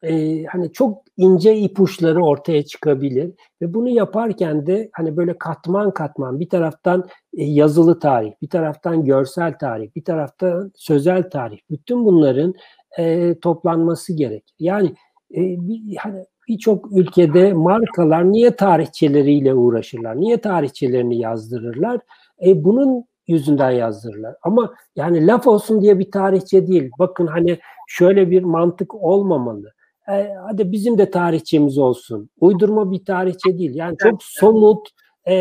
[0.03, 6.41] e, hani çok ince ipuçları ortaya çıkabilir ve bunu yaparken de hani böyle katman katman
[6.41, 11.59] bir taraftan e, yazılı tarih, bir taraftan görsel tarih, bir taraftan sözel tarih.
[11.71, 12.55] Bütün bunların
[12.99, 14.55] e, toplanması gerekir.
[14.59, 14.89] Yani
[15.35, 20.21] e, bir, hani birçok ülkede markalar niye tarihçeleriyle uğraşırlar?
[20.21, 22.01] Niye tarihçelerini yazdırırlar?
[22.47, 24.35] E, bunun yüzünden yazdırırlar.
[24.43, 26.91] Ama yani laf olsun diye bir tarihçe değil.
[26.99, 27.59] Bakın hani
[27.89, 29.73] şöyle bir mantık olmamalı
[30.11, 32.31] e, hadi bizim de tarihçemiz olsun.
[32.41, 33.75] Uydurma bir tarihçe değil.
[33.75, 34.89] Yani çok somut,
[35.25, 35.35] e,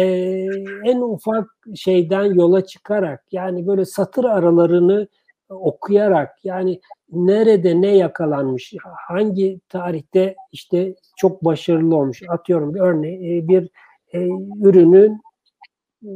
[0.85, 5.07] en ufak şeyden yola çıkarak yani böyle satır aralarını
[5.49, 6.81] okuyarak yani
[7.11, 8.73] nerede ne yakalanmış,
[9.07, 12.21] hangi tarihte işte çok başarılı olmuş.
[12.29, 13.69] Atıyorum bir örneği bir
[14.13, 14.27] e,
[14.61, 15.21] ürünün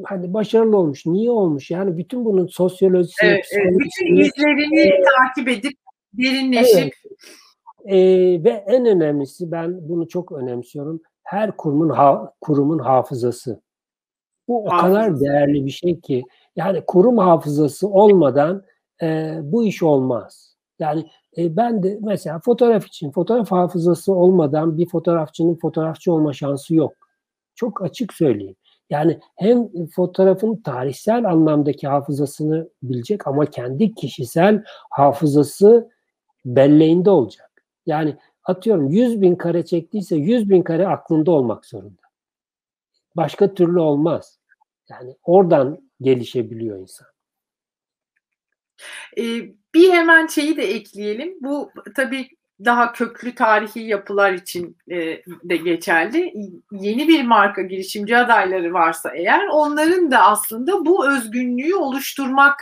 [0.05, 1.05] hani başarılı olmuş.
[1.05, 1.71] Niye olmuş?
[1.71, 3.73] Yani bütün bunun sosyolojisi, evet, evet.
[3.79, 5.73] bütün izlerini e, takip edip
[6.13, 6.93] derinleşip evet.
[7.85, 7.97] E,
[8.43, 11.01] ve en önemlisi ben bunu çok önemsiyorum.
[11.23, 13.61] Her kurumun ha, kurumun hafızası.
[14.47, 16.23] Bu o kadar değerli bir şey ki
[16.55, 18.63] yani kurum hafızası olmadan
[19.01, 20.55] e, bu iş olmaz.
[20.79, 21.05] Yani
[21.37, 26.93] e, ben de mesela fotoğraf için fotoğraf hafızası olmadan bir fotoğrafçının fotoğrafçı olma şansı yok.
[27.55, 28.55] Çok açık söyleyeyim.
[28.89, 35.89] Yani hem fotoğrafın tarihsel anlamdaki hafızasını bilecek ama kendi kişisel hafızası
[36.45, 37.50] belleğinde olacak.
[37.85, 42.01] Yani atıyorum 100 bin kare çektiyse 100 bin kare aklında olmak zorunda.
[43.15, 44.39] Başka türlü olmaz.
[44.89, 47.07] Yani oradan gelişebiliyor insan.
[49.17, 49.21] Ee,
[49.73, 51.37] bir hemen şeyi de ekleyelim.
[51.41, 52.29] Bu tabii
[52.65, 54.97] daha köklü tarihi yapılar için e,
[55.43, 56.33] de geçerli.
[56.71, 62.59] Yeni bir marka girişimci adayları varsa eğer onların da aslında bu özgünlüğü oluşturmak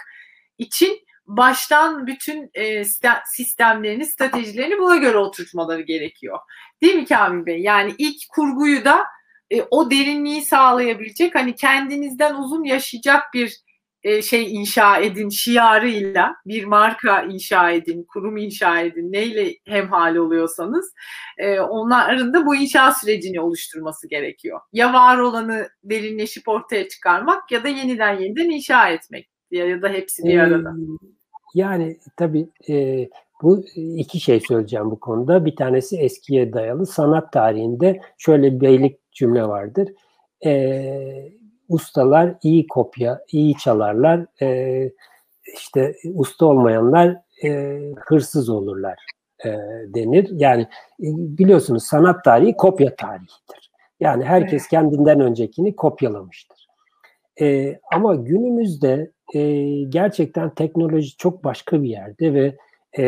[0.58, 1.00] için
[1.30, 2.84] baştan bütün e,
[3.26, 6.40] sistemlerini, stratejilerini buna göre oturtmaları gerekiyor.
[6.82, 7.60] Değil mi Kamil Bey?
[7.62, 9.04] Yani ilk kurguyu da
[9.52, 13.60] e, o derinliği sağlayabilecek, hani kendinizden uzun yaşayacak bir
[14.04, 20.94] e, şey inşa edin şiarıyla bir marka inşa edin, kurum inşa edin, neyle hemhal oluyorsanız
[21.38, 24.60] e, onların da bu inşa sürecini oluşturması gerekiyor.
[24.74, 30.24] Ya var olanı derinleşip ortaya çıkarmak ya da yeniden yeniden inşa etmek ya da hepsi
[30.24, 30.74] bir arada.
[31.54, 33.08] Yani tabii e,
[33.42, 35.46] bu iki şey söyleyeceğim bu konuda.
[35.46, 36.86] Bir tanesi eskiye dayalı.
[36.86, 39.90] Sanat tarihinde şöyle bir beylik cümle vardır.
[40.46, 41.32] E,
[41.70, 44.26] ustalar iyi kopya, iyi çalarlar.
[44.42, 44.92] E,
[45.54, 49.00] işte usta olmayanlar e, hırsız olurlar
[49.46, 49.50] e,
[49.88, 50.30] denir.
[50.32, 51.08] Yani e,
[51.38, 53.72] biliyorsunuz sanat tarihi kopya tarihidir.
[54.00, 56.68] Yani herkes kendinden öncekini kopyalamıştır.
[57.42, 62.58] E, ama günümüzde e, gerçekten teknoloji çok başka bir yerde ve
[62.98, 63.06] e,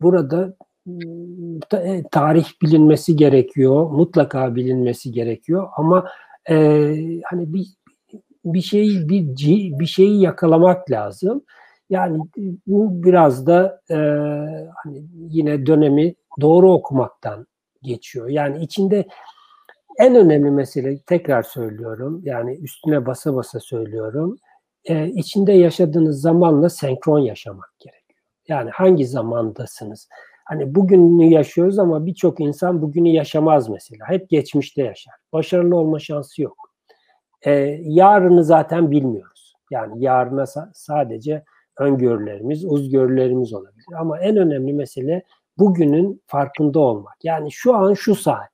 [0.00, 0.54] burada
[2.10, 6.08] tarih bilinmesi gerekiyor, mutlaka bilinmesi gerekiyor ama
[6.50, 6.56] e,
[7.24, 7.66] hani bir
[8.44, 9.24] bir şeyi bir
[9.78, 11.44] bir şeyi yakalamak lazım.
[11.90, 12.18] Yani
[12.66, 13.96] bu biraz da e,
[14.84, 17.46] hani yine dönemi doğru okumaktan
[17.82, 18.28] geçiyor.
[18.28, 19.04] Yani içinde
[19.98, 22.20] en önemli mesele tekrar söylüyorum.
[22.24, 24.38] Yani üstüne basa basa söylüyorum.
[24.84, 28.20] E, içinde yaşadığınız zamanla senkron yaşamak gerekiyor.
[28.48, 30.08] Yani hangi zamandasınız?
[30.44, 34.08] Hani bugünü yaşıyoruz ama birçok insan bugünü yaşamaz mesela.
[34.08, 35.14] Hep geçmişte yaşar.
[35.32, 36.70] Başarılı olma şansı yok.
[37.42, 37.52] E,
[37.82, 39.54] yarını zaten bilmiyoruz.
[39.70, 40.44] Yani yarına
[40.74, 41.44] sadece
[41.78, 43.86] öngörülerimiz, uzgörülerimiz olabilir.
[43.98, 45.22] Ama en önemli mesele
[45.58, 47.24] bugünün farkında olmak.
[47.24, 48.50] Yani şu an şu saat.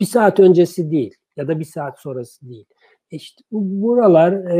[0.00, 2.66] Bir saat öncesi değil ya da bir saat sonrası değil.
[3.12, 4.58] İşte buralar e,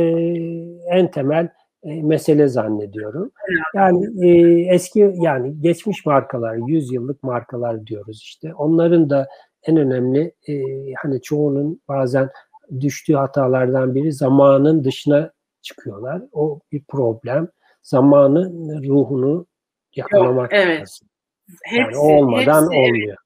[0.91, 1.49] en temel
[1.83, 3.33] e, mesele zannediyorum.
[3.75, 8.55] Yani e, eski yani geçmiş markalar, 100 yıllık markalar diyoruz işte.
[8.55, 9.29] Onların da
[9.63, 10.55] en önemli e,
[11.03, 12.31] hani çoğunun bazen
[12.81, 16.23] düştüğü hatalardan biri zamanın dışına çıkıyorlar.
[16.33, 17.49] O bir problem.
[17.83, 18.53] Zamanı
[18.89, 19.47] ruhunu
[19.97, 20.81] yakalamak Yok, evet.
[20.81, 21.09] lazım.
[21.73, 23.17] Yani hepsi, olmadan hepsi, olmuyor.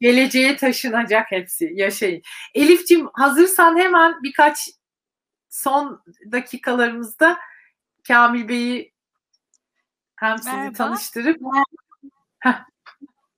[0.00, 1.72] Geleceğe taşınacak hepsi.
[1.74, 2.22] Yaşayın.
[2.54, 4.58] Elif'cim hazırsan hemen birkaç
[5.50, 6.02] son
[6.32, 7.38] dakikalarımızda
[8.08, 8.92] Kamil Bey'i
[10.16, 10.72] hem sizi Merhaba.
[10.72, 11.40] tanıştırıp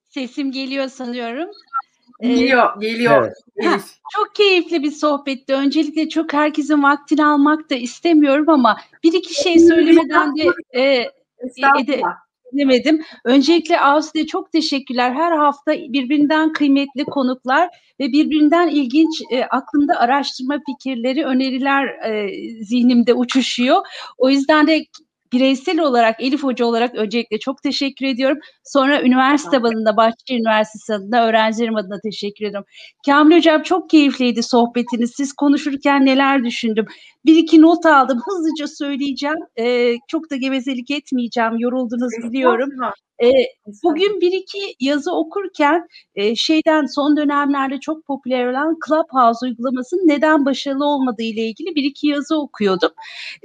[0.03, 1.49] Sesim geliyor sanıyorum.
[2.21, 3.31] Geliyor, ee, geliyor.
[3.55, 3.99] Evet.
[4.15, 5.53] çok keyifli bir sohbetti.
[5.53, 10.83] Öncelikle çok herkesin vaktini almak da istemiyorum ama bir iki şey söylemeden de e,
[11.79, 12.01] ede,
[12.53, 13.01] demedim.
[13.25, 15.13] Öncelikle Ağustos'a çok teşekkürler.
[15.13, 17.69] Her hafta birbirinden kıymetli konuklar
[17.99, 22.29] ve birbirinden ilginç e, aklımda araştırma fikirleri, öneriler e,
[22.63, 23.77] zihnimde uçuşuyor.
[24.17, 24.85] O yüzden de
[25.33, 28.37] bireysel olarak Elif Hoca olarak öncelikle çok teşekkür ediyorum.
[28.63, 32.67] Sonra üniversite adına, Bahçeşehir Üniversitesi adına, öğrencilerim adına teşekkür ediyorum.
[33.05, 35.13] Kamil Hocam çok keyifliydi sohbetiniz.
[35.17, 36.85] Siz konuşurken neler düşündüm.
[37.29, 38.21] Bir iki not aldım.
[38.25, 39.37] Hızlıca söyleyeceğim.
[39.59, 41.57] Ee, çok da gevezelik etmeyeceğim.
[41.57, 42.69] Yoruldunuz biliyorum.
[43.23, 43.31] E,
[43.83, 50.45] bugün bir iki yazı okurken e, şeyden son dönemlerde çok popüler olan Clubhouse uygulamasının neden
[50.45, 52.91] başarılı olmadığı ile ilgili bir iki yazı okuyordum.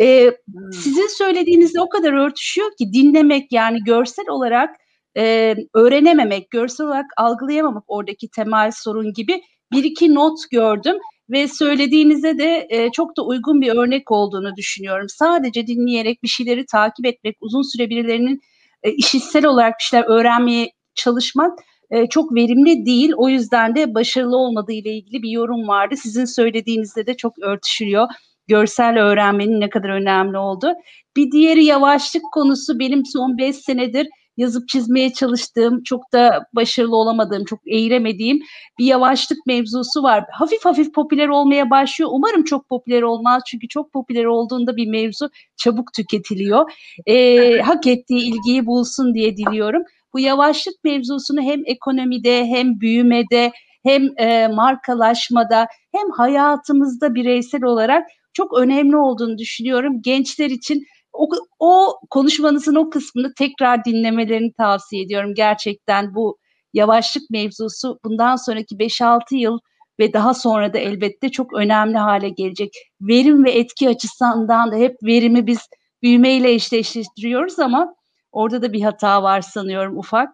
[0.01, 0.73] E, hmm.
[0.73, 4.77] Sizin söylediğinizle o kadar örtüşüyor ki dinlemek yani görsel olarak
[5.17, 9.43] e, öğrenememek, görsel olarak algılayamamak oradaki temel sorun gibi
[9.73, 10.97] bir iki not gördüm
[11.31, 15.07] ve söylediğinize de e, çok da uygun bir örnek olduğunu düşünüyorum.
[15.09, 18.41] Sadece dinleyerek bir şeyleri takip etmek, uzun süre birilerinin
[18.83, 21.59] e, işitsel olarak bir şeyler öğrenmeye çalışmak
[21.91, 23.13] e, çok verimli değil.
[23.17, 25.95] O yüzden de başarılı olmadığı ile ilgili bir yorum vardı.
[25.97, 28.09] Sizin söylediğinizde de çok örtüşülüyor.
[28.49, 30.73] Görsel öğrenmenin ne kadar önemli oldu.
[31.17, 37.45] Bir diğeri yavaşlık konusu benim son 5 senedir yazıp çizmeye çalıştığım, çok da başarılı olamadığım,
[37.45, 38.43] çok eğiremediğim
[38.79, 40.25] bir yavaşlık mevzusu var.
[40.31, 42.11] Hafif hafif popüler olmaya başlıyor.
[42.13, 46.73] Umarım çok popüler olmaz çünkü çok popüler olduğunda bir mevzu çabuk tüketiliyor.
[47.07, 49.83] Ee, hak ettiği ilgiyi bulsun diye diliyorum.
[50.13, 53.53] Bu yavaşlık mevzusunu hem ekonomide hem büyümede
[53.83, 60.03] hem e, markalaşmada hem hayatımızda bireysel olarak çok önemli olduğunu düşünüyorum.
[60.03, 61.29] Gençler için o,
[61.59, 65.35] o konuşmanızın o kısmını tekrar dinlemelerini tavsiye ediyorum.
[65.35, 66.39] Gerçekten bu
[66.73, 69.59] yavaşlık mevzusu bundan sonraki 5-6 yıl
[69.99, 72.75] ve daha sonra da elbette çok önemli hale gelecek.
[73.01, 75.69] Verim ve etki açısından da hep verimi biz
[76.03, 77.95] büyümeyle eşleştiriyoruz ama
[78.33, 80.29] orada da bir hata var sanıyorum ufak.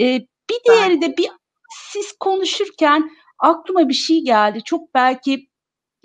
[0.00, 0.20] Ee,
[0.50, 1.30] bir diğeri de bir
[1.92, 4.62] siz konuşurken aklıma bir şey geldi.
[4.64, 5.48] Çok belki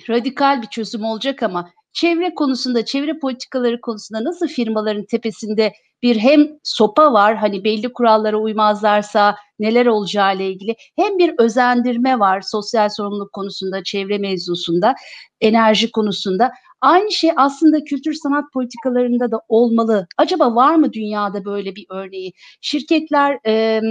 [0.09, 6.47] radikal bir çözüm olacak ama çevre konusunda, çevre politikaları konusunda nasıl firmaların tepesinde bir hem
[6.63, 12.89] sopa var hani belli kurallara uymazlarsa neler olacağı ile ilgili hem bir özendirme var sosyal
[12.89, 14.95] sorumluluk konusunda, çevre mevzusunda,
[15.41, 16.51] enerji konusunda.
[16.81, 20.07] Aynı şey aslında kültür sanat politikalarında da olmalı.
[20.17, 22.33] Acaba var mı dünyada böyle bir örneği?
[22.61, 23.81] Şirketler e,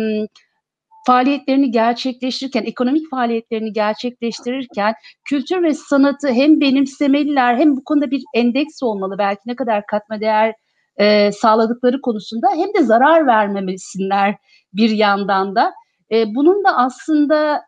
[1.08, 4.94] faaliyetlerini gerçekleştirirken, ekonomik faaliyetlerini gerçekleştirirken
[5.24, 10.20] kültür ve sanatı hem benimsemeliler hem bu konuda bir endeks olmalı belki ne kadar katma
[10.20, 10.54] değer
[10.96, 14.34] e, sağladıkları konusunda hem de zarar vermemelisinler
[14.72, 15.72] bir yandan da.
[16.12, 17.62] E, bunun da aslında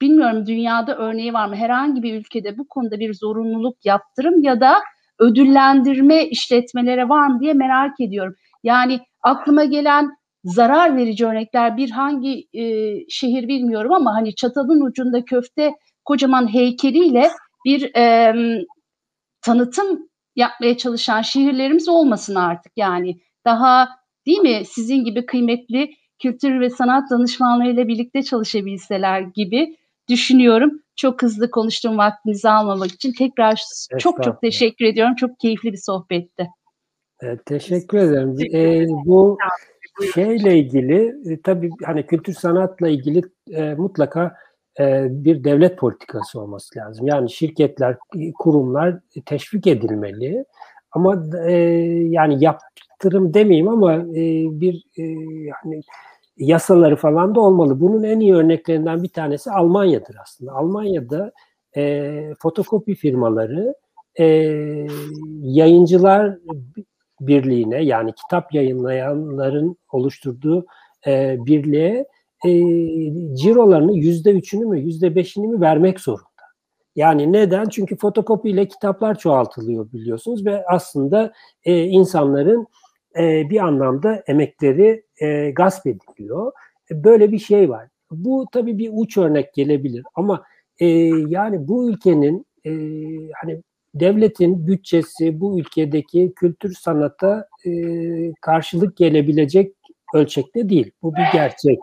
[0.00, 1.56] bilmiyorum dünyada örneği var mı?
[1.56, 4.74] Herhangi bir ülkede bu konuda bir zorunluluk yaptırım ya da
[5.18, 8.34] ödüllendirme işletmelere var mı diye merak ediyorum.
[8.62, 15.24] Yani aklıma gelen zarar verici örnekler bir hangi e, şehir bilmiyorum ama hani çatalın ucunda
[15.24, 15.72] köfte
[16.04, 17.30] kocaman heykeliyle
[17.64, 18.34] bir e,
[19.42, 23.88] tanıtım yapmaya çalışan şehirlerimiz olmasın artık yani daha
[24.26, 25.90] değil mi sizin gibi kıymetli
[26.22, 29.76] kültür ve sanat danışmanlarıyla birlikte çalışabilseler gibi
[30.08, 30.82] düşünüyorum.
[30.96, 33.62] Çok hızlı konuştuğum vaktinizi almamak için tekrar
[33.98, 35.14] çok çok teşekkür ediyorum.
[35.14, 36.48] Çok keyifli bir sohbetti.
[37.22, 38.36] Evet, teşekkür ederim.
[38.54, 39.38] Ee, bu
[40.14, 44.36] şeyle ilgili e, tabii hani kültür sanatla ilgili e, mutlaka
[44.80, 47.06] e, bir devlet politikası olması lazım.
[47.06, 47.96] Yani şirketler,
[48.38, 50.44] kurumlar teşvik edilmeli.
[50.92, 51.52] Ama e,
[52.08, 54.24] yani yaptırım demeyeyim ama e,
[54.60, 55.04] bir e,
[55.62, 55.82] hani
[56.36, 57.80] yasaları falan da olmalı.
[57.80, 60.52] Bunun en iyi örneklerinden bir tanesi Almanya'dır aslında.
[60.52, 61.32] Almanya'da
[61.76, 63.74] e, fotokopi firmaları
[64.18, 64.24] e,
[65.42, 66.38] yayıncılar
[67.20, 70.66] birliğine yani kitap yayınlayanların oluşturduğu
[71.06, 72.06] e, birliğe
[72.46, 72.50] e,
[73.36, 76.30] cirolarını yüzde üçünü mü yüzde beşini mi vermek zorunda.
[76.96, 77.68] Yani neden?
[77.68, 81.32] Çünkü fotokopiyle kitaplar çoğaltılıyor biliyorsunuz ve aslında
[81.64, 82.66] e, insanların
[83.18, 86.52] e, bir anlamda emekleri e, gasp ediliyor.
[86.90, 87.88] E, böyle bir şey var.
[88.10, 90.42] Bu tabii bir uç örnek gelebilir ama
[90.78, 90.86] e,
[91.28, 92.70] yani bu ülkenin e,
[93.42, 93.62] hani
[93.94, 97.70] devletin bütçesi bu ülkedeki kültür sanata e,
[98.40, 99.74] karşılık gelebilecek
[100.14, 100.90] ölçekte değil.
[101.02, 101.78] Bu bir gerçek.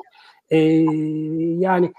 [0.50, 0.58] E,
[1.60, 1.92] yani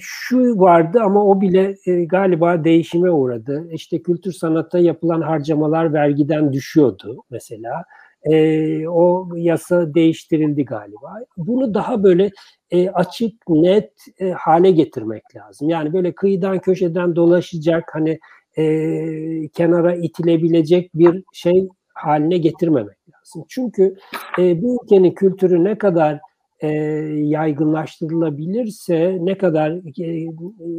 [0.00, 3.68] şu vardı ama o bile e, galiba değişime uğradı.
[3.72, 7.84] İşte kültür sanata yapılan harcamalar vergiden düşüyordu mesela.
[8.22, 11.14] E, o yasa değiştirildi galiba.
[11.36, 12.30] Bunu daha böyle
[12.70, 15.68] e, açık, net e, hale getirmek lazım.
[15.68, 18.18] Yani böyle kıyıdan köşeden dolaşacak hani
[18.58, 23.44] e, kenara itilebilecek bir şey haline getirmemek lazım.
[23.48, 23.96] Çünkü
[24.38, 26.20] e, bu ülkenin kültürü ne kadar
[26.60, 26.68] e,
[27.14, 29.70] yaygınlaştırılabilirse, ne kadar
[30.02, 30.26] e,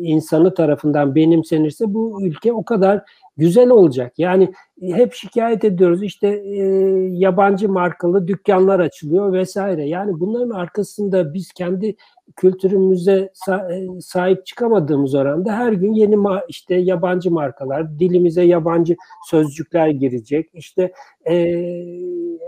[0.01, 3.01] insanı tarafından benimsenirse bu ülke o kadar
[3.37, 4.13] güzel olacak.
[4.17, 6.63] Yani hep şikayet ediyoruz işte e,
[7.11, 9.87] yabancı markalı dükkanlar açılıyor vesaire.
[9.87, 11.95] Yani bunların arkasında biz kendi
[12.35, 18.95] kültürümüze e, sahip çıkamadığımız oranda her gün yeni ma- işte yabancı markalar, dilimize yabancı
[19.29, 20.49] sözcükler girecek.
[20.53, 20.91] İşte
[21.29, 21.35] e,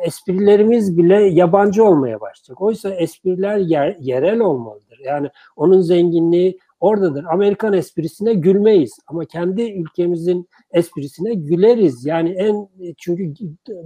[0.05, 2.61] esprilerimiz bile yabancı olmaya başlayacak.
[2.61, 4.99] Oysa espriler yer, yerel olmalıdır.
[5.03, 7.23] Yani onun zenginliği oradadır.
[7.23, 12.05] Amerikan esprisine gülmeyiz ama kendi ülkemizin esprisine güleriz.
[12.05, 12.67] Yani en
[12.97, 13.33] çünkü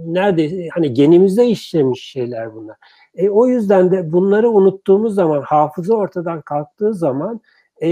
[0.06, 2.76] nerede hani genimizde işlemiş şeyler bunlar.
[3.14, 7.40] E, o yüzden de bunları unuttuğumuz zaman, hafıza ortadan kalktığı zaman
[7.82, 7.88] e,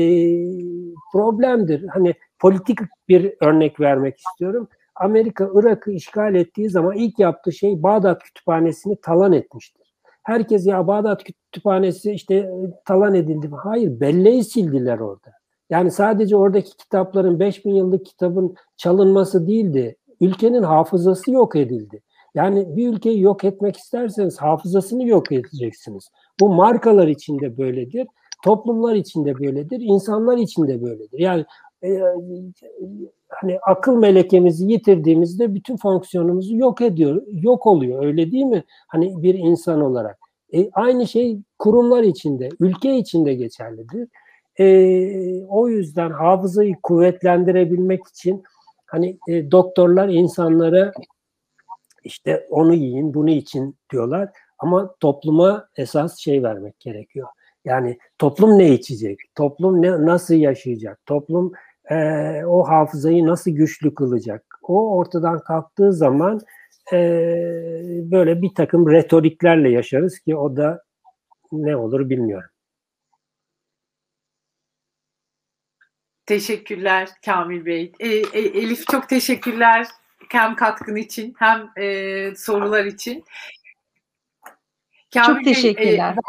[1.12, 1.86] problemdir.
[1.88, 2.78] Hani politik
[3.08, 4.68] bir örnek vermek istiyorum.
[4.94, 9.94] Amerika Irak'ı işgal ettiği zaman ilk yaptığı şey Bağdat Kütüphanesi'ni talan etmiştir.
[10.22, 12.50] Herkes ya Bağdat Kütüphanesi işte
[12.84, 13.56] talan edildi mi?
[13.62, 15.30] Hayır, belleği sildiler orada.
[15.70, 19.96] Yani sadece oradaki kitapların 5000 yıllık kitabın çalınması değildi.
[20.20, 22.02] Ülkenin hafızası yok edildi.
[22.34, 26.08] Yani bir ülkeyi yok etmek isterseniz hafızasını yok edeceksiniz.
[26.40, 28.06] Bu markalar içinde böyledir,
[28.44, 31.18] toplumlar içinde böyledir, insanlar içinde böyledir.
[31.18, 31.44] Yani
[31.82, 31.88] e,
[33.40, 38.64] hani akıl melekemizi yitirdiğimizde bütün fonksiyonumuzu yok ediyor, yok oluyor öyle değil mi?
[38.88, 40.18] Hani bir insan olarak.
[40.54, 44.08] E, aynı şey kurumlar içinde, ülke içinde geçerlidir.
[44.58, 44.66] E,
[45.44, 48.42] o yüzden hafızayı kuvvetlendirebilmek için
[48.86, 50.92] hani e, doktorlar insanlara
[52.04, 54.28] işte onu yiyin, bunu için diyorlar.
[54.58, 57.28] Ama topluma esas şey vermek gerekiyor.
[57.64, 59.18] Yani toplum ne içecek?
[59.34, 61.06] Toplum ne nasıl yaşayacak?
[61.06, 61.52] Toplum
[61.90, 61.96] e,
[62.44, 64.44] o hafızayı nasıl güçlü kılacak?
[64.62, 66.40] O ortadan kalktığı zaman
[66.92, 66.98] e,
[68.10, 70.82] böyle bir takım retoriklerle yaşarız ki o da
[71.52, 72.50] ne olur bilmiyorum.
[76.26, 77.92] Teşekkürler Kamil Bey.
[78.00, 79.86] E, e, Elif çok teşekkürler
[80.28, 83.24] hem katkın için hem e, sorular için.
[85.14, 86.16] Kamil çok teşekkürler.
[86.16, 86.22] Bey,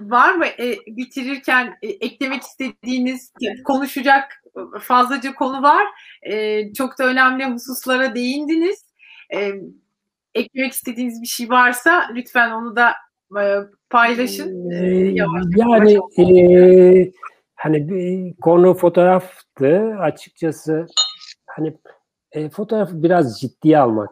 [0.00, 3.32] e, var mı e, bitirirken e, eklemek istediğiniz,
[3.64, 4.39] konuşacak
[4.80, 5.86] fazlaca konu var.
[6.22, 8.84] E, çok da önemli hususlara değindiniz.
[9.34, 9.52] E,
[10.34, 12.92] eklemek istediğiniz bir şey varsa lütfen onu da
[13.40, 13.44] e,
[13.90, 14.70] paylaşın.
[14.70, 17.12] E, yavaş, yani e,
[17.54, 20.86] hani bir konu fotoğraftı açıkçası
[21.46, 21.76] hani
[22.32, 24.10] e, fotoğrafı biraz ciddiye almak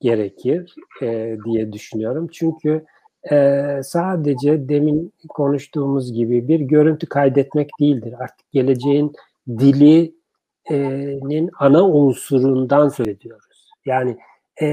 [0.00, 2.28] gerekir e, diye düşünüyorum.
[2.32, 2.84] Çünkü
[3.30, 8.14] e, sadece demin konuştuğumuz gibi bir görüntü kaydetmek değildir.
[8.18, 9.12] Artık geleceğin
[9.48, 13.70] dilinin ana unsurundan söz ediyoruz.
[13.86, 14.16] Yani
[14.60, 14.66] e,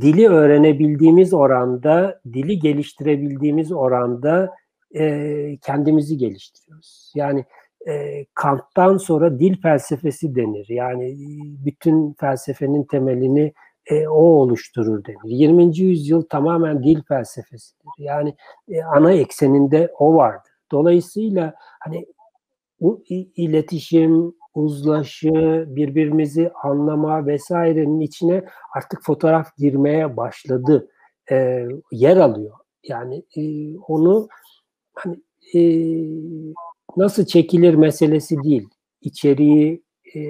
[0.00, 4.50] dili öğrenebildiğimiz oranda, dili geliştirebildiğimiz oranda
[4.94, 7.12] e, kendimizi geliştiriyoruz.
[7.14, 7.44] Yani
[7.88, 10.66] e, Kant'tan sonra dil felsefesi denir.
[10.68, 11.16] Yani
[11.64, 13.52] bütün felsefenin temelini
[13.86, 15.18] e, o oluşturur denir.
[15.24, 15.78] 20.
[15.78, 17.90] yüzyıl tamamen dil felsefesidir.
[17.98, 18.34] Yani
[18.68, 20.52] e, ana ekseninde o vardır.
[20.72, 22.06] Dolayısıyla hani
[22.80, 23.04] bu
[23.36, 28.44] iletişim, uzlaşı, birbirimizi anlama vesairenin içine
[28.76, 30.88] artık fotoğraf girmeye başladı.
[31.30, 32.56] E, yer alıyor.
[32.84, 34.28] Yani e, onu
[34.94, 35.16] hani
[35.54, 35.60] e,
[36.96, 38.68] nasıl çekilir meselesi değil.
[39.00, 39.82] İçeriği
[40.16, 40.20] e,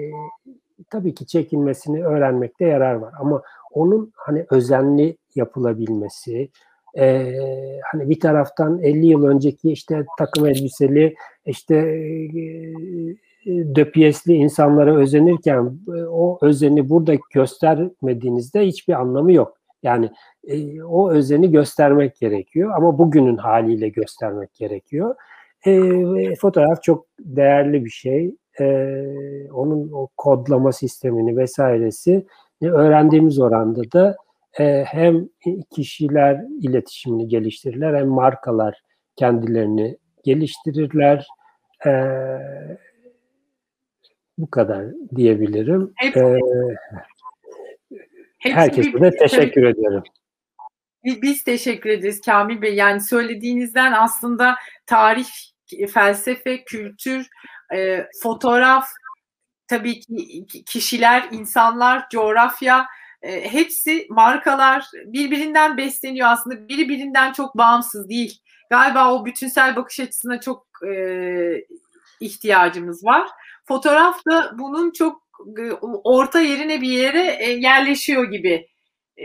[0.91, 6.51] tabii ki çekilmesini öğrenmekte yarar var ama onun hani özenli yapılabilmesi,
[6.99, 7.35] e,
[7.93, 11.15] hani bir taraftan 50 yıl önceki işte takım elbiseli
[11.47, 11.77] işte
[13.47, 19.57] e, döpiyesli insanlara özenirken e, o özeni burada göstermediğinizde hiçbir anlamı yok.
[19.83, 20.11] Yani
[20.49, 25.15] e, o özeni göstermek gerekiyor ama bugünün haliyle göstermek gerekiyor.
[25.67, 28.35] E, fotoğraf çok değerli bir şey.
[28.61, 28.67] E,
[29.53, 32.27] onun o kodlama sistemini vesairesi
[32.63, 34.17] öğrendiğimiz oranda da
[34.59, 35.29] e, hem
[35.75, 38.83] kişiler iletişimini geliştirirler hem markalar
[39.17, 41.27] kendilerini geliştirirler.
[41.87, 41.91] E,
[44.39, 44.87] bu kadar
[45.17, 45.93] diyebilirim.
[45.97, 46.39] Hepsi, ee,
[48.39, 50.03] herkese de teşekkür tabii, ediyorum.
[51.05, 52.75] Biz teşekkür ederiz Kamil Bey.
[52.75, 54.57] Yani söylediğinizden aslında
[54.87, 55.29] tarih,
[55.93, 57.29] felsefe, kültür,
[57.75, 58.87] e, fotoğraf,
[59.69, 62.87] tabii ki kişiler, insanlar, coğrafya,
[63.23, 66.69] e, hepsi markalar birbirinden besleniyor aslında.
[66.69, 68.41] Biri birinden çok bağımsız değil.
[68.71, 71.65] Galiba o bütünsel bakış açısına çok e,
[72.21, 73.29] ihtiyacımız var.
[73.65, 75.23] Fotoğraf da bunun çok
[75.59, 75.73] e,
[76.05, 78.69] orta yerine bir yere e, yerleşiyor gibi.
[79.19, 79.25] E,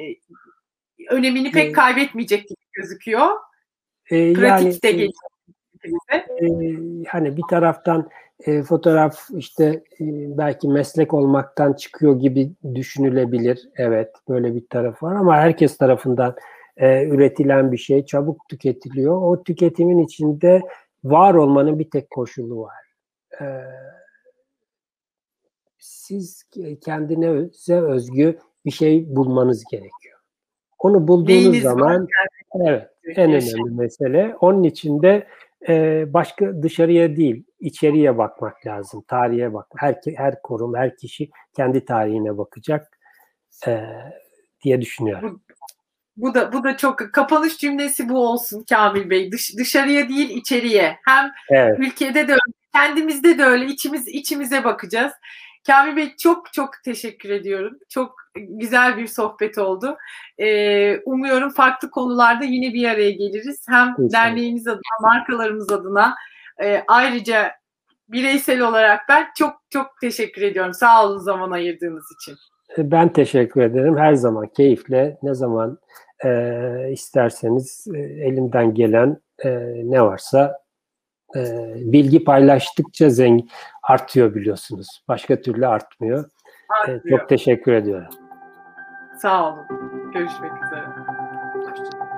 [1.10, 3.32] önemini pek kaybetmeyecek gibi gözüküyor.
[4.12, 5.12] E, Pratikte yani,
[6.20, 6.46] e,
[7.08, 8.10] hani bir taraftan
[8.40, 9.66] e, fotoğraf işte
[10.00, 10.06] e,
[10.38, 13.70] belki meslek olmaktan çıkıyor gibi düşünülebilir.
[13.78, 16.36] Evet böyle bir taraf var ama herkes tarafından
[16.78, 19.22] e, üretilen bir şey çabuk tüketiliyor.
[19.22, 20.62] O tüketimin içinde
[21.04, 22.86] var olmanın bir tek koşulu var.
[23.42, 23.46] E,
[25.78, 26.44] siz
[26.86, 27.30] kendine
[27.70, 30.20] özgü bir şey bulmanız gerekiyor.
[30.80, 32.08] Onu bulduğunuz Neyiniz zaman
[32.62, 34.36] evet en önemli mesele.
[34.40, 35.28] Onun için de
[35.70, 39.04] e, başka dışarıya değil, içeriye bakmak lazım.
[39.08, 39.68] Tarihe bak.
[39.78, 43.00] Her her kurum, her kişi kendi tarihine bakacak
[43.68, 43.82] e,
[44.64, 45.42] diye düşünüyorum.
[46.18, 49.32] Bu, bu da bu da çok kapanış cümlesi bu olsun Kamil Bey.
[49.32, 50.98] Dış, dışarıya değil içeriye.
[51.06, 51.80] Hem evet.
[51.80, 55.14] ülkede de öyle, kendimizde de öyle içimiz içimize bakacağız.
[55.68, 57.80] Kamil Bey çok çok teşekkür ediyorum.
[57.90, 59.98] Çok güzel bir sohbet oldu.
[60.38, 63.66] Ee, umuyorum farklı konularda yine bir araya geliriz.
[63.70, 64.12] Hem İnşallah.
[64.12, 66.16] derneğimiz adına, markalarımız adına
[66.64, 67.52] e, ayrıca
[68.10, 70.74] bireysel olarak ben çok çok teşekkür ediyorum.
[70.74, 72.36] Sağ olun zaman ayırdığınız için.
[72.78, 73.98] Ben teşekkür ederim.
[73.98, 75.78] Her zaman keyifle ne zaman
[76.26, 79.50] e, isterseniz e, elimden gelen e,
[79.84, 80.60] ne varsa
[81.36, 81.42] e,
[81.76, 83.50] bilgi paylaştıkça zengin
[83.84, 85.04] artıyor biliyorsunuz.
[85.08, 86.30] Başka türlü artmıyor.
[86.88, 88.08] E, çok teşekkür ediyorum.
[89.18, 89.68] Sağ olun.
[90.12, 90.86] Görüşmek üzere.
[91.54, 92.16] Hoşçakalın.